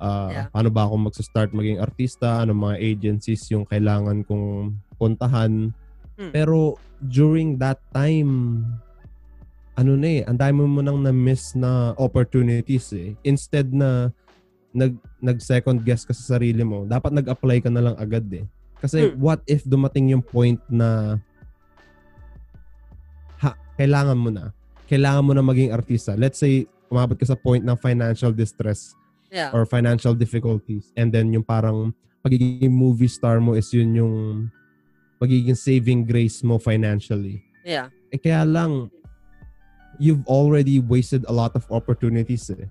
ah, 0.02 0.28
Yeah. 0.28 0.46
paano 0.50 0.68
ba 0.74 0.90
ako 0.90 0.94
magsa-start 1.08 1.54
maging 1.54 1.78
artista, 1.78 2.42
ano 2.42 2.52
mga 2.52 2.82
agencies 2.82 3.46
yung 3.54 3.62
kailangan 3.62 4.26
kong 4.26 4.74
puntahan. 4.98 5.70
Hmm. 6.18 6.34
Pero 6.34 6.76
during 6.98 7.56
that 7.62 7.78
time 7.94 8.66
ano 9.72 9.96
na 9.96 10.20
eh, 10.20 10.22
ang 10.28 10.36
dami 10.36 10.68
mo 10.68 10.84
nang 10.84 11.00
na-miss 11.00 11.56
na 11.56 11.96
opportunities 11.96 12.92
eh. 12.92 13.16
Instead 13.24 13.72
na 13.72 14.12
nag 14.72 14.96
nag 15.20 15.38
second 15.40 15.80
guess 15.80 16.04
ka 16.04 16.12
sa 16.12 16.36
sarili 16.36 16.60
mo, 16.64 16.84
dapat 16.84 17.12
nag-apply 17.12 17.64
ka 17.64 17.70
na 17.72 17.80
lang 17.80 17.96
agad 17.96 18.24
eh. 18.32 18.44
Kasi 18.82 19.14
Hmm. 19.14 19.22
what 19.22 19.38
if 19.46 19.62
dumating 19.62 20.10
yung 20.10 20.26
point 20.26 20.58
na 20.66 21.16
ha, 23.38 23.54
kailangan 23.78 24.18
mo 24.18 24.30
na. 24.30 24.50
Kailangan 24.90 25.22
mo 25.24 25.32
na 25.32 25.42
maging 25.42 25.70
artista. 25.70 26.18
Let's 26.18 26.42
say 26.42 26.66
umabot 26.90 27.16
ka 27.16 27.24
sa 27.24 27.38
point 27.38 27.62
ng 27.62 27.78
financial 27.78 28.34
distress. 28.34 28.98
Yeah. 29.32 29.48
or 29.56 29.64
financial 29.64 30.12
difficulties. 30.12 30.92
And 30.92 31.08
then 31.08 31.32
yung 31.32 31.40
parang 31.40 31.96
pagiging 32.20 32.68
movie 32.68 33.08
star 33.08 33.40
mo 33.40 33.56
is 33.56 33.72
yun 33.72 33.96
yung 33.96 34.14
magiging 35.16 35.56
saving 35.56 36.04
grace 36.04 36.44
mo 36.44 36.60
financially. 36.60 37.40
Yeah. 37.64 37.88
Eh 38.12 38.20
kaya 38.20 38.44
lang, 38.44 38.92
you've 39.96 40.20
already 40.28 40.84
wasted 40.84 41.24
a 41.24 41.32
lot 41.32 41.56
of 41.56 41.64
opportunities 41.72 42.44
eh. 42.52 42.68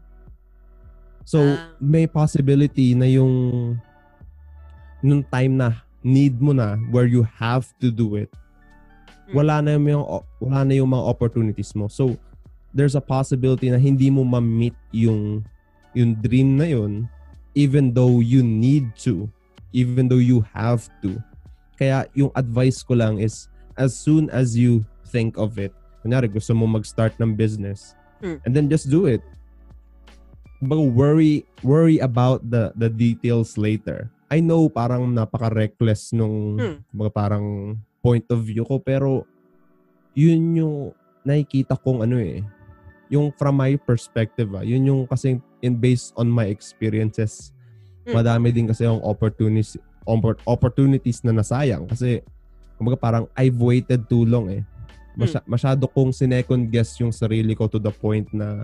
So, 1.25 1.41
Ah. 1.41 1.73
may 1.81 2.05
possibility 2.05 2.93
na 2.93 3.09
yung 3.09 3.33
nung 5.01 5.25
time 5.33 5.57
na 5.57 5.81
need 6.01 6.41
mo 6.41 6.51
na 6.51 6.77
where 6.89 7.05
you 7.05 7.21
have 7.37 7.69
to 7.79 7.89
do 7.89 8.17
it, 8.17 8.29
Hmm. 9.29 9.37
wala 9.37 9.61
na 9.61 9.77
yung 9.77 10.05
wala 10.41 10.59
na 10.65 10.73
yung 10.75 10.89
mga 10.91 11.05
opportunities 11.05 11.71
mo. 11.71 11.87
So, 11.87 12.17
there's 12.73 12.97
a 12.97 13.03
possibility 13.03 13.69
na 13.69 13.77
hindi 13.77 14.09
mo 14.09 14.25
ma-meet 14.25 14.75
yung 14.91 15.45
yung 15.93 16.15
dream 16.17 16.55
na 16.57 16.67
yun 16.67 17.05
even 17.51 17.91
though 17.91 18.23
you 18.23 18.39
need 18.39 18.87
to, 18.95 19.27
even 19.75 20.07
though 20.07 20.23
you 20.23 20.39
have 20.55 20.87
to. 21.03 21.19
Kaya 21.75 22.07
yung 22.15 22.31
advice 22.31 22.79
ko 22.79 22.95
lang 22.95 23.19
is 23.19 23.51
as 23.75 23.91
soon 23.91 24.31
as 24.31 24.55
you 24.55 24.87
think 25.11 25.35
of 25.35 25.59
it, 25.59 25.75
kunyari 25.99 26.31
gusto 26.31 26.55
mo 26.55 26.63
mag-start 26.63 27.11
ng 27.19 27.35
business, 27.35 27.93
Hmm. 28.23 28.39
and 28.47 28.55
then 28.55 28.71
just 28.71 28.87
do 28.87 29.03
it. 29.05 29.19
But 30.61 30.79
worry 30.93 31.43
worry 31.59 31.97
about 31.97 32.45
the 32.47 32.71
the 32.77 32.87
details 32.87 33.57
later. 33.57 34.07
I 34.31 34.39
know 34.39 34.71
parang 34.71 35.11
napaka-reckless 35.11 36.15
nung 36.15 36.55
Hmm. 36.55 36.77
mga 36.89 37.11
parang 37.11 37.45
point 37.99 38.23
of 38.31 38.39
view 38.41 38.63
ko 38.63 38.79
pero 38.79 39.27
yun 40.15 40.55
yung 40.55 40.75
nakikita 41.21 41.75
kong 41.75 42.01
ano 42.01 42.17
eh 42.17 42.39
yung 43.11 43.29
from 43.35 43.59
my 43.59 43.75
perspective 43.75 44.47
ah 44.55 44.63
yun 44.63 44.81
yung 44.81 45.01
kasi 45.03 45.35
in 45.59 45.75
based 45.75 46.15
on 46.15 46.25
my 46.25 46.47
experiences 46.47 47.51
Hmm. 48.07 48.15
madami 48.15 48.49
din 48.49 48.65
kasi 48.65 48.87
yung 48.87 49.03
opportunities 49.03 49.75
oppor- 50.01 50.39
opportunities 50.47 51.21
na 51.21 51.35
nasayang 51.35 51.85
kasi 51.85 52.23
kumbaga 52.75 52.97
parang 52.97 53.25
I've 53.35 53.59
waited 53.59 54.07
too 54.07 54.23
long 54.23 54.49
eh 54.49 54.63
Masya- 55.13 55.43
masyado 55.45 55.85
kong 55.85 56.09
sinecond 56.09 56.71
guess 56.71 56.95
yung 56.97 57.11
sarili 57.11 57.51
ko 57.51 57.67
to 57.67 57.77
the 57.77 57.91
point 57.91 58.31
na 58.31 58.63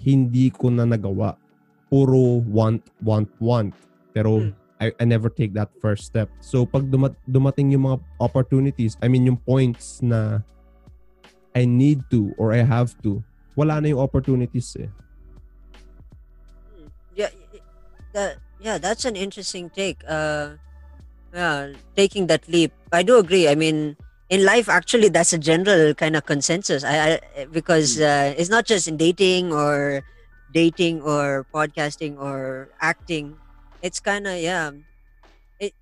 hindi 0.00 0.48
ko 0.48 0.68
na 0.68 0.82
nagawa 0.82 1.36
puro 1.86 2.40
want 2.42 2.80
want 2.98 3.28
want 3.38 3.70
pero 4.16 4.40
Hmm. 4.40 4.56
I, 4.80 4.92
I 5.00 5.04
never 5.04 5.28
take 5.28 5.52
that 5.56 5.72
first 5.80 6.04
step. 6.04 6.28
So 6.40 6.64
pag 6.64 6.88
duma- 6.88 7.16
dumating 7.24 7.72
yung 7.72 7.88
mga 7.88 8.00
opportunities, 8.20 8.96
I 9.00 9.08
mean 9.08 9.24
yung 9.24 9.40
points 9.40 10.04
na 10.04 10.44
I 11.56 11.64
need 11.64 12.04
to 12.12 12.36
or 12.36 12.52
I 12.52 12.60
have 12.60 12.92
to, 13.04 13.24
wala 13.56 13.80
na 13.80 13.92
yung 13.92 14.00
opportunities 14.00 14.72
eh. 14.76 14.88
yeah 17.16 17.32
that 18.12 18.36
yeah 18.60 18.78
that's 18.78 19.04
an 19.04 19.16
interesting 19.16 19.72
take 19.72 20.04
uh 20.06 20.54
yeah 21.34 21.72
taking 21.96 22.28
that 22.28 22.44
leap 22.46 22.70
i 22.92 23.02
do 23.02 23.18
agree 23.18 23.48
i 23.48 23.56
mean 23.56 23.96
in 24.28 24.44
life 24.44 24.68
actually 24.68 25.08
that's 25.08 25.32
a 25.32 25.40
general 25.40 25.94
kind 25.94 26.14
of 26.14 26.24
consensus 26.28 26.84
i, 26.84 27.16
I 27.16 27.44
because 27.50 27.98
uh, 27.98 28.36
it's 28.36 28.52
not 28.52 28.68
just 28.68 28.86
in 28.86 28.96
dating 28.96 29.52
or 29.52 30.04
dating 30.52 31.02
or 31.02 31.48
podcasting 31.52 32.20
or 32.20 32.68
acting 32.80 33.34
it's 33.82 34.00
kind 34.00 34.26
of 34.26 34.38
yeah 34.38 34.70
it 35.60 35.74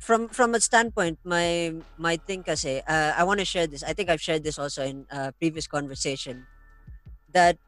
from 0.00 0.28
from 0.30 0.54
a 0.54 0.60
standpoint 0.60 1.18
my 1.24 1.72
my 1.98 2.16
thing 2.26 2.42
kasi 2.44 2.82
uh, 2.88 3.12
i 3.16 3.24
want 3.24 3.40
to 3.40 3.46
share 3.48 3.66
this 3.66 3.82
i 3.84 3.92
think 3.94 4.10
i've 4.10 4.22
shared 4.22 4.44
this 4.44 4.58
also 4.58 4.84
in 4.84 5.06
a 5.10 5.32
previous 5.40 5.66
conversation 5.68 6.46
that 7.30 7.58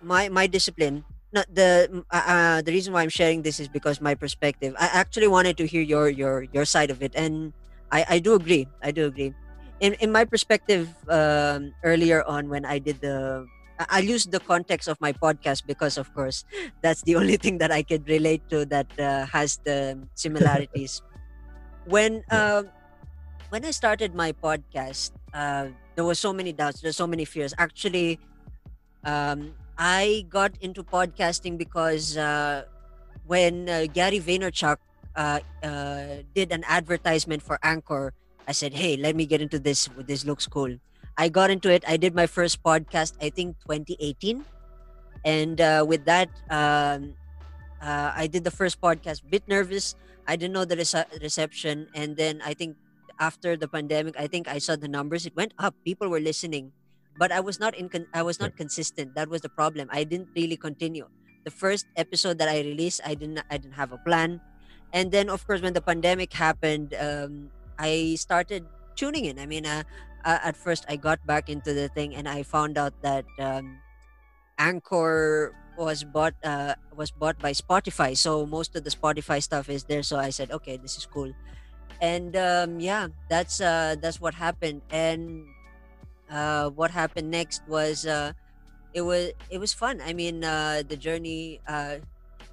my 0.00 0.28
my 0.28 0.46
discipline 0.46 1.04
not 1.32 1.46
the 1.52 2.04
uh, 2.12 2.24
uh, 2.26 2.58
the 2.62 2.72
reason 2.72 2.92
why 2.92 3.02
I'm 3.02 3.12
sharing 3.12 3.42
this 3.42 3.58
is 3.60 3.68
because 3.68 4.00
my 4.00 4.14
perspective. 4.14 4.74
I 4.78 4.86
actually 4.92 5.28
wanted 5.28 5.56
to 5.58 5.66
hear 5.66 5.80
your 5.82 6.08
your 6.08 6.44
your 6.52 6.64
side 6.64 6.90
of 6.90 7.02
it, 7.02 7.12
and 7.16 7.54
I 7.90 8.04
I 8.08 8.18
do 8.20 8.34
agree. 8.34 8.68
I 8.82 8.92
do 8.92 9.06
agree. 9.08 9.32
In 9.80 9.94
in 10.00 10.12
my 10.12 10.24
perspective, 10.24 10.92
um, 11.08 11.72
earlier 11.82 12.22
on 12.24 12.48
when 12.48 12.64
I 12.64 12.78
did 12.78 13.00
the, 13.00 13.48
I'll 13.88 14.04
use 14.04 14.26
the 14.26 14.40
context 14.40 14.88
of 14.88 15.00
my 15.00 15.12
podcast 15.12 15.66
because 15.66 15.98
of 15.98 16.12
course 16.14 16.44
that's 16.82 17.02
the 17.02 17.16
only 17.20 17.36
thing 17.36 17.58
that 17.58 17.70
I 17.70 17.82
could 17.82 18.08
relate 18.08 18.42
to 18.50 18.64
that 18.66 18.86
uh, 18.98 19.26
has 19.26 19.58
the 19.64 19.98
similarities. 20.14 21.02
when 21.86 22.22
um 22.30 22.70
when 23.52 23.64
I 23.64 23.70
started 23.70 24.14
my 24.14 24.32
podcast, 24.32 25.12
uh, 25.34 25.68
there 25.94 26.04
were 26.04 26.16
so 26.16 26.32
many 26.32 26.52
doubts. 26.52 26.80
There's 26.80 26.96
so 26.96 27.06
many 27.06 27.26
fears. 27.26 27.52
Actually, 27.58 28.18
um, 29.04 29.52
I 29.76 30.24
got 30.30 30.56
into 30.60 30.82
podcasting 30.82 31.58
because 31.58 32.16
uh, 32.16 32.64
when 33.26 33.68
uh, 33.68 33.86
Gary 33.92 34.20
Vaynerchuk 34.20 34.78
uh, 35.16 35.40
uh, 35.62 36.24
did 36.34 36.50
an 36.50 36.64
advertisement 36.64 37.42
for 37.42 37.58
Anchor, 37.62 38.14
I 38.48 38.52
said, 38.52 38.72
"Hey, 38.72 38.96
let 38.96 39.16
me 39.16 39.26
get 39.26 39.42
into 39.44 39.58
this. 39.58 39.88
This 40.08 40.24
looks 40.24 40.46
cool." 40.46 40.72
I 41.16 41.28
got 41.28 41.50
into 41.50 41.70
it. 41.70 41.84
I 41.86 41.96
did 41.96 42.14
my 42.14 42.26
first 42.26 42.62
podcast, 42.62 43.14
I 43.20 43.30
think 43.30 43.56
2018, 43.68 44.44
and 45.24 45.60
uh, 45.60 45.84
with 45.86 46.04
that, 46.06 46.28
um, 46.50 47.14
uh, 47.80 48.12
I 48.16 48.26
did 48.26 48.44
the 48.44 48.50
first 48.54 48.80
podcast. 48.80 49.22
Bit 49.28 49.46
nervous. 49.46 49.94
I 50.26 50.36
didn't 50.36 50.54
know 50.54 50.64
the 50.64 50.76
rece- 50.76 51.10
reception, 51.20 51.88
and 51.94 52.16
then 52.16 52.40
I 52.44 52.54
think 52.54 52.76
after 53.20 53.56
the 53.56 53.68
pandemic, 53.68 54.14
I 54.18 54.26
think 54.26 54.48
I 54.48 54.58
saw 54.58 54.76
the 54.76 54.88
numbers. 54.88 55.26
It 55.26 55.36
went 55.36 55.52
up. 55.58 55.74
People 55.84 56.08
were 56.08 56.20
listening 56.20 56.72
but 57.16 57.32
I 57.32 57.40
was 57.40 57.60
not 57.60 57.74
in 57.76 57.88
con- 57.88 58.08
I 58.14 58.22
was 58.22 58.40
not 58.40 58.56
consistent. 58.56 59.14
That 59.14 59.28
was 59.28 59.40
the 59.40 59.48
problem. 59.48 59.88
I 59.92 60.04
didn't 60.04 60.28
really 60.34 60.56
continue. 60.56 61.08
The 61.44 61.50
first 61.50 61.86
episode 61.96 62.38
that 62.38 62.48
I 62.48 62.60
released, 62.60 63.00
I 63.04 63.14
didn't 63.14 63.42
I 63.50 63.58
didn't 63.58 63.76
have 63.76 63.92
a 63.92 63.98
plan, 63.98 64.40
and 64.92 65.10
then 65.12 65.28
of 65.28 65.44
course 65.46 65.60
when 65.60 65.74
the 65.74 65.82
pandemic 65.84 66.32
happened, 66.32 66.94
um, 66.96 67.50
I 67.78 68.16
started 68.18 68.64
tuning 68.96 69.24
in. 69.26 69.38
I 69.38 69.46
mean, 69.46 69.66
uh, 69.66 69.82
uh, 70.24 70.38
at 70.42 70.56
first 70.56 70.84
I 70.88 70.96
got 70.96 71.24
back 71.26 71.48
into 71.48 71.72
the 71.72 71.88
thing, 71.88 72.14
and 72.14 72.28
I 72.28 72.42
found 72.42 72.78
out 72.78 72.94
that 73.02 73.24
um, 73.38 73.78
Anchor 74.58 75.54
was 75.76 76.04
bought 76.04 76.34
uh, 76.44 76.74
was 76.94 77.10
bought 77.10 77.38
by 77.38 77.52
Spotify. 77.52 78.16
So 78.16 78.46
most 78.46 78.76
of 78.76 78.84
the 78.84 78.90
Spotify 78.90 79.42
stuff 79.42 79.68
is 79.68 79.84
there. 79.84 80.02
So 80.02 80.18
I 80.18 80.30
said, 80.30 80.50
okay, 80.50 80.76
this 80.76 80.96
is 80.96 81.06
cool, 81.06 81.32
and 82.00 82.36
um, 82.36 82.80
yeah, 82.80 83.08
that's 83.28 83.60
uh, 83.60 83.96
that's 84.00 84.20
what 84.20 84.34
happened. 84.34 84.82
And 84.90 85.46
uh, 86.30 86.70
what 86.70 86.90
happened 86.90 87.30
next 87.30 87.62
was 87.68 88.06
uh, 88.06 88.32
it 88.94 89.02
was 89.02 89.32
it 89.50 89.58
was 89.58 89.72
fun. 89.72 90.00
I 90.04 90.12
mean, 90.12 90.44
uh, 90.44 90.82
the 90.86 90.96
journey. 90.96 91.60
Uh, 91.66 91.98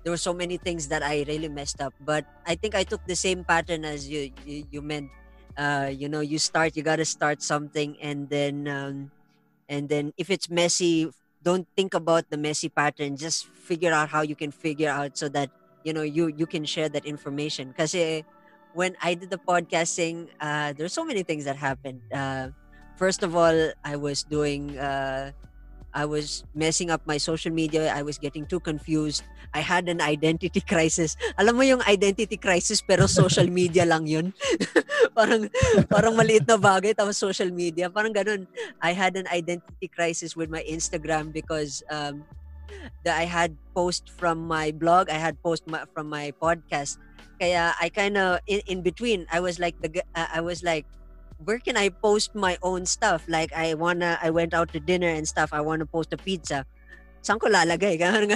there 0.03 0.11
were 0.15 0.17
so 0.17 0.33
many 0.33 0.55
things 0.55 0.87
that 0.87 1.03
I 1.03 1.25
really 1.27 1.49
messed 1.49 1.81
up, 1.81 1.93
but 1.99 2.23
I 2.47 2.55
think 2.55 2.73
I 2.73 2.83
took 2.83 3.03
the 3.05 3.19
same 3.19 3.43
pattern 3.43 3.83
as 3.83 4.07
you. 4.07 4.31
You, 4.45 4.63
you 4.71 4.81
meant, 4.81 5.11
uh, 5.59 5.91
you 5.91 6.07
know, 6.07 6.23
you 6.23 6.39
start. 6.39 6.79
You 6.79 6.83
gotta 6.83 7.03
start 7.05 7.43
something, 7.43 7.99
and 7.99 8.31
then, 8.31 8.67
um, 8.71 9.11
and 9.67 9.91
then 9.91 10.15
if 10.15 10.31
it's 10.31 10.49
messy, 10.49 11.11
don't 11.43 11.67
think 11.75 11.93
about 11.93 12.31
the 12.31 12.37
messy 12.39 12.69
pattern. 12.71 13.19
Just 13.19 13.45
figure 13.45 13.91
out 13.91 14.07
how 14.07 14.23
you 14.23 14.35
can 14.35 14.51
figure 14.55 14.89
out 14.89 15.19
so 15.19 15.27
that 15.35 15.51
you 15.83 15.91
know 15.91 16.01
you 16.01 16.31
you 16.31 16.47
can 16.47 16.63
share 16.63 16.87
that 16.87 17.03
information. 17.05 17.75
Because 17.75 17.91
when 18.73 18.95
I 19.03 19.13
did 19.13 19.29
the 19.29 19.39
podcasting, 19.39 20.29
uh, 20.39 20.73
there's 20.73 20.93
so 20.93 21.03
many 21.03 21.23
things 21.23 21.43
that 21.45 21.57
happened. 21.57 22.01
Uh, 22.13 22.49
first 22.95 23.23
of 23.23 23.35
all, 23.35 23.71
I 23.83 23.95
was 23.95 24.23
doing, 24.23 24.77
uh, 24.77 25.31
I 25.93 26.05
was 26.05 26.45
messing 26.53 26.89
up 26.89 27.01
my 27.05 27.17
social 27.17 27.51
media. 27.51 27.93
I 27.93 28.01
was 28.01 28.17
getting 28.17 28.45
too 28.45 28.59
confused. 28.59 29.23
I 29.53 29.59
had 29.59 29.89
an 29.89 30.01
identity 30.01 30.61
crisis. 30.71 31.17
Alam 31.37 31.57
mo 31.57 31.63
yung 31.65 31.81
identity 31.85 32.37
crisis 32.37 32.81
pero 32.81 33.09
social 33.09 33.47
media 33.61 33.85
lang 33.85 34.05
yun. 34.05 34.33
parang 35.17 35.49
parang 35.89 36.13
maliit 36.13 36.45
na 36.45 36.57
bagay 36.61 36.93
tapos 36.93 37.17
social 37.17 37.49
media. 37.49 37.89
Parang 37.89 38.13
ganun. 38.13 38.45
I 38.81 38.93
had 38.93 39.17
an 39.17 39.25
identity 39.29 39.89
crisis 39.89 40.37
with 40.37 40.53
my 40.53 40.61
Instagram 40.69 41.33
because 41.33 41.81
um, 41.89 42.21
that 43.03 43.17
I 43.17 43.25
had 43.25 43.57
post 43.73 44.13
from 44.13 44.45
my 44.45 44.71
blog, 44.71 45.09
I 45.09 45.17
had 45.17 45.41
post 45.41 45.65
ma- 45.65 45.89
from 45.93 46.09
my 46.09 46.29
podcast. 46.37 47.01
Kaya 47.39 47.73
I 47.79 47.89
kind 47.89 48.17
of 48.17 48.39
in, 48.45 48.61
in 48.67 48.79
between. 48.81 49.25
I 49.31 49.39
was 49.39 49.57
like 49.57 49.79
the 49.81 50.03
uh, 50.13 50.29
I 50.29 50.41
was 50.41 50.61
like 50.61 50.85
where 51.43 51.59
can 51.59 51.77
I 51.77 51.89
post 51.89 52.35
my 52.35 52.57
own 52.61 52.85
stuff? 52.85 53.23
Like 53.27 53.53
I 53.53 53.73
wanna, 53.73 54.19
I 54.21 54.29
went 54.29 54.53
out 54.53 54.71
to 54.73 54.79
dinner 54.79 55.07
and 55.07 55.27
stuff. 55.27 55.53
I 55.53 55.61
wanna 55.61 55.85
post 55.85 56.13
a 56.13 56.17
pizza. 56.17 56.65
Saan 57.23 57.39
ko 57.39 57.51
lalagay? 57.51 57.99
Ganun, 58.03 58.31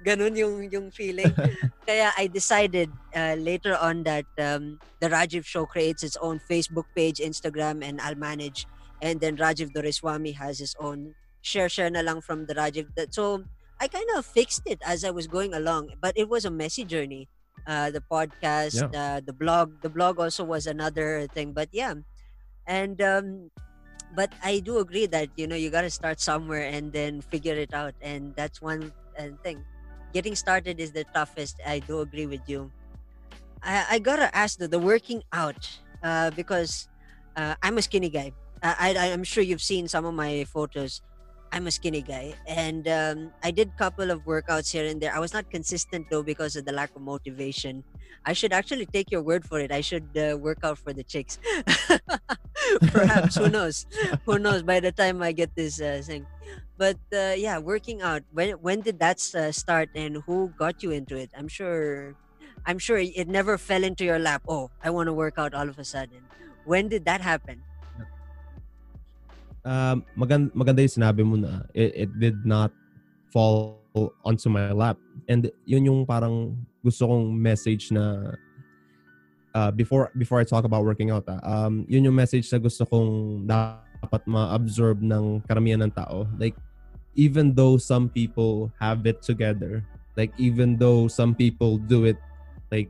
ganun 0.00 0.34
yung, 0.36 0.68
yung 0.72 0.88
feeling. 0.90 1.32
Kaya 1.86 2.12
I 2.16 2.28
decided 2.28 2.88
uh, 3.14 3.36
later 3.36 3.76
on 3.76 4.04
that 4.04 4.24
um, 4.40 4.80
the 5.00 5.08
Rajiv 5.08 5.44
Show 5.44 5.66
creates 5.66 6.02
its 6.02 6.16
own 6.16 6.40
Facebook 6.40 6.88
page, 6.96 7.20
Instagram, 7.20 7.84
and 7.84 8.00
I'll 8.00 8.16
manage. 8.16 8.66
And 9.02 9.20
then 9.20 9.36
Rajiv 9.36 9.72
Doreswamy 9.76 10.34
has 10.36 10.58
his 10.58 10.76
own 10.80 11.14
share 11.42 11.68
share 11.68 11.90
na 11.90 12.00
lang 12.00 12.22
from 12.22 12.46
the 12.46 12.54
Rajiv. 12.54 12.88
So 13.12 13.44
I 13.80 13.88
kind 13.88 14.08
of 14.16 14.24
fixed 14.24 14.62
it 14.64 14.80
as 14.86 15.04
I 15.04 15.10
was 15.10 15.26
going 15.26 15.52
along, 15.52 15.92
but 16.00 16.16
it 16.16 16.28
was 16.28 16.44
a 16.44 16.50
messy 16.50 16.84
journey. 16.84 17.28
Uh, 17.66 17.90
the 17.90 18.00
podcast, 18.00 18.80
uh, 18.94 19.20
the 19.20 19.32
blog, 19.32 19.82
the 19.82 19.90
blog 19.90 20.18
also 20.18 20.42
was 20.42 20.66
another 20.66 21.28
thing. 21.34 21.52
But 21.52 21.68
yeah, 21.70 21.94
and 22.66 23.00
um 23.02 23.50
but 24.14 24.32
i 24.42 24.60
do 24.60 24.78
agree 24.78 25.06
that 25.06 25.28
you 25.36 25.46
know 25.46 25.56
you 25.56 25.70
got 25.70 25.82
to 25.82 25.90
start 25.90 26.20
somewhere 26.20 26.68
and 26.68 26.92
then 26.92 27.20
figure 27.20 27.54
it 27.54 27.72
out 27.74 27.94
and 28.02 28.34
that's 28.36 28.60
one 28.60 28.92
uh, 29.18 29.28
thing 29.42 29.64
getting 30.12 30.34
started 30.36 30.78
is 30.78 30.92
the 30.92 31.04
toughest. 31.14 31.60
I 31.66 31.80
do 31.80 32.00
agree 32.00 32.26
with 32.26 32.42
you. 32.46 32.70
I, 33.62 33.86
I 33.90 33.98
gotta 33.98 34.34
ask 34.36 34.58
though, 34.58 34.66
the 34.66 34.78
working 34.78 35.22
out, 35.32 35.68
uh, 36.02 36.30
because 36.30 36.88
uh, 37.36 37.54
I'm 37.62 37.78
a 37.78 37.82
skinny 37.82 38.10
guy. 38.10 38.32
I, 38.62 38.94
I 38.96 39.12
I'm 39.12 39.24
sure 39.24 39.42
you've 39.42 39.62
seen 39.62 39.88
some 39.88 40.04
of 40.04 40.14
my 40.14 40.44
photos. 40.44 41.00
I'm 41.52 41.66
a 41.66 41.70
skinny 41.70 42.00
guy, 42.00 42.34
and 42.46 42.88
um, 42.88 43.32
I 43.42 43.50
did 43.50 43.76
couple 43.76 44.10
of 44.10 44.24
workouts 44.24 44.72
here 44.72 44.86
and 44.86 45.00
there. 45.00 45.14
I 45.14 45.18
was 45.18 45.34
not 45.34 45.50
consistent 45.50 46.06
though 46.10 46.22
because 46.22 46.56
of 46.56 46.64
the 46.64 46.72
lack 46.72 46.90
of 46.96 47.02
motivation. 47.02 47.84
I 48.24 48.32
should 48.32 48.52
actually 48.52 48.86
take 48.86 49.10
your 49.10 49.22
word 49.22 49.44
for 49.44 49.58
it. 49.60 49.72
I 49.72 49.80
should 49.80 50.16
uh, 50.16 50.38
work 50.38 50.58
out 50.62 50.78
for 50.78 50.92
the 50.92 51.04
chicks. 51.04 51.38
Perhaps 52.92 53.36
who 53.36 53.48
knows? 53.56 53.86
Who 54.26 54.38
knows? 54.38 54.62
By 54.62 54.80
the 54.80 54.92
time 54.92 55.22
I 55.22 55.32
get 55.32 55.54
this 55.54 55.80
uh, 55.80 56.02
thing, 56.04 56.26
but 56.78 56.98
uh, 57.12 57.34
yeah, 57.36 57.58
working 57.58 58.02
out. 58.02 58.22
When 58.32 58.58
when 58.62 58.80
did 58.80 58.98
that 59.00 59.18
uh, 59.34 59.52
start, 59.52 59.90
and 59.94 60.22
who 60.26 60.52
got 60.58 60.82
you 60.82 60.90
into 60.90 61.16
it? 61.16 61.30
I'm 61.36 61.48
sure. 61.48 62.14
I'm 62.62 62.78
sure 62.78 62.94
it 62.94 63.26
never 63.26 63.58
fell 63.58 63.82
into 63.82 64.06
your 64.06 64.22
lap. 64.22 64.46
Oh, 64.46 64.70
I 64.78 64.94
want 64.94 65.10
to 65.10 65.12
work 65.12 65.34
out 65.34 65.50
all 65.50 65.66
of 65.66 65.82
a 65.82 65.84
sudden. 65.84 66.22
When 66.62 66.86
did 66.86 67.04
that 67.10 67.18
happen? 67.18 67.58
um, 69.64 70.04
maganda, 70.18 70.50
maganda 70.54 70.82
yung 70.82 70.96
sinabi 70.98 71.22
mo 71.24 71.36
na 71.38 71.62
it, 71.74 72.06
it 72.06 72.10
did 72.18 72.44
not 72.44 72.70
fall 73.30 73.80
onto 74.24 74.48
my 74.48 74.72
lap. 74.72 74.98
And 75.28 75.50
yun 75.64 75.86
yung 75.86 76.06
parang 76.06 76.56
gusto 76.84 77.06
kong 77.06 77.34
message 77.34 77.92
na 77.92 78.34
uh, 79.54 79.70
before 79.70 80.10
before 80.16 80.40
I 80.40 80.44
talk 80.44 80.64
about 80.64 80.84
working 80.84 81.10
out, 81.10 81.24
ah, 81.28 81.40
um, 81.42 81.84
yun 81.88 82.04
yung 82.04 82.16
message 82.16 82.50
na 82.52 82.58
gusto 82.58 82.84
kong 82.84 83.44
dapat 83.46 84.22
ma-absorb 84.26 85.00
ng 85.00 85.44
karamihan 85.46 85.84
ng 85.86 85.92
tao. 85.92 86.26
Like, 86.36 86.56
even 87.14 87.54
though 87.54 87.76
some 87.76 88.08
people 88.08 88.72
have 88.80 89.04
it 89.04 89.20
together, 89.22 89.84
like 90.16 90.32
even 90.36 90.76
though 90.76 91.08
some 91.08 91.34
people 91.34 91.76
do 91.76 92.04
it 92.04 92.16
like 92.72 92.88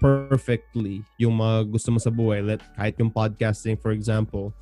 perfectly 0.00 1.04
yung 1.20 1.36
mga 1.36 1.72
gusto 1.72 1.92
mo 1.92 1.98
sa 2.00 2.12
buhay, 2.12 2.40
let, 2.44 2.60
kahit 2.76 2.96
yung 3.00 3.12
podcasting 3.12 3.76
for 3.80 3.92
example, 3.92 4.52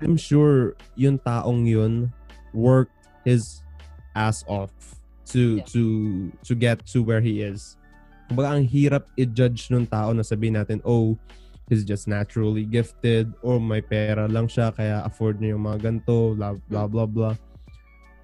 I'm 0.00 0.16
sure 0.16 0.74
yung 0.96 1.18
taong 1.18 1.66
yun 1.66 2.10
worked 2.54 2.94
his 3.22 3.62
ass 4.16 4.42
off 4.48 4.72
to 5.30 5.62
Yeah. 5.62 5.64
to 5.70 5.82
to 6.42 6.52
get 6.58 6.82
to 6.90 7.02
where 7.02 7.20
he 7.22 7.42
is. 7.42 7.78
Kumbaga 8.30 8.54
ang 8.54 8.62
hirap 8.62 9.10
i-judge 9.18 9.74
nung 9.74 9.90
tao 9.90 10.14
na 10.14 10.22
sabihin 10.22 10.54
natin, 10.54 10.78
oh, 10.86 11.18
he's 11.66 11.82
just 11.82 12.06
naturally 12.06 12.62
gifted 12.62 13.26
or 13.42 13.58
may 13.58 13.82
pera 13.82 14.30
lang 14.30 14.46
siya 14.46 14.70
kaya 14.70 15.02
afford 15.02 15.42
niya 15.42 15.58
yung 15.58 15.66
mga 15.66 15.78
ganito, 15.90 16.38
blah 16.38 16.54
blah 16.70 16.86
blah 16.86 17.10
blah. 17.10 17.34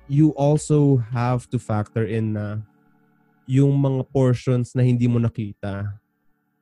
You 0.07 0.30
also 0.38 1.02
have 1.11 1.50
to 1.50 1.59
factor 1.59 2.07
in 2.07 2.38
na 2.38 2.62
yung 3.50 3.74
mga 3.74 4.07
portions 4.14 4.74
na 4.78 4.86
hindi 4.86 5.11
mo 5.11 5.18
nakita. 5.18 5.98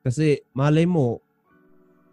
Kasi 0.00 0.40
malay 0.56 0.88
mo, 0.88 1.20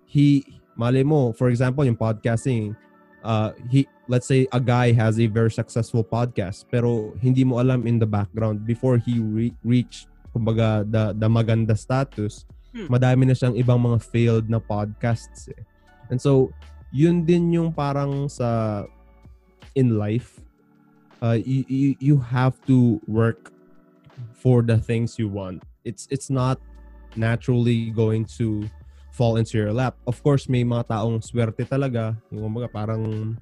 he, 0.08 0.44
malay 0.76 1.04
mo, 1.04 1.32
for 1.32 1.48
example, 1.48 1.88
yung 1.88 2.00
podcasting, 2.00 2.76
uh, 3.24 3.56
he, 3.72 3.88
let's 4.08 4.28
say 4.28 4.48
a 4.52 4.60
guy 4.60 4.92
has 4.92 5.20
a 5.20 5.28
very 5.28 5.52
successful 5.52 6.04
podcast, 6.04 6.68
pero 6.68 7.16
hindi 7.20 7.44
mo 7.44 7.60
alam 7.60 7.88
in 7.88 8.00
the 8.00 8.08
background 8.08 8.68
before 8.68 9.00
he 9.00 9.20
re- 9.20 9.56
reached, 9.64 10.11
kumbaga, 10.32 10.88
the, 10.88 11.14
the 11.16 11.28
maganda 11.28 11.78
status, 11.78 12.48
Hmm. 12.72 12.88
madami 12.88 13.28
na 13.28 13.36
siyang 13.36 13.60
ibang 13.60 13.84
mga 13.84 14.00
failed 14.00 14.48
na 14.48 14.56
podcasts 14.56 15.52
eh. 15.52 15.60
And 16.08 16.16
so, 16.16 16.56
yun 16.92 17.28
din 17.28 17.52
yung 17.52 17.76
parang 17.76 18.32
sa 18.32 18.84
in 19.76 20.00
life, 20.00 20.40
uh, 21.20 21.36
you, 21.36 21.68
you, 21.68 21.90
you 22.00 22.16
have 22.20 22.56
to 22.68 23.00
work 23.08 23.52
for 24.32 24.64
the 24.64 24.80
things 24.80 25.20
you 25.20 25.28
want. 25.28 25.64
It's 25.84 26.08
it's 26.12 26.32
not 26.32 26.64
naturally 27.20 27.92
going 27.92 28.24
to 28.40 28.68
fall 29.12 29.36
into 29.36 29.60
your 29.60 29.76
lap. 29.76 30.00
Of 30.08 30.24
course, 30.24 30.48
may 30.48 30.64
mga 30.64 30.96
taong 30.96 31.20
swerte 31.20 31.68
talaga. 31.68 32.16
Yung 32.32 32.56
mga 32.56 32.72
parang 32.72 33.36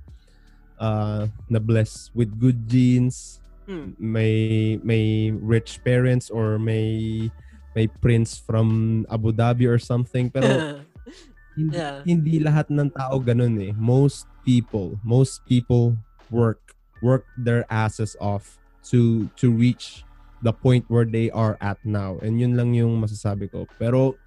uh, 0.82 1.30
na-bless 1.46 2.10
with 2.18 2.34
good 2.42 2.66
genes, 2.66 3.38
Hmm. 3.70 3.94
may 4.02 4.82
may 4.82 5.30
rich 5.30 5.78
parents 5.86 6.34
or 6.34 6.58
may 6.58 7.30
may 7.78 7.86
prince 7.86 8.42
from 8.42 9.06
Abu 9.14 9.30
Dhabi 9.30 9.70
or 9.70 9.78
something. 9.78 10.34
Pero 10.34 10.82
hindi, 11.60 11.78
Yeah. 11.78 12.02
hindi 12.02 12.42
lahat 12.42 12.74
ng 12.74 12.90
tao 12.90 13.22
ganun 13.22 13.62
eh. 13.62 13.78
Most 13.78 14.26
people, 14.42 14.98
most 15.06 15.46
people 15.46 15.94
work 16.34 16.74
work 17.06 17.30
their 17.38 17.62
asses 17.70 18.18
off 18.18 18.58
to 18.90 19.30
to 19.38 19.54
reach 19.54 20.02
the 20.42 20.50
point 20.50 20.82
where 20.90 21.06
they 21.06 21.30
are 21.30 21.54
at 21.62 21.78
now. 21.86 22.18
And 22.26 22.42
yun 22.42 22.58
lang 22.58 22.74
yung 22.74 22.98
masasabi 22.98 23.54
ko. 23.54 23.70
Pero 23.78 24.18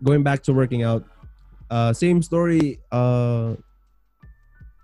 going 0.00 0.24
back 0.24 0.40
to 0.48 0.56
working 0.56 0.88
out, 0.88 1.04
uh, 1.68 1.92
same 1.92 2.24
story. 2.24 2.80
Uh, 2.88 3.60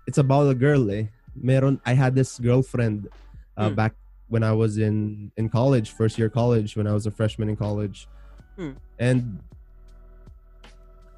it's 0.05 0.21
about 0.21 0.51
a 0.51 0.57
girl 0.57 0.85
eh. 0.93 1.09
Meron, 1.33 1.81
I 1.81 1.97
had 1.97 2.13
this 2.13 2.37
girlfriend 2.37 3.09
uh, 3.57 3.73
Hmm. 3.73 3.75
back 3.79 3.93
when 4.33 4.41
I 4.41 4.49
was 4.49 4.81
in 4.81 5.29
in 5.37 5.45
college, 5.45 5.93
first 5.93 6.17
year 6.17 6.25
college, 6.33 6.73
when 6.73 6.89
I 6.89 6.93
was 6.97 7.05
a 7.05 7.13
freshman 7.13 7.53
in 7.53 7.55
college. 7.55 8.09
Hmm. 8.57 8.73
And 8.97 9.37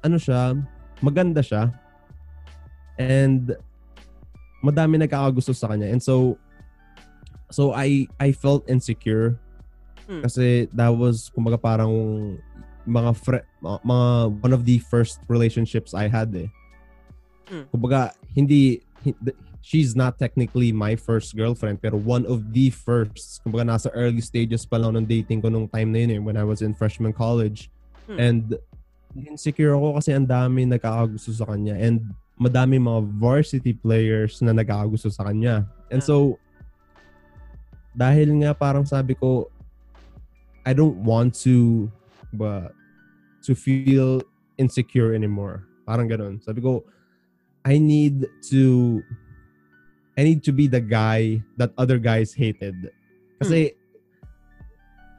ano 0.04 0.20
siya, 0.20 0.60
maganda 1.00 1.40
siya. 1.40 1.72
And 3.00 3.56
madami 4.60 5.00
nagkakagusto 5.00 5.56
sa 5.56 5.72
kanya. 5.72 5.88
And 5.88 6.04
so 6.04 6.36
so 7.48 7.72
I 7.72 8.04
I 8.20 8.36
felt 8.36 8.68
insecure 8.68 9.40
Hmm. 10.06 10.22
kasi 10.22 10.70
that 10.70 10.94
was 10.94 11.34
kumbaga 11.34 11.58
parang 11.58 11.90
mga 12.86 13.10
fre- 13.18 13.48
mga 13.64 14.06
one 14.38 14.54
of 14.54 14.62
the 14.62 14.78
first 14.86 15.18
relationships 15.26 15.96
I 15.96 16.06
had 16.06 16.30
eh. 16.36 16.46
Hmm. 17.50 17.66
Kumbaga 17.74 18.14
hindi 18.30 18.86
hi- 19.02 19.18
she's 19.66 19.98
not 19.98 20.14
technically 20.14 20.70
my 20.70 20.94
first 20.94 21.34
girlfriend 21.34 21.82
pero 21.82 21.98
one 21.98 22.22
of 22.30 22.54
the 22.54 22.70
first. 22.70 23.42
Kumbaga 23.42 23.66
nasa 23.74 23.90
early 23.90 24.22
stages 24.22 24.62
pa 24.62 24.78
lang 24.78 24.94
ng 24.94 25.02
dating 25.10 25.42
ko 25.42 25.50
nung 25.50 25.66
time 25.66 25.90
na 25.90 26.06
yun 26.06 26.10
eh, 26.14 26.20
when 26.22 26.38
I 26.38 26.46
was 26.46 26.62
in 26.62 26.70
freshman 26.70 27.10
college. 27.10 27.66
Hmm. 28.06 28.22
and 28.22 28.44
insecure 29.18 29.74
ako 29.74 29.98
kasi 29.98 30.14
ang 30.14 30.30
dami 30.30 30.62
nagkakagusto 30.62 31.34
sa 31.34 31.42
kanya 31.50 31.74
and 31.74 32.06
madami 32.38 32.78
mga 32.78 33.02
varsity 33.18 33.74
players 33.74 34.38
na 34.38 34.54
nagkakagusto 34.54 35.10
sa 35.10 35.26
kanya. 35.26 35.66
And 35.90 35.98
Ah. 35.98 36.06
so 36.06 36.38
dahil 37.98 38.30
nga 38.46 38.54
parang 38.54 38.86
sabi 38.86 39.18
ko 39.18 39.50
I 40.62 40.70
don't 40.70 41.02
want 41.02 41.34
to 41.42 41.90
ba 42.30 42.70
to 43.42 43.58
feel 43.58 44.22
insecure 44.54 45.10
anymore. 45.10 45.66
Parang 45.82 46.06
ganun. 46.06 46.38
Sabi 46.46 46.62
ko 46.62 46.86
I 47.66 47.82
need 47.82 48.30
to 48.54 49.02
I 50.16 50.24
need 50.24 50.40
to 50.48 50.52
be 50.52 50.64
the 50.64 50.80
guy 50.80 51.44
that 51.60 51.76
other 51.76 52.00
guys 52.00 52.32
hated. 52.32 52.88
Kasi 53.36 53.76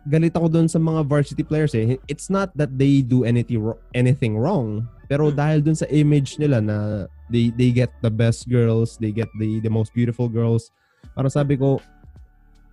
galit 0.09 0.33
ako 0.33 0.49
doon 0.49 0.67
sa 0.67 0.81
mga 0.81 1.05
varsity 1.05 1.45
players 1.45 1.77
eh. 1.77 2.01
It's 2.09 2.33
not 2.33 2.49
that 2.57 2.73
they 2.75 3.05
do 3.05 3.21
anything 3.21 3.61
anything 3.93 4.39
wrong, 4.39 4.89
pero 5.05 5.29
Hmm. 5.29 5.37
dahil 5.37 5.59
doon 5.61 5.77
sa 5.77 5.85
image 5.93 6.41
nila 6.41 6.63
na 6.63 6.77
they 7.29 7.53
they 7.53 7.69
get 7.69 7.93
the 8.01 8.09
best 8.09 8.49
girls, 8.49 8.97
they 8.97 9.13
get 9.13 9.29
the 9.37 9.61
the 9.61 9.69
most 9.69 9.93
beautiful 9.93 10.25
girls. 10.25 10.73
Parang 11.13 11.29
sabi 11.29 11.59
ko 11.59 11.77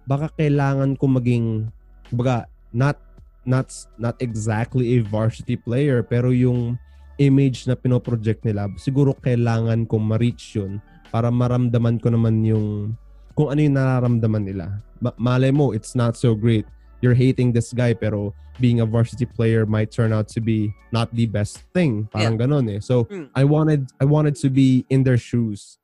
baka 0.08 0.32
kailangan 0.36 0.96
ko 0.96 1.08
maging 1.08 1.68
baga 2.12 2.48
not 2.72 3.00
not 3.44 3.68
not 4.00 4.16
exactly 4.20 4.96
a 4.96 5.04
varsity 5.04 5.56
player 5.56 6.04
pero 6.04 6.32
yung 6.32 6.76
image 7.16 7.64
na 7.64 7.76
pinoproject 7.76 8.44
nila 8.44 8.68
siguro 8.76 9.16
kailangan 9.16 9.88
kong 9.88 10.04
ma-reach 10.04 10.60
yun 10.60 10.80
para 11.14 11.30
maramdaman 11.30 12.02
ko 12.02 12.10
naman 12.10 12.42
yung 12.42 12.98
kung 13.38 13.54
ano 13.54 13.62
yung 13.62 13.78
nararamdaman 13.78 14.42
nila. 14.42 14.82
Ma- 14.98 15.14
malay 15.14 15.54
mo, 15.54 15.70
it's 15.70 15.94
not 15.94 16.18
so 16.18 16.34
great. 16.34 16.66
You're 16.98 17.14
hating 17.14 17.54
this 17.54 17.70
guy 17.70 17.94
pero 17.94 18.34
being 18.58 18.82
a 18.82 18.86
varsity 18.86 19.22
player 19.22 19.62
might 19.62 19.94
turn 19.94 20.10
out 20.10 20.26
to 20.34 20.42
be 20.42 20.74
not 20.90 21.14
the 21.14 21.30
best 21.30 21.62
thing. 21.70 22.10
Parang 22.10 22.34
ganon 22.34 22.66
eh. 22.66 22.82
So, 22.82 23.06
Mm. 23.06 23.30
I 23.30 23.46
wanted 23.46 23.94
I 24.02 24.06
wanted 24.10 24.34
to 24.42 24.50
be 24.50 24.82
in 24.90 25.06
their 25.06 25.18
shoes. 25.18 25.78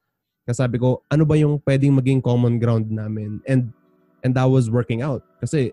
Kasi 0.50 0.66
sabi 0.66 0.82
ko, 0.82 1.06
ano 1.06 1.22
ba 1.22 1.38
yung 1.38 1.62
pwedeng 1.62 1.94
maging 1.94 2.26
common 2.26 2.58
ground 2.58 2.90
namin? 2.90 3.38
And 3.46 3.70
and 4.26 4.34
that 4.34 4.50
was 4.50 4.66
working 4.66 4.98
out. 5.02 5.22
Kasi 5.38 5.70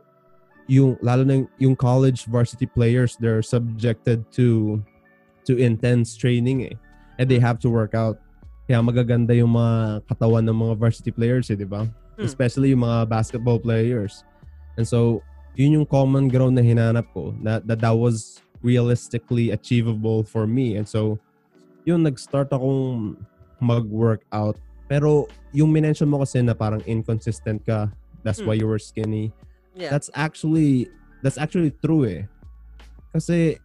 yung 0.70 1.02
lalo 1.02 1.26
na 1.26 1.42
yung, 1.42 1.48
yung 1.58 1.76
college 1.78 2.30
varsity 2.30 2.70
players, 2.70 3.18
they're 3.18 3.42
subjected 3.42 4.22
to 4.38 4.78
to 5.50 5.58
intense 5.58 6.14
training 6.14 6.62
eh. 6.62 6.76
And 7.18 7.26
they 7.26 7.42
have 7.42 7.58
to 7.66 7.74
work 7.74 7.98
out. 7.98 8.22
Kaya 8.68 8.84
magaganda 8.84 9.32
yung 9.32 9.56
mga 9.56 10.04
katawan 10.06 10.44
ng 10.44 10.58
mga 10.58 10.74
varsity 10.76 11.12
players 11.12 11.48
eh, 11.50 11.56
di 11.56 11.64
ba? 11.64 11.88
Hmm. 12.20 12.28
Especially 12.28 12.76
yung 12.76 12.84
mga 12.84 13.08
basketball 13.08 13.58
players. 13.58 14.28
And 14.76 14.84
so, 14.84 15.24
yun 15.56 15.82
yung 15.82 15.88
common 15.88 16.28
ground 16.28 16.60
na 16.60 16.62
hinanap 16.62 17.08
ko 17.16 17.34
na 17.40 17.64
that, 17.64 17.80
that 17.82 17.96
was 17.96 18.44
realistically 18.62 19.56
achievable 19.56 20.22
for 20.28 20.46
me. 20.46 20.76
And 20.76 20.86
so, 20.86 21.18
yun, 21.88 22.04
nag-start 22.04 22.52
akong 22.52 23.16
mag-workout. 23.64 24.60
Pero 24.92 25.32
yung 25.56 25.72
minention 25.72 26.12
mo 26.12 26.20
kasi 26.22 26.44
na 26.44 26.52
parang 26.54 26.84
inconsistent 26.84 27.64
ka 27.64 27.88
That's 28.28 28.44
Hmm. 28.44 28.52
why 28.52 28.60
you 28.60 28.68
were 28.68 28.76
skinny. 28.76 29.32
Yeah. 29.72 29.88
That's 29.88 30.12
actually 30.12 30.92
that's 31.24 31.40
actually 31.40 31.72
true 31.80 32.04
eh. 32.04 32.28
Kasi 33.16 33.56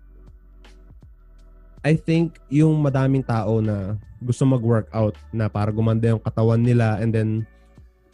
I 1.82 1.98
think 1.98 2.38
yung 2.46 2.78
madaming 2.78 3.26
tao 3.26 3.58
na 3.58 3.98
gusto 4.22 4.46
mag-workout 4.46 5.18
na 5.34 5.50
para 5.50 5.74
gumanda 5.74 6.08
yung 6.08 6.22
katawan 6.22 6.62
nila 6.62 7.02
and 7.02 7.10
then 7.12 7.30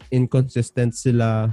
inconsistent 0.08 0.96
sila 0.96 1.52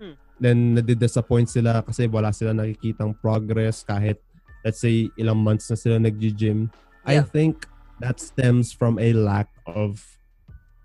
Hmm. 0.00 0.16
then 0.40 0.72
nadi-disappoint 0.72 1.48
sila 1.48 1.84
kasi 1.84 2.08
wala 2.08 2.32
sila 2.32 2.56
nakikitang 2.56 3.12
progress 3.20 3.84
kahit 3.84 4.16
let's 4.64 4.80
say 4.80 5.08
ilang 5.16 5.40
months 5.40 5.68
na 5.68 5.76
sila 5.76 5.96
nag-gym. 5.96 6.68
I 7.04 7.20
Yeah. 7.20 7.28
think 7.28 7.64
that 8.00 8.20
stems 8.20 8.72
from 8.72 8.96
a 9.00 9.12
lack 9.12 9.48
of 9.68 10.00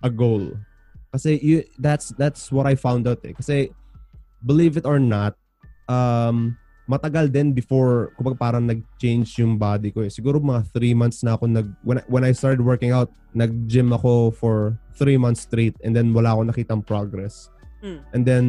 a 0.04 0.12
goal. 0.12 0.52
Kasi 1.12 1.39
you, 1.39 1.64
that's 1.80 2.12
that's 2.20 2.52
what 2.52 2.68
I 2.68 2.76
found 2.76 3.08
out 3.08 3.24
eh. 3.24 3.32
Kasi 3.32 3.72
believe 4.43 4.76
it 4.76 4.84
or 4.84 5.00
not, 5.00 5.36
um, 5.88 6.60
matagal 6.86 7.34
din 7.34 7.50
before 7.50 8.14
kumbaga 8.14 8.38
parang 8.38 8.64
nag-change 8.66 9.42
yung 9.42 9.58
body 9.58 9.90
ko 9.90 10.06
eh. 10.06 10.12
Siguro 10.14 10.38
mga 10.38 10.70
three 10.70 10.94
months 10.94 11.26
na 11.26 11.34
ako 11.34 11.50
nag 11.50 11.68
when, 11.82 11.98
when 12.06 12.24
I 12.24 12.32
started 12.32 12.62
working 12.62 12.94
out, 12.94 13.10
nag-gym 13.34 13.90
ako 13.90 14.30
for 14.38 14.78
three 14.94 15.18
months 15.18 15.50
straight 15.50 15.74
and 15.82 15.98
then 15.98 16.14
wala 16.14 16.38
akong 16.38 16.50
nakitang 16.54 16.86
progress. 16.86 17.50
Hmm. 17.82 18.06
And 18.14 18.24
then 18.24 18.46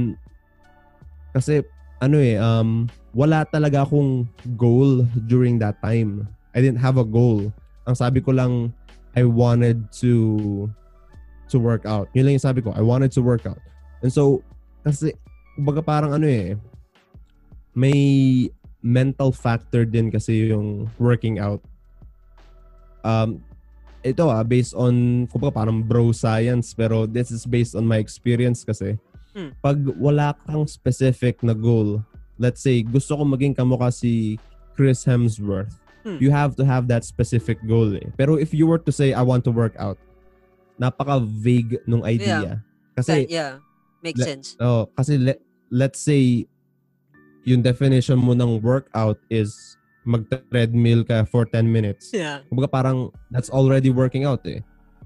kasi 1.32 1.64
ano 2.05 2.20
eh 2.20 2.37
um 2.37 2.93
wala 3.16 3.49
talaga 3.49 3.89
akong 3.89 4.28
goal 4.61 5.09
during 5.24 5.57
that 5.64 5.80
time. 5.80 6.28
I 6.53 6.61
didn't 6.61 6.80
have 6.80 7.01
a 7.01 7.09
goal. 7.09 7.49
Ang 7.89 7.97
sabi 7.97 8.20
ko 8.20 8.37
lang 8.37 8.72
I 9.16 9.24
wanted 9.24 9.89
to 10.05 10.68
to 11.49 11.57
work 11.57 11.89
out. 11.89 12.12
Yun 12.12 12.28
lang 12.28 12.37
yung 12.37 12.47
sabi 12.53 12.61
ko. 12.61 12.76
I 12.76 12.84
wanted 12.84 13.16
to 13.16 13.24
work 13.24 13.49
out. 13.49 13.61
And 14.05 14.12
so 14.12 14.45
kasi 14.84 15.16
kumbaga 15.57 15.80
parang 15.80 16.12
ano 16.12 16.28
eh 16.28 16.61
may 17.76 18.48
mental 18.80 19.30
factor 19.30 19.84
din 19.84 20.08
kasi 20.08 20.48
yung 20.48 20.88
working 20.96 21.36
out. 21.36 21.60
Um, 23.04 23.44
ito 24.00 24.26
ah, 24.32 24.40
based 24.40 24.72
on, 24.72 25.26
kumbaga 25.28 25.60
parang 25.62 25.82
bro 25.84 26.10
science, 26.10 26.72
pero 26.72 27.04
this 27.04 27.28
is 27.30 27.44
based 27.44 27.76
on 27.76 27.84
my 27.84 28.00
experience 28.00 28.64
kasi. 28.64 28.96
Hmm. 29.36 29.52
Pag 29.60 29.76
wala 30.00 30.32
kang 30.48 30.64
specific 30.64 31.44
na 31.44 31.52
goal, 31.52 32.00
let's 32.40 32.64
say, 32.64 32.80
gusto 32.80 33.12
ko 33.18 33.22
maging 33.28 33.52
kamukha 33.52 33.92
si 33.92 34.40
Chris 34.72 35.04
Hemsworth, 35.04 35.76
Hmm. 36.06 36.22
you 36.22 36.30
have 36.30 36.54
to 36.54 36.62
have 36.62 36.86
that 36.86 37.02
specific 37.02 37.58
goal 37.66 37.90
eh. 37.98 38.06
Pero 38.14 38.38
if 38.38 38.54
you 38.54 38.64
were 38.64 38.78
to 38.78 38.94
say, 38.94 39.10
I 39.10 39.26
want 39.26 39.42
to 39.44 39.52
work 39.52 39.74
out, 39.76 39.98
napaka-vague 40.78 41.82
nung 41.84 42.06
idea. 42.06 42.62
Kasi, 42.94 43.26
yeah. 43.28 43.58
Makes 44.06 44.22
Le- 44.22 44.24
sense. 44.24 44.46
Oh, 44.62 44.86
kasi 44.94 45.18
le- 45.18 45.42
let's 45.68 45.98
say 45.98 46.46
yung 47.47 47.62
definition 47.62 48.18
mo 48.18 48.34
ng 48.34 48.59
workout 48.61 49.16
is 49.30 49.78
mag-treadmill 50.03 51.07
ka 51.07 51.22
for 51.24 51.47
10 51.47 51.66
minutes. 51.70 52.11
Yeah. 52.12 52.42
Kumbaga 52.51 52.68
parang 52.70 52.99
that's 53.30 53.49
already 53.51 53.90
working 53.90 54.26
out 54.26 54.42
eh. 54.47 54.61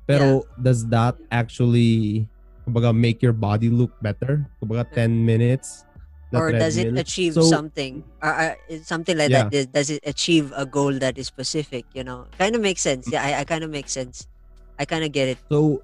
Pero 0.08 0.48
does 0.60 0.88
that 0.88 1.14
actually 1.30 2.24
kumbaga 2.64 2.96
make 2.96 3.20
your 3.20 3.36
body 3.36 3.68
look 3.68 3.92
better? 4.00 4.48
Kumbaga 4.58 4.88
10 5.06 5.12
minutes 5.24 5.84
Or 6.30 6.54
does 6.54 6.78
it 6.78 6.94
achieve 6.94 7.34
So- 7.34 7.42
something? 7.42 8.06
Uh, 8.22 8.54
uh, 8.54 8.78
something 8.86 9.18
like 9.18 9.34
Yeah. 9.34 9.50
that. 9.50 9.74
Does- 9.74 9.90
it 9.90 9.98
achieve 10.06 10.54
a 10.54 10.62
goal 10.62 10.94
that 11.02 11.18
is 11.18 11.26
specific? 11.26 11.90
You 11.90 12.06
know, 12.06 12.30
kind 12.38 12.54
of 12.54 12.62
makes 12.62 12.80
sense. 12.86 13.10
Yeah, 13.10 13.26
I, 13.26 13.42
I 13.42 13.44
kind 13.44 13.66
of 13.66 13.70
makes 13.74 13.90
sense. 13.90 14.30
I 14.78 14.86
kind 14.86 15.02
of 15.02 15.10
get 15.10 15.26
it. 15.26 15.38
So 15.50 15.82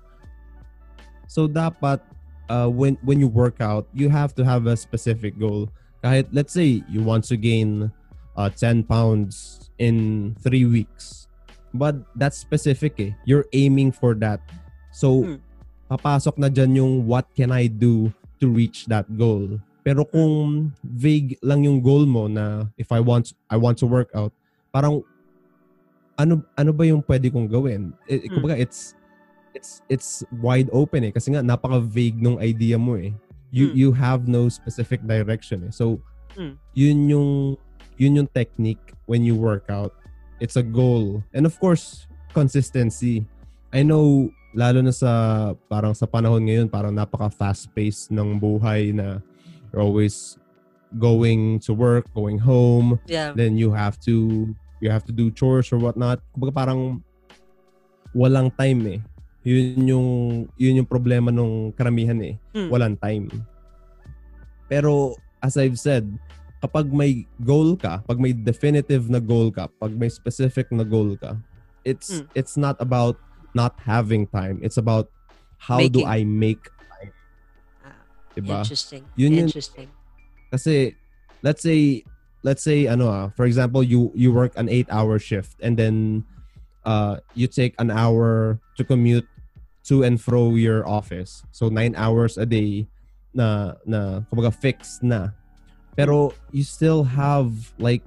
so 1.27 1.51
dapat 1.51 1.99
uh, 2.47 2.71
when 2.71 2.95
when 3.03 3.19
you 3.19 3.27
work 3.27 3.59
out, 3.59 3.91
you 3.91 4.07
have 4.07 4.39
to 4.39 4.47
have 4.47 4.71
a 4.71 4.79
specific 4.79 5.35
goal. 5.35 5.67
Kahit 6.01 6.29
let's 6.33 6.53
say 6.53 6.83
you 6.87 7.03
want 7.03 7.25
to 7.29 7.37
gain 7.37 7.91
uh, 8.37 8.51
10 8.51 8.85
pounds 8.85 9.67
in 9.79 10.33
3 10.43 10.65
weeks. 10.67 11.29
But 11.73 12.01
that's 12.17 12.37
specific 12.39 12.97
eh. 13.01 13.13
You're 13.25 13.45
aiming 13.53 13.93
for 13.93 14.17
that. 14.25 14.41
So 14.93 15.23
Hmm. 15.25 15.39
papasok 15.87 16.41
na 16.41 16.49
dyan 16.49 16.73
yung 16.77 16.93
what 17.07 17.29
can 17.37 17.53
I 17.53 17.69
do 17.69 18.11
to 18.41 18.49
reach 18.49 18.89
that 18.89 19.07
goal. 19.17 19.61
Pero 19.87 20.03
kung 20.03 20.73
vague 20.83 21.39
lang 21.45 21.63
yung 21.63 21.79
goal 21.79 22.09
mo 22.09 22.27
na 22.27 22.67
if 22.75 22.91
I 22.91 22.99
want 22.99 23.37
I 23.47 23.55
want 23.61 23.79
to 23.81 23.87
work 23.87 24.11
out, 24.17 24.33
parang 24.73 25.05
ano 26.17 26.41
ano 26.57 26.71
ba 26.73 26.85
yung 26.89 27.05
pwede 27.05 27.29
kong 27.29 27.47
gawin? 27.47 27.93
Eh, 28.09 28.25
Hmm. 28.25 28.41
Kumbaga 28.41 28.57
it's 28.57 28.97
it's 29.53 29.81
it's 29.89 30.11
wide 30.41 30.69
open 30.73 31.09
eh 31.09 31.13
kasi 31.13 31.33
nga 31.33 31.41
napaka-vague 31.41 32.21
nung 32.21 32.41
idea 32.41 32.77
mo 32.77 32.97
eh. 32.97 33.13
You 33.57 33.73
Hmm. 33.73 33.77
you 33.81 33.89
have 33.97 34.29
no 34.29 34.53
specific 34.53 35.01
direction 35.01 35.65
eh. 35.65 35.73
So 35.73 36.05
Hmm. 36.37 36.61
yun 36.77 37.09
yung 37.09 37.31
yun 37.97 38.21
yung 38.21 38.29
technique 38.29 38.93
when 39.09 39.25
you 39.25 39.33
work 39.33 39.73
out. 39.73 39.97
It's 40.37 40.61
a 40.61 40.63
goal. 40.63 41.25
And 41.33 41.49
of 41.49 41.57
course, 41.57 42.05
consistency. 42.37 43.25
I 43.73 43.81
know 43.81 44.29
lalo 44.53 44.85
na 44.85 44.93
sa 44.93 45.13
parang 45.73 45.97
sa 45.97 46.05
panahon 46.05 46.45
ngayon 46.45 46.69
parang 46.69 46.93
napaka 46.93 47.33
fast 47.33 47.73
paced 47.73 48.13
ng 48.13 48.37
buhay 48.37 48.93
na 48.93 49.25
you're 49.73 49.81
always 49.81 50.37
going 51.01 51.57
to 51.65 51.73
work, 51.73 52.05
going 52.13 52.37
home, 52.37 53.01
Yeah. 53.09 53.33
then 53.33 53.57
you 53.57 53.73
have 53.73 53.97
to 54.05 54.53
you 54.85 54.93
have 54.93 55.09
to 55.09 55.13
do 55.17 55.33
chores 55.33 55.73
or 55.73 55.81
whatnot. 55.81 56.21
Kumbaga 56.37 56.53
parang 56.53 57.01
walang 58.13 58.53
time 58.53 58.81
eh. 58.93 59.01
Yun 59.47 59.87
yung 59.87 60.09
yun 60.59 60.79
yung 60.83 60.91
problema 60.91 61.31
nung 61.31 61.71
karamihan 61.71 62.19
eh. 62.19 62.35
Hmm. 62.51 62.67
Walang 62.67 62.99
time. 62.99 63.31
Pero 64.67 65.15
as 65.39 65.55
I've 65.55 65.79
said, 65.79 66.03
kapag 66.59 66.91
may 66.91 67.23
goal 67.39 67.79
ka, 67.79 68.03
pag 68.03 68.19
may 68.19 68.35
definitive 68.35 69.07
na 69.07 69.23
goal 69.23 69.55
ka, 69.55 69.71
pag 69.79 69.95
may 69.95 70.11
specific 70.11 70.67
na 70.75 70.83
goal 70.83 71.15
ka, 71.15 71.39
it's 71.87 72.19
Hmm. 72.19 72.27
it's 72.35 72.59
not 72.59 72.75
about 72.83 73.15
not 73.55 73.79
having 73.79 74.27
time. 74.27 74.59
It's 74.61 74.77
about 74.77 75.09
how 75.57 75.79
do 75.79 76.03
Making. 76.03 76.11
I 76.11 76.19
make 76.27 76.63
Ah, 77.81 77.95
diba? 78.35 78.61
Interesting. 78.67 79.07
Yun 79.15 79.31
yun- 79.33 79.47
Interesting. 79.47 79.89
Kasi 80.51 80.99
let's 81.41 81.63
say 81.63 82.03
let's 82.43 82.67
say 82.67 82.91
ano 82.91 83.07
ah, 83.07 83.25
for 83.39 83.47
example, 83.47 83.87
you 83.87 84.11
you 84.19 84.35
work 84.35 84.59
an 84.59 84.67
8-hour 84.67 85.23
shift 85.23 85.55
and 85.63 85.79
then 85.79 86.27
uh 86.83 87.23
you 87.33 87.47
take 87.47 87.79
an 87.79 87.95
hour 87.95 88.59
to 88.75 88.83
commute 88.83 89.27
to 89.89 90.03
and 90.05 90.21
fro 90.21 90.55
your 90.55 90.87
office. 90.89 91.43
So 91.53 91.69
9 91.69 91.95
hours 91.97 92.39
a 92.39 92.47
day 92.47 92.87
na 93.35 93.75
na 93.87 94.21
kumbaga 94.33 94.53
fixed 94.55 95.03
na. 95.03 95.31
Pero 95.97 96.35
you 96.53 96.63
still 96.65 97.05
have 97.05 97.53
like 97.79 98.03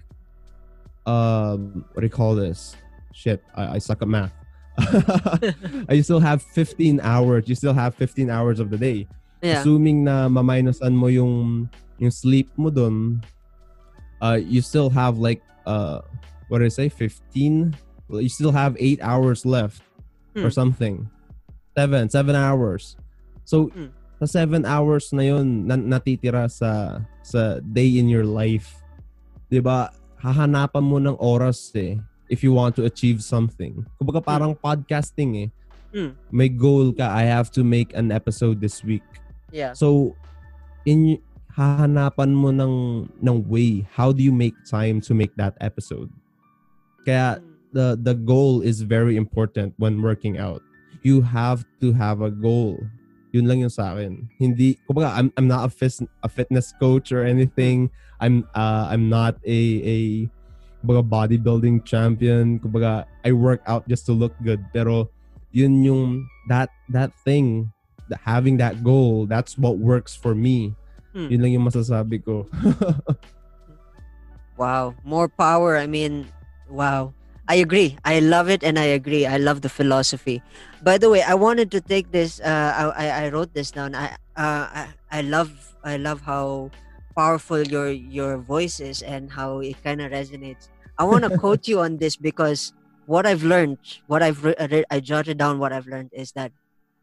um 1.05 1.85
what 1.93 2.01
do 2.01 2.05
you 2.05 2.13
call 2.13 2.35
this? 2.35 2.75
Shit, 3.13 3.43
I, 3.55 3.75
I 3.75 3.77
suck 3.79 4.01
at 4.01 4.07
math. 4.07 4.31
you 5.89 6.03
still 6.03 6.19
have 6.19 6.41
15 6.41 6.99
hours. 7.01 7.47
You 7.47 7.55
still 7.55 7.73
have 7.73 7.95
15 7.95 8.29
hours 8.29 8.59
of 8.59 8.69
the 8.69 8.77
day 8.77 9.07
Yeah. 9.39 9.63
assuming 9.63 10.03
na 10.03 10.27
maminusan 10.27 10.91
mo 10.91 11.07
yung 11.07 11.71
yung 11.95 12.11
sleep 12.11 12.51
mo 12.59 12.67
dun, 12.69 13.23
uh, 14.19 14.35
you 14.35 14.59
still 14.59 14.91
have 14.91 15.15
like 15.17 15.39
uh, 15.63 16.03
what 16.51 16.59
did 16.59 16.65
I 16.67 16.75
say, 16.75 16.89
15? 16.91 17.71
You 18.09 18.27
still 18.27 18.51
have 18.51 18.75
8 18.79 18.99
hours 18.99 19.45
left 19.47 19.79
or 20.35 20.51
Hmm. 20.51 20.59
something. 20.59 20.95
7, 21.79 22.11
7 22.11 22.35
hours. 22.35 22.99
So, 23.47 23.71
Hmm. 23.71 23.95
sa 24.19 24.43
7 24.43 24.67
hours 24.67 25.15
na 25.15 25.23
yun, 25.23 25.63
na, 25.63 25.79
natitira 25.79 26.51
sa 26.51 26.99
sa 27.23 27.63
day 27.63 27.95
in 27.95 28.11
your 28.11 28.27
life, 28.27 28.83
'di 29.47 29.63
ba? 29.63 29.95
Hahanapan 30.19 30.83
mo 30.83 30.99
ng 30.99 31.15
oras 31.15 31.71
eh 31.79 31.95
if 32.27 32.43
you 32.43 32.51
want 32.51 32.75
to 32.75 32.83
achieve 32.83 33.23
something. 33.23 33.87
Kumbaga 33.95 34.19
parang 34.19 34.51
podcasting 34.51 35.47
eh. 35.47 35.49
Hmm. 35.89 36.13
May 36.29 36.51
goal 36.51 36.91
ka, 36.91 37.07
I 37.09 37.25
have 37.25 37.49
to 37.55 37.63
make 37.63 37.95
an 37.95 38.11
episode 38.11 38.59
this 38.59 38.83
week. 38.83 39.05
Yeah. 39.49 39.73
So, 39.73 40.13
in 40.85 41.17
hahanapan 41.49 42.35
mo 42.35 42.53
ng 42.53 42.75
ng 43.19 43.37
way. 43.49 43.87
How 43.89 44.11
do 44.13 44.21
you 44.21 44.31
make 44.31 44.53
time 44.69 45.01
to 45.09 45.17
make 45.17 45.33
that 45.35 45.57
episode? 45.59 46.11
Kaya 47.03 47.39
Mm. 47.39 47.43
the 47.73 47.87
the 47.97 48.15
goal 48.15 48.61
is 48.61 48.85
very 48.85 49.17
important 49.17 49.73
when 49.81 50.03
working 50.03 50.37
out. 50.37 50.61
You 51.01 51.21
have 51.21 51.65
to 51.81 51.93
have 51.93 52.21
a 52.21 52.31
goal. 52.31 52.79
Yun 53.31 53.45
lang 53.45 53.61
yung 53.61 53.71
sa 53.71 53.93
akin. 53.93 54.27
Hindi, 54.41 54.81
kumbaga, 54.89 55.13
I'm, 55.13 55.29
I'm 55.37 55.47
not 55.47 55.65
a, 55.65 55.69
fis, 55.69 56.01
a 56.23 56.29
fitness 56.29 56.73
coach 56.79 57.11
or 57.11 57.23
anything. 57.23 57.89
I'm 58.19 58.43
uh, 58.51 58.89
I'm 58.91 59.07
not 59.07 59.39
a 59.47 59.59
a 59.85 59.97
kumbaga 60.83 61.03
bodybuilding 61.07 61.85
champion. 61.85 62.59
Kumbaga, 62.59 63.05
I 63.23 63.31
work 63.31 63.61
out 63.67 63.87
just 63.87 64.05
to 64.07 64.13
look 64.13 64.33
good. 64.43 64.59
Pero 64.73 65.07
yun 65.51 65.83
yung 65.83 66.27
that 66.49 66.69
that 66.89 67.15
thing, 67.23 67.71
the, 68.09 68.17
having 68.17 68.57
that 68.57 68.83
goal, 68.83 69.25
that's 69.25 69.57
what 69.57 69.77
works 69.77 70.17
for 70.17 70.35
me. 70.35 70.75
Hmm. 71.13 71.31
Yun 71.31 71.39
lang 71.41 71.51
yung 71.55 71.67
masasabi 71.69 72.19
ko. 72.25 72.49
Wow, 74.59 74.93
more 75.07 75.31
power. 75.31 75.79
I 75.79 75.87
mean, 75.87 76.27
wow. 76.67 77.15
I 77.49 77.55
agree. 77.55 77.97
I 78.05 78.19
love 78.19 78.47
it 78.49 78.63
and 78.63 78.77
I 78.77 78.93
agree. 78.93 79.25
I 79.25 79.37
love 79.37 79.61
the 79.61 79.69
philosophy. 79.69 80.43
By 80.83 80.99
the 80.99 81.09
way, 81.09 81.23
I 81.23 81.33
wanted 81.33 81.71
to 81.71 81.81
take 81.81 82.11
this 82.11 82.39
uh 82.41 82.93
I 82.95 83.25
I, 83.25 83.29
wrote 83.29 83.53
this 83.55 83.71
down. 83.71 83.95
I 83.95 84.13
uh 84.37 84.69
I, 84.69 84.87
I 85.11 85.21
love 85.21 85.49
I 85.83 85.97
love 85.97 86.21
how 86.21 86.69
powerful 87.17 87.65
your 87.65 87.89
your 87.89 88.37
voice 88.37 88.79
is 88.79 89.01
and 89.01 89.31
how 89.33 89.59
it 89.65 89.81
kind 89.83 89.99
of 90.01 90.11
resonates. 90.11 90.69
I 90.99 91.05
want 91.05 91.23
to 91.25 91.31
quote 91.41 91.67
you 91.67 91.79
on 91.81 91.97
this 91.97 92.15
because 92.17 92.71
what 93.07 93.25
I've 93.25 93.41
learned, 93.43 93.79
what 94.05 94.21
I've 94.21 94.43
re- 94.45 94.85
I 94.91 94.99
jotted 94.99 95.39
down 95.39 95.57
what 95.57 95.73
I've 95.73 95.87
learned 95.87 96.11
is 96.13 96.33
that 96.33 96.51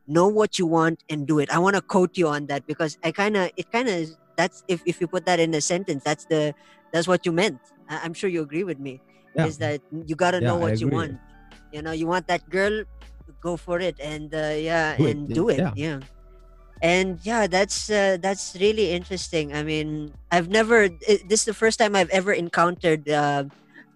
know 0.07 0.29
what 0.29 0.59
you 0.59 0.67
want 0.67 1.03
and 1.09 1.27
do 1.27 1.39
it. 1.41 1.51
I 1.51 1.59
want 1.59 1.77
to 1.77 1.83
quote 1.83 2.17
you 2.17 2.29
on 2.29 2.47
that 2.47 2.67
because 2.67 2.99
I 3.05 3.13
kind 3.13 3.37
of 3.37 3.51
it 3.57 3.71
kind 3.73 3.89
of 3.89 4.09
that's 4.37 4.63
if 4.69 4.83
if 4.87 5.01
you 5.01 5.09
put 5.09 5.27
that 5.27 5.41
in 5.41 5.55
a 5.55 5.61
sentence, 5.61 6.05
that's 6.05 6.27
the 6.27 6.55
that's 6.93 7.09
what 7.09 7.27
you 7.27 7.33
meant. 7.33 7.61
I, 7.89 8.01
I'm 8.05 8.15
sure 8.15 8.31
you 8.31 8.43
agree 8.43 8.65
with 8.65 8.79
me. 8.79 9.03
Yeah. 9.37 9.49
Is 9.49 9.59
that 9.59 9.83
you 9.93 10.17
got 10.17 10.33
to 10.33 10.41
Yeah, 10.41 10.47
know 10.47 10.57
what 10.57 10.81
you 10.81 10.89
want. 10.89 11.21
You 11.73 11.83
know, 11.83 11.93
you 11.93 12.07
want 12.07 12.27
that 12.29 12.49
girl, 12.49 12.85
go 13.41 13.57
for 13.57 13.81
it 13.81 13.99
and 14.01 14.35
uh, 14.35 14.55
yeah, 14.57 14.97
Do 14.97 15.05
and 15.07 15.29
yeah, 15.29 15.35
do 15.35 15.49
it. 15.49 15.65
yeah. 15.65 15.75
Yeah. 15.75 16.01
And 16.83 17.19
yeah, 17.25 17.47
that's 17.47 17.91
uh, 17.91 18.19
that's 18.21 18.57
really 18.61 18.93
interesting. 18.93 19.55
I 19.55 19.63
mean, 19.63 20.15
I've 20.31 20.49
never 20.49 20.85
it, 20.85 21.29
this 21.29 21.41
is 21.41 21.47
the 21.47 21.55
first 21.55 21.79
time 21.79 21.97
I've 21.97 22.11
ever 22.11 22.33
encountered 22.33 23.09
uh, 23.09 23.45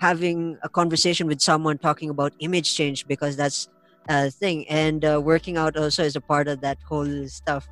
having 0.01 0.59
a 0.63 0.69
conversation 0.69 1.27
with 1.27 1.41
someone 1.41 1.79
talking 1.79 2.11
about 2.11 2.33
image 2.41 2.75
change 2.75 3.07
because 3.07 3.37
that's 3.37 3.69
a 4.09 4.31
thing 4.31 4.69
and 4.69 5.05
uh, 5.05 5.21
working 5.23 5.57
out 5.59 5.77
also 5.77 6.05
is 6.05 6.17
a 6.17 6.21
part 6.23 6.49
of 6.49 6.61
that 6.63 6.79
whole 6.89 7.29
stuff. 7.29 7.69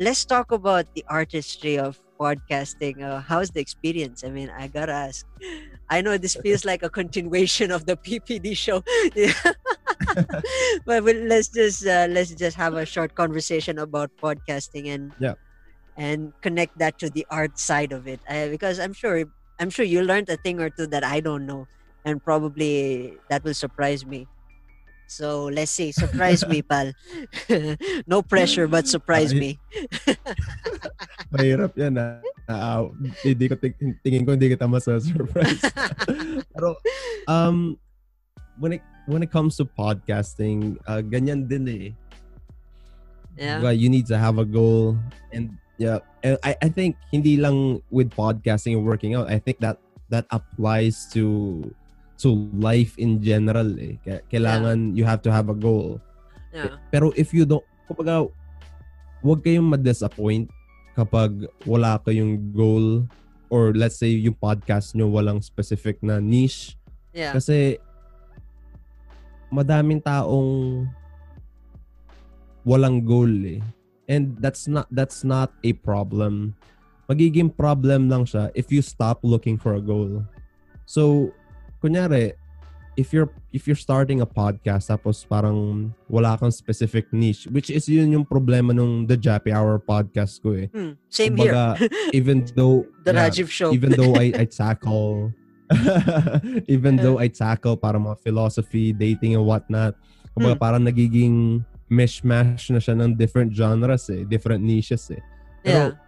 Let's 0.00 0.24
talk 0.24 0.52
about 0.52 0.86
the 0.94 1.04
artistry 1.08 1.78
of 1.78 2.00
podcasting. 2.20 3.02
Uh, 3.02 3.20
how's 3.20 3.50
the 3.50 3.60
experience? 3.60 4.24
I 4.24 4.30
mean, 4.30 4.50
I 4.50 4.68
gotta 4.68 4.92
ask. 4.92 5.26
I 5.90 6.00
know 6.02 6.18
this 6.18 6.36
feels 6.42 6.64
like 6.64 6.82
a 6.82 6.90
continuation 6.90 7.70
of 7.70 7.86
the 7.86 7.96
PPD 7.96 8.56
show, 8.56 8.82
but, 10.86 11.02
let's 11.04 11.48
just 11.48 11.86
uh, 11.86 12.06
let's 12.10 12.34
just 12.34 12.56
have 12.56 12.74
a 12.74 12.84
short 12.86 13.14
conversation 13.14 13.78
about 13.78 14.10
podcasting 14.22 14.88
and 14.88 15.12
Yeah. 15.18 15.34
and 15.96 16.32
connect 16.42 16.78
that 16.78 16.98
to 17.00 17.10
the 17.10 17.26
art 17.30 17.58
side 17.58 17.92
of 17.92 18.06
it. 18.08 18.20
Uh, 18.28 18.48
because 18.48 18.78
I'm 18.80 18.92
sure 18.92 19.24
I'm 19.60 19.70
sure 19.70 19.84
you 19.84 20.02
learned 20.02 20.28
a 20.28 20.36
thing 20.36 20.60
or 20.60 20.70
two 20.70 20.86
that 20.88 21.04
I 21.04 21.20
don't 21.20 21.46
know, 21.46 21.68
and 22.04 22.22
probably 22.24 23.20
that 23.30 23.44
will 23.44 23.54
surprise 23.54 24.04
me. 24.06 24.28
So 25.06 25.46
let's 25.46 25.70
see, 25.70 25.92
surprise 25.92 26.42
me, 26.46 26.62
pal. 26.62 26.90
no 28.06 28.22
pressure, 28.22 28.66
but 28.66 28.90
surprise 28.90 29.30
me. 29.32 29.58
Mahirap 31.32 31.72
yan 31.78 31.94
ah. 31.98 32.18
Ah, 32.46 32.86
hindi 33.26 33.50
ko 33.50 33.54
ting- 33.58 33.98
tingin 34.02 34.22
ko 34.22 34.34
hindi 34.34 34.54
kita 34.54 34.70
masa-surprise. 34.70 35.62
Pero 36.54 36.78
um 37.26 37.78
when 38.58 38.78
it 38.78 38.82
when 39.06 39.22
it 39.22 39.30
comes 39.30 39.58
to 39.58 39.66
podcasting, 39.66 40.78
uh, 40.86 41.02
ganyan 41.02 41.46
din 41.46 41.66
eh. 41.70 41.86
Yeah. 43.38 43.62
Diba, 43.62 43.74
you 43.74 43.90
need 43.90 44.06
to 44.10 44.18
have 44.18 44.38
a 44.38 44.46
goal 44.46 44.98
and 45.30 45.54
yeah, 45.78 46.02
and 46.22 46.38
I 46.42 46.56
I 46.62 46.68
think 46.70 46.98
hindi 47.14 47.38
lang 47.38 47.82
with 47.90 48.10
podcasting 48.10 48.74
and 48.78 48.86
working 48.86 49.14
out. 49.14 49.30
I 49.30 49.38
think 49.38 49.62
that 49.62 49.78
that 50.10 50.26
applies 50.30 51.06
to 51.14 51.66
to 52.20 52.48
life 52.56 52.96
in 52.96 53.20
general 53.20 53.68
eh. 53.76 54.00
Kailangan 54.32 54.96
you 54.96 55.04
have 55.04 55.20
to 55.24 55.30
have 55.32 55.52
a 55.52 55.56
goal. 55.56 56.00
Yeah. 56.52 56.80
Pero 56.88 57.12
if 57.12 57.36
you 57.36 57.44
don't, 57.44 57.64
kumbaga, 57.84 58.24
huwag 59.20 59.44
kayong 59.44 59.68
ma-disappoint 59.68 60.48
kapag 60.96 61.44
wala 61.68 62.00
kayong 62.00 62.40
goal 62.56 63.04
or 63.52 63.76
let's 63.76 64.00
say 64.00 64.10
yung 64.16 64.36
podcast 64.36 64.96
nyo 64.96 65.12
walang 65.12 65.44
specific 65.44 66.00
na 66.00 66.16
niche. 66.16 66.80
Yeah. 67.12 67.36
Kasi 67.36 67.76
madaming 69.52 70.00
taong 70.00 70.88
walang 72.66 73.04
goal 73.04 73.30
eh. 73.46 73.60
And 74.06 74.38
that's 74.38 74.70
not 74.70 74.86
that's 74.88 75.26
not 75.26 75.52
a 75.66 75.74
problem. 75.74 76.54
Magiging 77.06 77.54
problem 77.54 78.10
lang 78.10 78.26
siya 78.26 78.50
if 78.54 78.70
you 78.70 78.82
stop 78.82 79.22
looking 79.22 79.58
for 79.58 79.78
a 79.78 79.82
goal. 79.82 80.22
So, 80.86 81.34
kunyari, 81.78 82.32
if 82.96 83.12
you're 83.12 83.28
if 83.52 83.68
you're 83.68 83.76
starting 83.76 84.20
a 84.20 84.26
podcast 84.26 84.88
tapos 84.88 85.20
parang 85.22 85.92
wala 86.08 86.36
kang 86.40 86.50
specific 86.50 87.12
niche, 87.12 87.44
which 87.52 87.68
is 87.68 87.84
yun 87.88 88.08
yung 88.10 88.24
problema 88.24 88.72
nung 88.72 89.04
The 89.06 89.16
Jappy 89.16 89.52
Hour 89.52 89.80
podcast 89.80 90.40
ko 90.40 90.56
eh. 90.56 90.66
Hmm, 90.72 90.96
Same 91.08 91.36
here. 91.36 91.52
Kumbaga, 91.52 91.64
even 92.16 92.44
though 92.56 92.88
The 93.04 93.12
yeah, 93.12 93.28
Rajiv 93.28 93.48
Show. 93.52 93.70
even 93.76 93.92
though 93.92 94.16
I, 94.16 94.32
I 94.32 94.44
tackle 94.60 95.32
even 96.68 96.96
though 96.96 97.18
I 97.18 97.28
tackle 97.28 97.76
para 97.76 97.98
mga 97.98 98.20
philosophy, 98.22 98.92
dating 98.92 99.34
and 99.36 99.44
whatnot, 99.44 99.94
kumbaga 100.36 100.56
Hmm. 100.56 100.62
parang 100.62 100.82
nagiging 100.84 101.64
mishmash 101.90 102.70
na 102.70 102.78
siya 102.82 102.98
ng 102.98 103.14
different 103.14 103.54
genres 103.54 104.10
eh, 104.10 104.24
different 104.26 104.62
niches 104.62 105.10
eh. 105.10 105.22
yeah. 105.62 105.94
Pero 105.94 105.98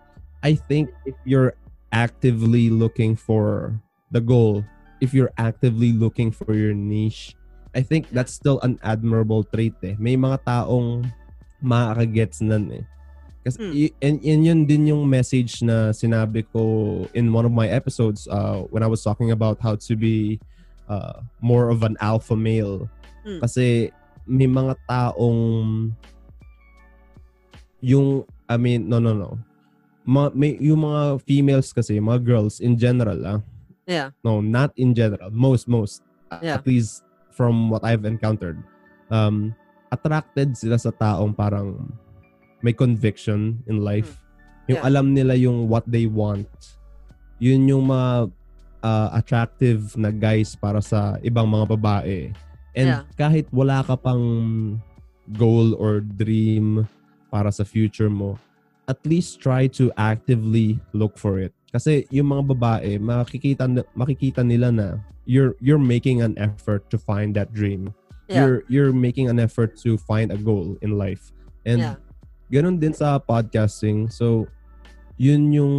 I 0.43 0.55
think 0.55 0.91
if 1.05 1.15
you're 1.27 1.55
actively 1.91 2.71
looking 2.71 3.15
for 3.15 3.75
the 4.11 4.21
goal, 4.23 4.63
if 5.01 5.15
you're 5.15 5.33
actively 5.39 5.93
looking 5.93 6.31
for 6.31 6.55
your 6.55 6.75
niche, 6.75 7.35
I 7.75 7.83
think 7.83 8.09
that's 8.11 8.33
still 8.33 8.59
an 8.61 8.79
admirable 8.83 9.45
trait 9.45 9.75
eh. 9.85 9.95
May 9.99 10.17
mga 10.17 10.43
taong 10.45 11.07
makakagets 11.61 12.41
nan 12.41 12.71
eh. 12.73 12.85
Kasi 13.45 13.57
Hmm. 13.61 13.73
y- 13.73 13.95
and, 14.03 14.17
and 14.21 14.41
yun 14.45 14.61
din 14.67 14.91
yung 14.91 15.07
message 15.07 15.63
na 15.63 15.95
sinabi 15.95 16.45
ko 16.51 17.07
in 17.15 17.31
one 17.33 17.47
of 17.47 17.55
my 17.55 17.69
episodes 17.71 18.27
uh, 18.29 18.67
when 18.69 18.83
I 18.83 18.91
was 18.91 19.03
talking 19.03 19.31
about 19.31 19.63
how 19.63 19.79
to 19.79 19.93
be 19.95 20.39
uh, 20.91 21.23
more 21.41 21.71
of 21.71 21.83
an 21.87 21.95
alpha 22.01 22.35
male. 22.35 22.91
Hmm. 23.23 23.39
Kasi 23.41 23.93
may 24.27 24.51
mga 24.51 24.77
taong 24.85 25.93
yung 27.81 28.27
I 28.51 28.57
mean 28.59 28.89
no 28.91 28.99
no 28.99 29.15
no 29.15 29.39
ma, 30.03 30.31
may 30.35 30.59
yung 30.59 30.83
mga 30.83 31.23
females 31.23 31.71
kasi 31.71 32.01
mga 32.03 32.25
girls 32.27 32.59
in 32.59 32.75
general 32.75 33.21
ah 33.25 33.41
Yeah. 33.89 34.13
no 34.21 34.45
not 34.45 34.77
in 34.77 34.93
general 34.93 35.33
most 35.33 35.65
most 35.67 36.05
Yeah. 36.45 36.61
at 36.61 36.69
least 36.69 37.09
from 37.33 37.73
what 37.73 37.81
I've 37.83 38.05
encountered 38.05 38.61
um 39.09 39.57
attracted 39.89 40.53
sila 40.53 40.77
sa 40.77 40.93
taong 40.93 41.33
parang 41.33 41.89
may 42.61 42.77
conviction 42.77 43.65
in 43.65 43.81
life 43.81 44.21
yung 44.69 44.77
Hmm. 44.77 44.85
Yeah. 44.85 44.89
alam 44.93 45.07
nila 45.17 45.33
yung 45.33 45.73
what 45.73 45.89
they 45.89 46.05
want 46.05 46.45
yun 47.41 47.65
yung 47.65 47.89
mga 47.89 48.29
uh, 48.85 49.09
attractive 49.17 49.97
na 49.97 50.13
guys 50.13 50.53
para 50.53 50.85
sa 50.85 51.17
ibang 51.25 51.49
mga 51.49 51.67
babae 51.73 52.29
and 52.77 52.89
Yeah. 52.93 53.03
kahit 53.17 53.49
wala 53.49 53.81
ka 53.81 53.97
pang 53.97 54.21
goal 55.33 55.73
or 55.81 56.05
dream 56.05 56.85
para 57.33 57.49
sa 57.49 57.65
future 57.65 58.13
mo 58.13 58.37
at 58.85 59.01
least 59.09 59.41
try 59.41 59.65
to 59.65 59.89
actively 59.97 60.77
look 60.93 61.17
for 61.17 61.41
it 61.41 61.57
kasi 61.69 62.09
yung 62.09 62.33
mga 62.33 62.45
babae 62.57 62.97
makikita 62.97 63.69
makikita 63.93 64.41
nila 64.41 64.73
na 64.73 64.87
you're 65.29 65.53
you're 65.61 65.81
making 65.81 66.25
an 66.25 66.33
effort 66.41 66.89
to 66.89 66.97
find 66.97 67.37
that 67.37 67.53
dream 67.53 67.93
Yeah. 68.29 68.45
you're 68.45 68.59
you're 68.69 68.93
making 68.93 69.33
an 69.33 69.41
effort 69.41 69.73
to 69.89 69.97
find 69.97 70.29
a 70.29 70.37
goal 70.37 70.77
in 70.85 71.01
life 71.01 71.33
and 71.65 71.81
Yeah. 71.81 71.97
ganun 72.53 72.77
din 72.77 72.93
sa 72.93 73.17
podcasting 73.17 74.13
so 74.13 74.45
yun 75.17 75.49
yung 75.49 75.77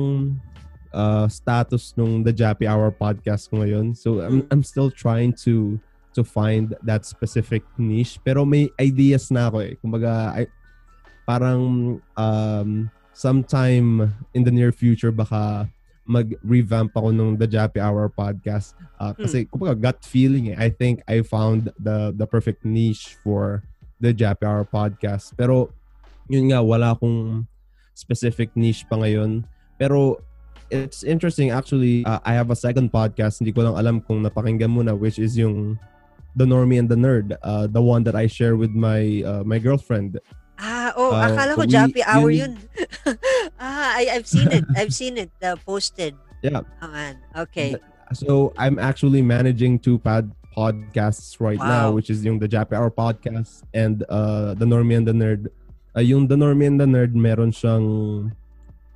uh, 0.89 1.29
status 1.29 1.93
nung 1.93 2.25
The 2.25 2.33
Jappy 2.33 2.65
Hour 2.65 2.89
podcast 2.89 3.49
ko 3.53 3.61
ngayon 3.61 3.93
so 3.93 4.21
I'm 4.25 4.45
Mm. 4.45 4.49
I'm 4.49 4.63
still 4.65 4.89
trying 4.89 5.37
to 5.45 5.77
to 6.17 6.25
find 6.25 6.73
that 6.81 7.05
specific 7.05 7.61
niche 7.77 8.17
pero 8.25 8.41
may 8.45 8.69
ideas 8.81 9.29
na 9.29 9.45
ako 9.49 9.57
eh 9.61 9.73
kumbaga 9.77 10.33
I, 10.33 10.49
parang 11.29 12.01
um 12.17 12.89
sometime 13.13 14.09
in 14.33 14.41
the 14.41 14.49
near 14.49 14.73
future 14.73 15.13
baka 15.13 15.69
mag-revamp 16.09 16.89
ako 16.97 17.13
nung 17.13 17.37
The 17.37 17.45
Jappy 17.45 17.77
Hour 17.77 18.09
podcast. 18.09 18.73
Uh, 18.97 19.13
kasi 19.13 19.45
kumbaga 19.45 19.77
gut 19.77 20.01
feeling 20.01 20.49
eh. 20.49 20.57
I 20.57 20.73
think 20.73 21.05
I 21.05 21.21
found 21.21 21.69
the 21.77 22.09
the 22.17 22.25
perfect 22.25 22.65
niche 22.65 23.13
for 23.21 23.61
The 24.01 24.09
Jappy 24.09 24.41
Hour 24.41 24.65
podcast. 24.65 25.37
Pero 25.37 25.69
yun 26.25 26.49
nga 26.49 26.65
wala 26.65 26.97
akong 26.97 27.45
specific 27.93 28.49
niche 28.57 28.89
pa 28.89 28.97
ngayon. 28.97 29.45
Pero 29.77 30.17
it's 30.73 31.05
interesting 31.05 31.53
actually 31.53 32.01
uh, 32.09 32.17
I 32.25 32.33
have 32.33 32.49
a 32.49 32.57
second 32.57 32.89
podcast. 32.89 33.37
Hindi 33.37 33.53
ko 33.53 33.69
lang 33.69 33.77
alam 33.77 34.01
kung 34.01 34.25
napakinggan 34.25 34.73
mo 34.73 34.81
na 34.81 34.97
which 34.97 35.21
is 35.21 35.37
yung 35.37 35.77
The 36.33 36.49
Normie 36.49 36.81
and 36.81 36.89
the 36.89 36.97
Nerd. 36.97 37.37
Uh, 37.45 37.69
the 37.69 37.85
one 37.85 38.01
that 38.09 38.17
I 38.17 38.25
share 38.25 38.57
with 38.57 38.73
my 38.73 39.21
uh, 39.21 39.45
my 39.45 39.61
girlfriend 39.61 40.17
Ah, 40.59 40.91
oh, 40.99 41.15
Uh, 41.15 41.23
akala 41.23 41.55
ko 41.55 41.63
Jappy 41.63 42.03
Hour 42.03 42.29
yun- 42.29 42.59
ah, 43.63 43.95
I, 43.95 44.11
I've 44.19 44.27
seen 44.27 44.51
it. 44.51 44.67
I've 44.75 44.93
seen 44.93 45.15
it 45.15 45.31
uh, 45.39 45.55
posted. 45.63 46.15
Yeah. 46.43 46.67
Oh, 46.83 46.91
man. 46.91 47.15
Okay. 47.35 47.75
So 48.11 48.51
I'm 48.57 48.79
actually 48.79 49.21
managing 49.21 49.79
two 49.79 49.99
pod 49.99 50.31
podcasts 50.57 51.39
right 51.39 51.59
now, 51.59 51.91
which 51.91 52.09
is 52.09 52.25
yung 52.25 52.39
the 52.39 52.47
Jappy 52.49 52.73
Hour 52.75 52.91
podcast 52.91 53.63
and 53.73 54.03
uh, 54.09 54.53
the 54.55 54.65
Normy 54.65 54.97
and 54.97 55.07
the 55.07 55.13
Nerd. 55.15 55.47
Uh, 55.95 56.01
yung 56.01 56.27
the 56.27 56.35
Normy 56.35 56.67
and 56.67 56.79
the 56.79 56.89
Nerd, 56.89 57.13
meron 57.15 57.51
siyang 57.55 58.31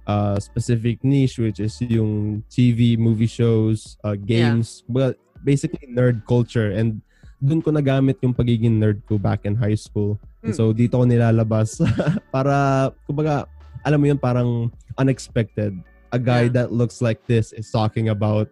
uh, 0.08 0.40
specific 0.40 1.04
niche, 1.04 1.40
which 1.40 1.60
is 1.60 1.80
yung 1.80 2.44
TV, 2.50 2.98
movie 2.98 3.30
shows, 3.30 3.96
uh, 4.04 4.16
games. 4.20 4.84
Well, 4.90 5.14
basically 5.44 5.88
nerd 5.88 6.26
culture. 6.28 6.72
And 6.72 7.02
dun 7.44 7.60
ko 7.60 7.76
nagamit 7.76 8.16
yung 8.24 8.32
pagiging 8.32 8.80
nerd 8.80 9.04
ko 9.04 9.20
back 9.20 9.44
in 9.44 9.52
high 9.52 9.76
school. 9.76 10.16
Hmm. 10.40 10.56
so 10.56 10.72
dito 10.72 10.96
ko 10.96 11.04
nilalabas 11.04 11.84
para, 12.36 12.88
kumbaga, 13.04 13.44
alam 13.84 14.00
mo 14.00 14.08
yun, 14.08 14.20
parang 14.20 14.72
unexpected. 14.96 15.76
A 16.14 16.20
guy 16.22 16.48
Yeah. 16.48 16.64
that 16.64 16.70
looks 16.72 17.04
like 17.04 17.20
this 17.28 17.52
is 17.52 17.68
talking 17.68 18.08
about 18.08 18.48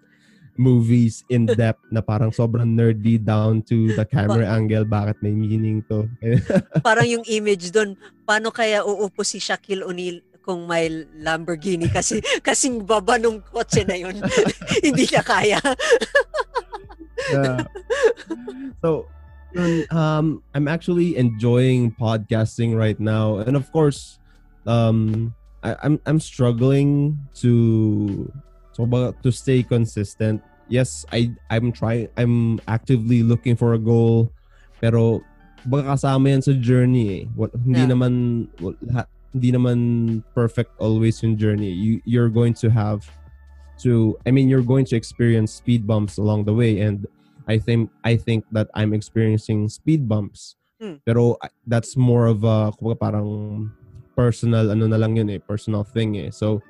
movies 0.59 1.23
in 1.31 1.47
depth 1.61 1.79
na 1.87 2.03
parang 2.03 2.33
sobrang 2.35 2.67
nerdy 2.67 3.15
down 3.15 3.63
to 3.63 3.95
the 3.95 4.03
camera 4.03 4.43
angle. 4.49 4.83
Bakit 4.83 5.23
may 5.23 5.31
meaning 5.31 5.79
to? 5.87 6.09
Parang 6.85 7.07
yung 7.07 7.23
image 7.29 7.71
doon, 7.71 7.95
paano 8.27 8.51
kaya 8.51 8.83
uupo 8.83 9.23
si 9.23 9.39
Shaquille 9.39 9.85
O'Neal 9.85 10.19
kung 10.41 10.65
may 10.65 10.89
Lamborghini 11.21 11.85
kasi 11.87 12.17
kasing 12.41 12.81
baba 12.81 13.21
nung 13.21 13.39
kotse 13.45 13.85
na 13.85 13.93
yun. 13.93 14.17
Hindi 14.81 15.05
niya 15.05 15.21
kaya. 15.21 15.61
Yeah. 17.30 17.63
So, 18.82 19.05
um, 19.91 20.41
I'm 20.55 20.67
actually 20.67 21.17
enjoying 21.17 21.91
podcasting 21.93 22.74
right 22.78 22.99
now, 22.99 23.38
and 23.45 23.55
of 23.55 23.72
course, 23.72 24.17
um, 24.65 25.34
I, 25.63 25.76
I'm 25.84 25.99
I'm 26.05 26.19
struggling 26.19 27.19
to 27.45 28.32
ba- 28.80 29.13
to 29.22 29.30
stay 29.32 29.61
consistent. 29.61 30.41
Yes, 30.72 31.05
I 31.11 31.36
I'm 31.51 31.72
trying. 31.72 32.07
I'm 32.17 32.59
actively 32.67 33.22
looking 33.24 33.55
for 33.55 33.74
a 33.74 33.80
goal, 33.82 34.32
pero 34.80 35.22
baka 35.67 35.93
kasama 35.93 36.34
yan 36.34 36.41
sa 36.41 36.53
journey 36.57 37.05
eh. 37.22 37.24
What, 37.36 37.53
hindi 37.53 37.86
Yeah. 37.86 37.91
naman 37.93 38.47
wal- 38.57 38.80
ha- 38.89 39.09
hindi 39.36 39.51
naman 39.53 39.78
perfect 40.34 40.72
always 40.82 41.22
yung 41.22 41.38
journey. 41.38 41.69
You 41.69 42.01
you're 42.07 42.32
going 42.34 42.55
to 42.65 42.72
have 42.74 43.05
to 43.86 44.17
I 44.25 44.32
mean 44.32 44.49
you're 44.49 44.65
going 44.65 44.86
to 44.91 44.95
experience 44.95 45.53
speed 45.53 45.86
bumps 45.86 46.17
along 46.17 46.45
the 46.45 46.53
way 46.53 46.79
and 46.79 47.05
I 47.47 47.57
think 47.57 47.89
I 48.03 48.15
think 48.15 48.45
that 48.51 48.69
I'm 48.73 48.93
experiencing 48.93 49.69
speed 49.69 50.07
bumps. 50.07 50.55
Hmm. 50.79 51.03
Pero 51.05 51.38
that's 51.67 51.97
more 51.97 52.25
of 52.25 52.43
a 52.43 52.71
parang 52.95 53.71
personal 54.15 54.71
ano 54.71 54.88
na 54.88 54.97
lang 54.97 55.17
yun 55.17 55.29
eh, 55.29 55.39
personal 55.39 55.84
thing 55.84 56.17
eh. 56.17 56.29
So 56.29 56.61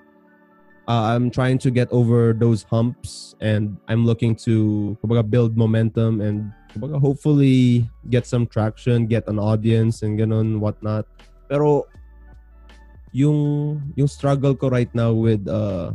uh, 0.87 1.15
I'm 1.15 1.29
trying 1.29 1.57
to 1.63 1.71
get 1.71 1.91
over 1.91 2.33
those 2.33 2.63
humps 2.63 3.35
and 3.39 3.77
I'm 3.87 4.05
looking 4.05 4.35
to 4.47 4.97
kumbaga 5.03 5.23
build 5.27 5.57
momentum 5.57 6.21
and 6.21 6.51
kumbaga 6.73 6.99
hopefully 6.99 7.87
get 8.09 8.25
some 8.25 8.47
traction, 8.47 9.07
get 9.07 9.27
an 9.27 9.39
audience 9.39 10.03
and 10.03 10.19
ganun 10.19 10.59
whatnot. 10.59 11.05
Pero 11.47 11.87
yung 13.11 13.79
yung 13.95 14.07
struggle 14.07 14.55
ko 14.55 14.71
right 14.71 14.91
now 14.95 15.11
with 15.11 15.43
uh 15.47 15.91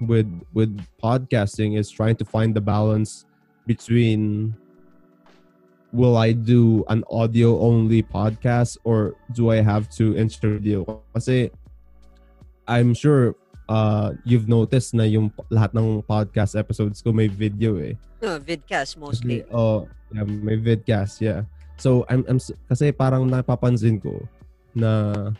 with 0.00 0.28
with 0.56 0.72
podcasting 1.02 1.76
is 1.78 1.90
trying 1.90 2.16
to 2.16 2.24
find 2.24 2.56
the 2.56 2.60
balance 2.60 3.24
between 3.66 4.52
will 5.92 6.16
I 6.16 6.32
do 6.32 6.84
an 6.88 7.04
audio 7.10 7.60
only 7.60 8.02
podcast 8.02 8.78
or 8.84 9.14
do 9.32 9.50
I 9.50 9.60
have 9.60 9.90
to 10.00 10.16
interview 10.16 10.84
kasi 11.12 11.50
I'm 12.64 12.94
sure 12.94 13.34
uh 13.68 14.16
you've 14.24 14.48
noticed 14.48 14.94
na 14.94 15.04
yung 15.04 15.30
lahat 15.52 15.74
ng 15.76 16.02
podcast 16.08 16.56
episodes 16.58 17.02
ko 17.02 17.12
may 17.12 17.28
video 17.28 17.76
eh 17.78 17.94
No, 18.20 18.36
vidcast 18.36 19.00
mostly. 19.00 19.40
kasi, 19.40 19.48
oh, 19.56 19.88
yeah, 20.12 20.24
may 20.28 20.60
vidcast, 20.60 21.24
yeah. 21.24 21.48
So, 21.80 22.04
I'm, 22.12 22.20
I'm, 22.28 22.36
kasi 22.68 22.92
parang 22.92 23.24
napapansin 23.24 23.96
ko 23.96 24.20
na 24.76 25.32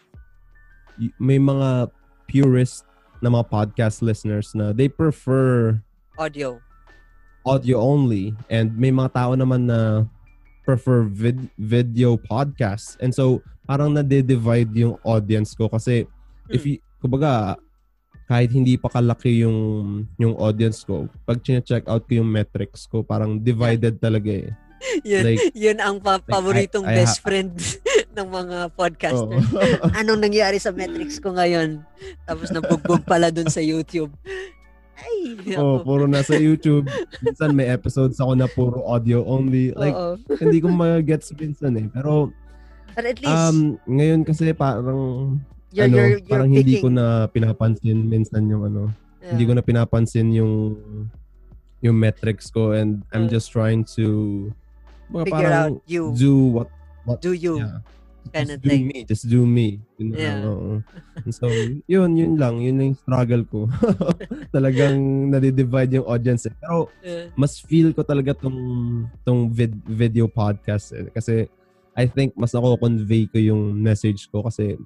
may 1.21 1.37
mga 1.37 1.93
purist 2.25 2.89
na 3.21 3.29
mga 3.29 3.47
podcast 3.47 4.01
listeners 4.01 4.53
na 4.53 4.73
they 4.73 4.89
prefer 4.89 5.77
Audio. 6.17 6.61
audio 7.45 7.81
only 7.81 8.33
and 8.49 8.73
may 8.77 8.93
mga 8.93 9.13
tao 9.13 9.33
naman 9.33 9.65
na 9.65 10.05
prefer 10.61 11.09
vid- 11.09 11.49
video 11.57 12.17
podcast. 12.17 13.01
And 13.01 13.11
so, 13.11 13.41
parang 13.65 13.97
nade-divide 13.97 14.71
yung 14.77 15.01
audience 15.03 15.57
ko 15.57 15.67
kasi 15.67 16.05
if 16.47 16.63
you, 16.63 16.79
kumbaga, 17.01 17.57
kahit 18.29 18.53
hindi 18.53 18.77
pa 18.79 18.87
kalaki 18.87 19.43
yung 19.43 19.59
yung 20.15 20.37
audience 20.37 20.85
ko, 20.85 21.09
pag 21.25 21.41
check 21.43 21.89
out 21.89 22.05
ko 22.07 22.13
yung 22.21 22.31
metrics 22.31 22.87
ko, 22.87 23.03
parang 23.03 23.41
divided 23.41 23.99
talaga 23.99 24.31
eh. 24.31 24.51
Yun, 25.05 25.23
Like- 25.27 25.53
yun 25.53 25.77
ang 25.77 25.97
pa- 26.01 26.21
like, 26.21 26.29
paboritong 26.29 26.87
I- 26.89 26.93
I 26.93 26.97
best 27.05 27.21
friend 27.21 27.53
ng 28.11 28.29
mga 28.29 28.59
podcaster. 28.73 29.39
Anong 30.01 30.21
nangyari 30.21 30.59
sa 30.59 30.71
metrics 30.71 31.17
ko 31.17 31.31
ngayon? 31.31 31.83
Tapos 32.25 32.51
nabugbog 32.51 33.03
pala 33.05 33.31
dun 33.31 33.47
sa 33.47 33.63
YouTube. 33.63 34.11
Ay, 34.97 35.39
oh, 35.57 35.81
ako. 35.81 35.85
puro 35.85 36.05
nasa 36.05 36.35
YouTube. 36.35 36.91
Minsan 37.21 37.55
may 37.55 37.67
episodes 37.67 38.19
ako 38.19 38.33
na 38.35 38.47
puro 38.47 38.83
audio 38.85 39.23
only. 39.23 39.71
Like, 39.73 39.95
Oo. 39.95 40.19
hindi 40.37 40.59
ko 40.59 40.69
ma-gets 40.69 41.31
minsan 41.33 41.73
eh. 41.75 41.87
Pero, 41.89 42.35
But 42.93 43.07
at 43.07 43.17
least, 43.17 43.31
um, 43.31 43.59
ngayon 43.87 44.27
kasi 44.27 44.51
parang, 44.53 45.39
you're, 45.71 45.87
ano, 45.87 45.95
you're, 45.97 46.11
you're 46.19 46.27
parang 46.27 46.51
hindi 46.51 46.77
picking. 46.77 46.85
ko 46.85 46.89
na 46.91 47.05
pinapansin 47.27 47.99
minsan 48.05 48.45
yung 48.47 48.67
ano, 48.67 48.83
Yeah. 49.21 49.37
hindi 49.37 49.45
ko 49.45 49.53
na 49.53 49.61
pinapansin 49.61 50.33
yung 50.33 50.81
yung 51.79 51.93
metrics 51.93 52.49
ko 52.49 52.73
and 52.73 53.05
I'm 53.13 53.29
Uh, 53.29 53.29
just 53.31 53.53
trying 53.53 53.85
to 53.93 54.49
mga 55.09 55.25
figure 55.29 55.45
parang 55.45 55.77
out 55.77 55.85
you. 55.85 56.17
do 56.17 56.33
what 56.57 56.73
do 57.21 57.33
you. 57.33 57.61
yeah. 57.61 57.85
Just 58.29 58.61
do 58.61 58.69
thing. 58.69 58.85
me, 58.87 58.99
just 59.05 59.25
do 59.27 59.43
me. 59.43 59.69
Yun 59.99 60.07
na 60.11 60.17
Yeah. 60.17 60.37
lang, 60.39 60.45
oo. 60.47 60.73
And 61.25 61.33
so, 61.35 61.47
yun, 61.85 62.11
yun 62.17 62.35
lang. 62.37 62.61
Yun 62.61 62.81
yung 62.81 62.99
struggle 62.99 63.45
ko. 63.45 63.59
Talagang 64.55 65.29
nade-divide 65.31 66.01
yung 66.01 66.07
audience. 66.07 66.47
Eh. 66.47 66.55
Pero 66.55 66.89
mas 67.35 67.61
feel 67.61 67.93
ko 67.93 68.03
talaga 68.03 68.35
tong 68.37 68.57
tong 69.23 69.51
vid- 69.51 69.83
video 69.85 70.27
podcast 70.27 70.93
eh. 70.95 71.09
kasi 71.11 71.47
I 71.93 72.07
think 72.07 72.33
mas 72.39 72.55
nako-convey 72.55 73.27
ko 73.29 73.37
yung 73.37 73.75
message 73.77 74.31
ko 74.31 74.47
kasi 74.47 74.79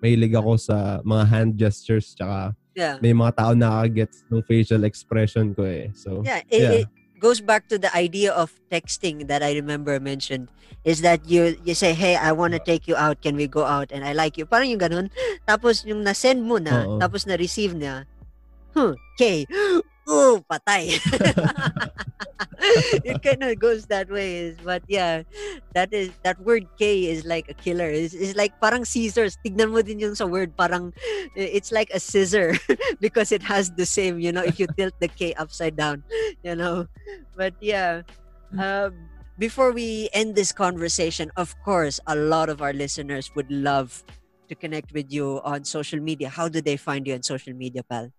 mahilig 0.00 0.36
ako 0.36 0.56
sa 0.56 1.00
mga 1.02 1.24
hand 1.26 1.52
gestures 1.56 2.12
tsaka 2.14 2.52
yeah. 2.76 2.96
may 3.00 3.12
mga 3.12 3.32
tao 3.36 3.52
nakakagets 3.52 4.24
ng 4.28 4.40
facial 4.44 4.84
expression 4.84 5.52
ko 5.52 5.64
eh. 5.64 5.88
So, 5.96 6.20
Yeah, 6.24 6.40
it, 6.48 6.60
Yeah. 6.60 6.72
it 6.84 6.88
goes 7.20 7.44
back 7.44 7.68
to 7.68 7.76
the 7.76 7.92
idea 7.92 8.32
of 8.32 8.56
texting 8.72 9.28
that 9.28 9.44
I 9.44 9.52
remember 9.52 10.00
mentioned 10.00 10.48
is 10.82 11.04
that 11.04 11.28
you 11.28 11.60
you 11.62 11.76
say, 11.76 11.92
"Hey, 11.92 12.16
I 12.16 12.32
want 12.32 12.56
to 12.56 12.62
take 12.62 12.88
you 12.88 12.96
out. 12.96 13.20
Can 13.20 13.36
we 13.36 13.44
go 13.44 13.68
out?" 13.68 13.92
and 13.92 14.00
I 14.00 14.16
like 14.16 14.40
you. 14.40 14.48
Parang 14.48 14.72
yung 14.72 14.80
ganun. 14.80 15.06
Tapos 15.44 15.84
yung 15.84 16.00
na-send 16.00 16.40
mo 16.40 16.56
na, 16.56 16.88
Oo. 16.88 16.96
tapos 16.96 17.28
na-receive 17.28 17.76
niya. 17.76 18.08
Huh, 18.72 18.96
okay. 19.14 19.44
Ooh, 20.10 20.42
patay. 20.50 20.98
it 23.06 23.22
kind 23.22 23.42
of 23.42 23.58
goes 23.58 23.86
that 23.86 24.10
way. 24.10 24.56
But 24.62 24.82
yeah, 24.88 25.22
that 25.74 25.92
is 25.92 26.10
that 26.24 26.40
word 26.42 26.66
K 26.78 27.06
is 27.06 27.24
like 27.24 27.48
a 27.48 27.54
killer. 27.54 27.88
It's, 27.88 28.14
it's 28.14 28.36
like 28.36 28.58
parang 28.60 28.84
scissors. 28.84 29.38
Tignan 29.44 29.70
mo 29.70 29.82
din 29.82 30.00
yung 30.02 30.14
sa 30.14 30.26
word. 30.26 30.56
Parang 30.56 30.92
it's 31.34 31.72
like 31.72 31.90
a 31.94 32.00
scissor 32.00 32.56
because 33.00 33.32
it 33.32 33.42
has 33.42 33.70
the 33.72 33.86
same. 33.86 34.18
You 34.18 34.32
know, 34.32 34.42
if 34.42 34.58
you 34.58 34.66
tilt 34.76 34.94
the 35.00 35.08
K 35.08 35.34
upside 35.34 35.76
down, 35.76 36.02
you 36.42 36.56
know. 36.56 36.86
But 37.36 37.54
yeah, 37.60 38.02
um, 38.58 39.08
before 39.38 39.72
we 39.72 40.08
end 40.12 40.34
this 40.34 40.52
conversation, 40.52 41.30
of 41.36 41.54
course, 41.64 42.00
a 42.06 42.16
lot 42.16 42.48
of 42.48 42.60
our 42.60 42.72
listeners 42.72 43.30
would 43.34 43.50
love 43.50 44.04
to 44.48 44.54
connect 44.54 44.92
with 44.92 45.12
you 45.12 45.40
on 45.44 45.64
social 45.64 46.00
media. 46.00 46.28
How 46.28 46.48
do 46.48 46.60
they 46.60 46.76
find 46.76 47.06
you 47.06 47.14
on 47.14 47.22
social 47.22 47.54
media, 47.54 47.82
pal? 47.86 48.10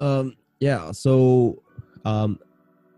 Um, 0.00 0.36
yeah. 0.60 0.92
So, 0.92 1.62
um, 2.04 2.38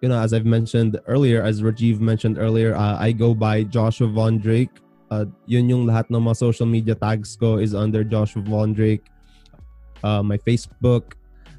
you 0.00 0.08
know, 0.08 0.18
as 0.18 0.32
I've 0.32 0.46
mentioned 0.46 0.98
earlier, 1.06 1.42
as 1.42 1.62
Rajiv 1.62 2.00
mentioned 2.00 2.38
earlier, 2.38 2.74
uh, 2.74 2.96
I 2.98 3.12
go 3.12 3.34
by 3.34 3.64
Joshua 3.64 4.08
Von 4.08 4.38
Drake. 4.38 4.70
Uh, 5.10 5.26
yun 5.46 5.68
yung 5.68 5.86
lahat 5.86 6.10
ng 6.10 6.20
mga 6.20 6.36
social 6.36 6.66
media 6.66 6.94
tags 6.94 7.36
ko 7.36 7.58
is 7.58 7.74
under 7.74 8.04
Joshua 8.04 8.42
Von 8.42 8.72
Drake. 8.72 9.06
Uh, 10.02 10.22
my 10.22 10.36
Facebook, 10.36 11.14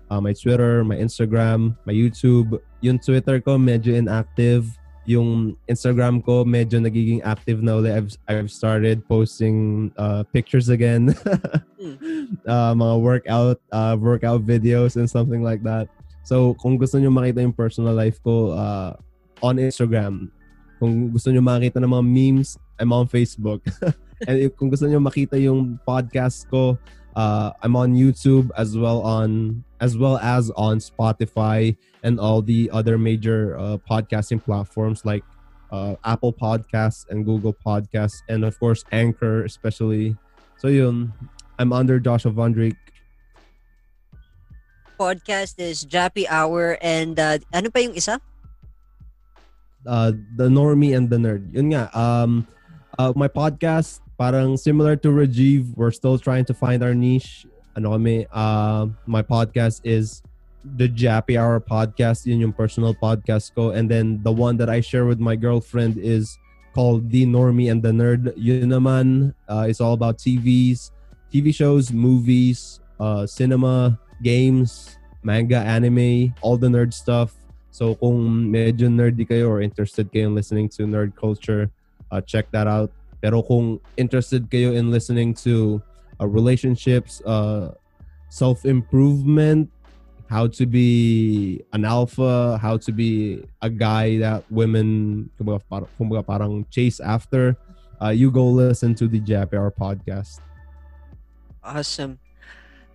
uh, 0.10 0.22
my 0.22 0.34
Twitter, 0.34 0.84
my 0.84 0.96
Instagram, 0.96 1.76
my 1.86 1.94
YouTube. 1.94 2.60
Yung 2.82 3.00
Twitter 3.00 3.42
ko 3.42 3.58
medyo 3.58 3.96
inactive. 3.96 4.68
Yung 5.08 5.56
Instagram 5.72 6.20
ko 6.20 6.44
medyo 6.44 6.84
nagiging 6.84 7.24
active 7.24 7.64
na 7.64 7.80
ulit. 7.80 7.96
I've, 7.96 8.12
I've 8.28 8.52
started 8.52 9.08
posting 9.08 9.90
uh, 9.96 10.28
pictures 10.36 10.68
again. 10.68 11.16
uh, 12.46 12.72
mga 12.76 12.96
workout 13.00 13.60
uh, 13.72 13.96
workout 13.96 14.44
videos 14.44 15.00
and 15.00 15.08
something 15.08 15.42
like 15.42 15.64
that. 15.64 15.88
So, 16.28 16.60
kung 16.60 16.76
gusto 16.76 17.00
nyo 17.00 17.08
makita 17.08 17.40
yung 17.40 17.56
personal 17.56 17.96
life 17.96 18.20
ko 18.20 18.52
uh, 18.52 19.00
on 19.40 19.64
Instagram, 19.64 20.28
kung 20.76 21.08
gusto 21.08 21.32
nyo 21.32 21.40
makita 21.40 21.80
ng 21.80 21.88
mga 21.88 22.04
memes, 22.04 22.60
I'm 22.76 22.92
on 22.92 23.08
Facebook. 23.08 23.64
and 24.28 24.52
kung 24.60 24.68
gusto 24.68 24.92
nyo 24.92 25.00
makita 25.00 25.40
yung 25.40 25.80
podcast 25.88 26.44
ko, 26.52 26.76
uh, 27.18 27.52
I'm 27.66 27.76
on 27.76 27.98
YouTube 27.98 28.54
as 28.56 28.78
well 28.78 29.02
on 29.02 29.66
as 29.82 29.98
well 29.98 30.22
as 30.22 30.54
on 30.54 30.78
Spotify 30.78 31.76
and 32.06 32.22
all 32.22 32.46
the 32.46 32.70
other 32.72 32.98
major 32.98 33.58
uh, 33.58 33.78
podcasting 33.90 34.38
platforms 34.38 35.04
like 35.04 35.26
uh, 35.74 35.98
Apple 36.06 36.32
Podcasts 36.32 37.10
and 37.10 37.26
Google 37.26 37.58
Podcasts 37.58 38.22
and 38.30 38.46
of 38.46 38.58
course 38.62 38.86
Anchor 38.94 39.44
especially. 39.44 40.16
So 40.62 40.70
yun, 40.70 41.12
I'm 41.58 41.74
under 41.74 42.00
Joshua 42.00 42.32
Von 42.32 42.54
Drake. 42.54 42.78
Podcast 44.98 45.58
is 45.58 45.86
Jappy 45.86 46.26
Hour 46.30 46.78
and 46.82 47.18
uh, 47.18 47.42
ano 47.50 47.70
pa 47.74 47.82
yung 47.82 47.98
isa? 47.98 48.22
Uh, 49.86 50.14
the 50.38 50.50
Normy 50.50 50.94
and 50.94 51.10
the 51.10 51.18
Nerd. 51.18 51.50
Yun 51.54 51.74
nga, 51.74 51.90
um, 51.98 52.46
uh, 52.98 53.14
my 53.16 53.30
podcast 53.30 54.02
parang 54.18 54.58
similar 54.58 54.96
to 54.98 55.10
Rajiv, 55.10 55.78
we're 55.78 55.94
still 55.94 56.18
trying 56.18 56.46
to 56.46 56.54
find 56.54 56.84
our 56.84 56.94
niche. 56.94 57.46
Ano 57.78 57.94
kami, 57.94 58.26
uh, 58.34 58.88
my 59.06 59.22
podcast 59.22 59.82
is 59.86 60.26
the 60.66 60.90
Jappy 60.90 61.38
Hour 61.38 61.62
podcast, 61.62 62.26
yun 62.26 62.42
yung 62.42 62.54
personal 62.54 62.98
podcast 62.98 63.54
ko. 63.54 63.70
And 63.70 63.86
then 63.86 64.20
the 64.26 64.34
one 64.34 64.58
that 64.58 64.70
I 64.70 64.82
share 64.82 65.06
with 65.06 65.22
my 65.22 65.38
girlfriend 65.38 66.02
is 66.02 66.38
called 66.74 67.10
The 67.14 67.26
Normy 67.26 67.70
and 67.70 67.82
the 67.82 67.94
Nerd. 67.94 68.34
Yun 68.36 68.74
naman, 68.74 69.34
uh, 69.48 69.70
it's 69.70 69.80
all 69.80 69.94
about 69.94 70.18
TVs, 70.18 70.92
TV 71.32 71.54
shows, 71.54 71.94
movies, 71.94 72.82
uh, 73.00 73.26
cinema, 73.30 74.00
games, 74.24 74.98
manga, 75.22 75.58
anime, 75.58 76.34
all 76.42 76.58
the 76.58 76.68
nerd 76.68 76.94
stuff. 76.94 77.38
So 77.70 77.94
kung 77.94 78.50
medyo 78.50 78.90
nerdy 78.90 79.30
kayo 79.30 79.54
or 79.54 79.62
interested 79.62 80.10
kayo 80.10 80.34
in 80.34 80.36
listening 80.36 80.70
to 80.82 80.90
nerd 80.90 81.14
culture, 81.14 81.70
uh, 82.10 82.22
check 82.22 82.50
that 82.50 82.66
out. 82.66 82.90
Pero 83.22 83.42
kung 83.42 83.80
interested 83.98 84.50
kayo 84.50 84.76
in 84.76 84.92
listening 84.92 85.34
to 85.34 85.82
uh, 86.20 86.28
relationships, 86.28 87.22
uh, 87.26 87.74
self-improvement, 88.30 89.70
how 90.30 90.46
to 90.46 90.66
be 90.66 91.64
an 91.74 91.86
alpha, 91.86 92.60
how 92.62 92.78
to 92.78 92.92
be 92.92 93.44
a 93.62 93.70
guy 93.70 94.18
that 94.20 94.44
women 94.52 95.30
kumbaga, 95.40 96.26
parang, 96.26 96.66
chase 96.70 97.00
after, 97.00 97.56
uh, 98.02 98.10
you 98.10 98.30
go 98.30 98.46
listen 98.46 98.94
to 98.94 99.08
the 99.08 99.20
JPR 99.22 99.72
podcast. 99.74 100.40
Awesome. 101.64 102.20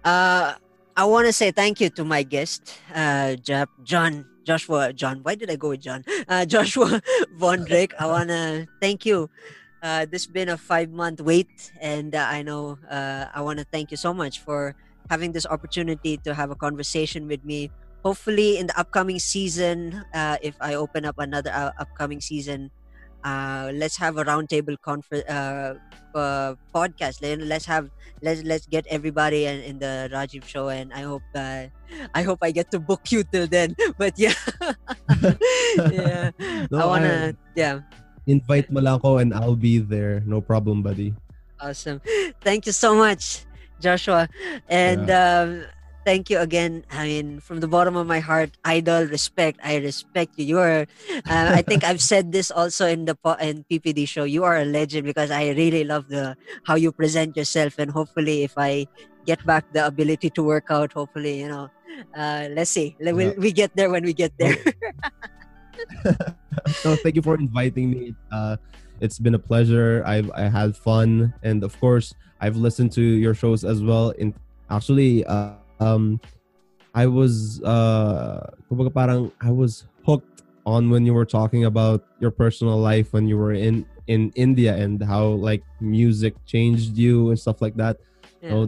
Uh, 0.04 0.54
I 0.96 1.04
want 1.04 1.26
to 1.26 1.32
say 1.32 1.50
thank 1.50 1.80
you 1.80 1.88
to 1.90 2.04
my 2.04 2.22
guest, 2.22 2.78
uh, 2.94 3.36
Jap- 3.40 3.72
John 3.82 4.26
Joshua 4.44 4.92
John. 4.92 5.20
Why 5.22 5.34
did 5.34 5.50
I 5.50 5.56
go 5.56 5.70
with 5.70 5.80
John? 5.80 6.04
Uh, 6.28 6.44
Joshua 6.52 7.00
Von 7.36 7.64
Drake. 7.64 7.94
I 7.98 8.06
want 8.06 8.28
to 8.28 8.66
thank 8.80 9.06
you. 9.06 9.30
Uh, 9.82 10.06
this 10.06 10.24
has 10.24 10.32
been 10.32 10.48
a 10.48 10.56
five 10.56 10.90
month 10.90 11.20
wait, 11.20 11.50
and 11.80 12.14
uh, 12.14 12.24
I 12.30 12.42
know 12.42 12.78
uh, 12.90 13.26
I 13.34 13.40
want 13.42 13.58
to 13.58 13.66
thank 13.66 13.90
you 13.90 13.96
so 13.96 14.14
much 14.14 14.40
for 14.40 14.74
having 15.10 15.32
this 15.32 15.46
opportunity 15.46 16.16
to 16.22 16.34
have 16.34 16.50
a 16.50 16.56
conversation 16.56 17.26
with 17.26 17.44
me. 17.44 17.70
Hopefully, 18.04 18.58
in 18.58 18.66
the 18.66 18.78
upcoming 18.78 19.18
season, 19.18 20.02
uh, 20.14 20.36
if 20.42 20.54
I 20.60 20.74
open 20.74 21.04
up 21.04 21.16
another 21.18 21.50
uh, 21.50 21.70
upcoming 21.78 22.20
season, 22.20 22.70
uh, 23.24 23.70
let's 23.74 23.96
have 23.98 24.16
a 24.18 24.24
roundtable 24.24 24.78
conference 24.80 25.24
uh, 25.28 25.74
uh, 26.14 26.54
podcast. 26.74 27.22
Let- 27.22 27.42
Let's 27.42 27.66
have 27.66 27.90
let's 28.22 28.42
let's 28.44 28.66
get 28.66 28.86
everybody 28.90 29.46
in, 29.46 29.60
in 29.62 29.78
the 29.78 30.10
Rajiv 30.14 30.44
show, 30.46 30.68
and 30.68 30.92
I 30.94 31.02
hope 31.02 31.22
uh, 31.34 31.66
I 32.14 32.22
hope 32.22 32.38
I 32.42 32.50
get 32.52 32.70
to 32.70 32.78
book 32.78 33.10
you 33.10 33.24
till 33.24 33.46
then. 33.46 33.74
But 33.98 34.14
yeah, 34.18 34.34
yeah, 35.90 36.30
No, 36.70 36.78
I 36.78 36.84
wanna 36.86 37.34
I- 37.34 37.36
yeah. 37.54 37.80
Invite 38.26 38.70
mo 38.70 38.80
lang 38.80 39.02
ako 39.02 39.18
and 39.18 39.34
I'll 39.34 39.58
be 39.58 39.78
there. 39.78 40.22
No 40.26 40.40
problem, 40.40 40.82
buddy. 40.82 41.14
Awesome. 41.60 42.00
Thank 42.42 42.66
you 42.66 42.72
so 42.72 42.94
much, 42.94 43.46
Joshua. 43.80 44.28
And 44.68 45.10
um, 45.10 45.64
thank 46.04 46.30
you 46.30 46.38
again. 46.38 46.84
I 46.90 47.06
mean, 47.06 47.40
from 47.40 47.60
the 47.60 47.68
bottom 47.68 47.96
of 47.96 48.06
my 48.06 48.18
heart, 48.20 48.50
idol, 48.64 49.06
respect. 49.06 49.60
I 49.62 49.76
respect 49.78 50.38
you. 50.38 50.44
You 50.44 50.58
are, 50.58 50.86
uh, 51.30 51.50
I 51.54 51.62
think 51.62 51.84
I've 51.84 52.02
said 52.02 52.32
this 52.32 52.50
also 52.50 52.86
in 52.86 53.06
the 53.06 53.16
in 53.40 53.64
PPD 53.70 54.06
show. 54.06 54.24
You 54.24 54.44
are 54.44 54.58
a 54.58 54.64
legend 54.64 55.04
because 55.04 55.30
I 55.30 55.50
really 55.50 55.84
love 55.84 56.08
the 56.08 56.36
how 56.64 56.74
you 56.74 56.92
present 56.92 57.36
yourself. 57.36 57.78
And 57.78 57.90
hopefully, 57.90 58.42
if 58.42 58.54
I 58.56 58.86
get 59.26 59.44
back 59.46 59.72
the 59.72 59.86
ability 59.86 60.30
to 60.30 60.42
work 60.42 60.66
out, 60.70 60.92
hopefully, 60.92 61.40
you 61.40 61.48
know, 61.48 61.70
uh, 62.14 62.48
let's 62.50 62.70
see. 62.70 62.96
We'll, 63.00 63.34
we 63.38 63.52
get 63.52 63.74
there 63.76 63.90
when 63.90 64.04
we 64.04 64.12
get 64.12 64.32
there. 64.38 64.58
no, 66.84 66.96
thank 66.96 67.16
you 67.16 67.22
for 67.22 67.34
inviting 67.34 67.90
me. 67.90 68.14
Uh, 68.30 68.56
it's 69.00 69.18
been 69.18 69.34
a 69.34 69.38
pleasure. 69.38 70.02
I've 70.06 70.30
I 70.32 70.48
had 70.48 70.76
fun, 70.76 71.34
and 71.42 71.64
of 71.64 71.78
course, 71.80 72.14
I've 72.40 72.56
listened 72.56 72.92
to 72.92 73.02
your 73.02 73.34
shows 73.34 73.64
as 73.64 73.82
well. 73.82 74.10
In 74.10 74.34
actually, 74.70 75.24
uh, 75.26 75.58
um, 75.80 76.20
I 76.94 77.06
was 77.06 77.62
uh, 77.62 78.50
parang 78.94 79.32
I 79.40 79.50
was 79.50 79.86
hooked 80.06 80.42
on 80.64 80.90
when 80.90 81.04
you 81.04 81.14
were 81.14 81.26
talking 81.26 81.64
about 81.64 82.04
your 82.20 82.30
personal 82.30 82.78
life 82.78 83.12
when 83.12 83.26
you 83.26 83.36
were 83.36 83.52
in 83.52 83.86
in 84.06 84.30
India 84.34 84.76
and 84.76 85.02
how 85.02 85.38
like 85.38 85.62
music 85.80 86.34
changed 86.46 86.96
you 86.96 87.30
and 87.30 87.38
stuff 87.38 87.62
like 87.62 87.74
that. 87.76 87.98
Yeah. 88.42 88.66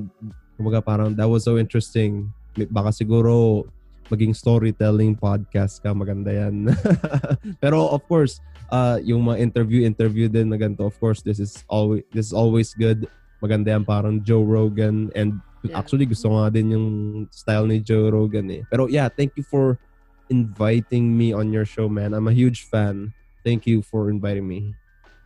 So, 0.59 0.83
parang 0.83 1.15
that 1.17 1.29
was 1.29 1.45
so 1.45 1.59
interesting. 1.59 2.33
Baka 2.71 2.91
siguro 2.91 3.67
maging 4.13 4.37
storytelling 4.37 5.17
podcast 5.17 5.81
ka, 5.81 5.93
maganda 5.93 6.31
yan. 6.31 6.69
Pero 7.63 7.89
of 7.89 8.05
course, 8.05 8.41
uh, 8.69 9.01
yung 9.01 9.25
mga 9.25 9.41
interview 9.41 9.85
interview 9.85 10.29
din 10.29 10.53
na 10.53 10.57
ganito, 10.57 10.85
of 10.85 10.97
course, 11.01 11.25
this 11.25 11.41
is 11.41 11.65
always 11.69 12.05
this 12.13 12.29
is 12.31 12.35
always 12.37 12.73
good. 12.77 13.09
Maganda 13.41 13.73
yan 13.77 13.85
parang 13.85 14.21
Joe 14.21 14.45
Rogan 14.45 15.09
and 15.15 15.41
Yeah. 15.65 15.81
actually 15.81 16.05
gusto 16.05 16.29
nga 16.29 16.53
din 16.53 16.77
yung 16.77 16.89
style 17.33 17.65
ni 17.65 17.81
Joe 17.81 18.13
Rogan 18.13 18.53
eh. 18.53 18.69
Pero 18.69 18.85
yeah, 18.85 19.09
thank 19.09 19.33
you 19.33 19.41
for 19.41 19.81
inviting 20.29 21.17
me 21.17 21.33
on 21.33 21.57
your 21.57 21.65
show, 21.65 21.89
man. 21.89 22.13
I'm 22.13 22.29
a 22.29 22.37
huge 22.37 22.69
fan. 22.69 23.17
Thank 23.49 23.65
you 23.65 23.81
for 23.81 24.13
inviting 24.13 24.45
me. 24.45 24.77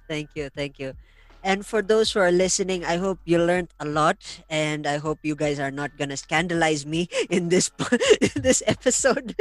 Thank 0.07 0.39
you, 0.39 0.47
thank 0.55 0.79
you. 0.79 0.95
And 1.43 1.65
for 1.65 1.83
those 1.83 2.13
who 2.13 2.21
are 2.21 2.33
listening, 2.33 2.85
I 2.85 2.97
hope 2.97 3.21
you 3.25 3.39
learned 3.39 3.71
a 3.79 3.85
lot, 3.87 4.19
and 4.51 4.87
I 4.87 4.99
hope 4.99 5.21
you 5.23 5.37
guys 5.37 5.59
are 5.61 5.71
not 5.71 5.97
gonna 5.97 6.17
scandalize 6.17 6.85
me 6.85 7.09
in 7.31 7.49
this 7.49 7.71
in 8.21 8.43
this 8.43 8.63
episode, 8.67 9.35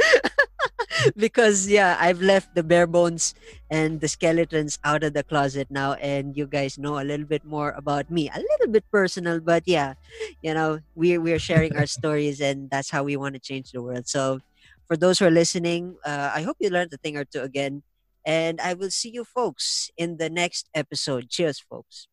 because 1.16 1.68
yeah, 1.68 1.96
I've 2.00 2.20
left 2.22 2.54
the 2.54 2.62
bare 2.62 2.86
bones 2.86 3.34
and 3.70 4.00
the 4.00 4.08
skeletons 4.08 4.78
out 4.84 5.02
of 5.04 5.14
the 5.14 5.22
closet 5.24 5.68
now, 5.70 5.94
and 5.94 6.36
you 6.36 6.46
guys 6.46 6.78
know 6.78 6.98
a 7.00 7.04
little 7.06 7.26
bit 7.26 7.44
more 7.44 7.70
about 7.72 8.10
me, 8.10 8.28
a 8.30 8.38
little 8.40 8.68
bit 8.72 8.84
personal, 8.90 9.40
but 9.40 9.62
yeah, 9.66 9.94
you 10.42 10.54
know, 10.54 10.80
we 10.94 11.18
we're 11.18 11.38
sharing 11.42 11.76
our 11.76 11.86
stories, 11.86 12.40
and 12.40 12.70
that's 12.70 12.90
how 12.90 13.02
we 13.04 13.16
want 13.16 13.34
to 13.34 13.40
change 13.40 13.72
the 13.72 13.82
world. 13.82 14.08
So, 14.08 14.40
for 14.86 14.96
those 14.96 15.18
who 15.18 15.26
are 15.26 15.30
listening, 15.34 15.96
uh, 16.04 16.30
I 16.34 16.42
hope 16.42 16.56
you 16.60 16.70
learned 16.70 16.92
a 16.92 16.98
thing 16.98 17.16
or 17.16 17.24
two 17.24 17.42
again. 17.42 17.82
And 18.28 18.60
I 18.60 18.74
will 18.74 18.92
see 18.92 19.10
you 19.10 19.24
folks 19.24 19.90
in 19.98 20.18
the 20.18 20.30
next 20.30 20.70
episode. 20.74 21.30
Cheers, 21.30 21.60
folks. 21.60 22.08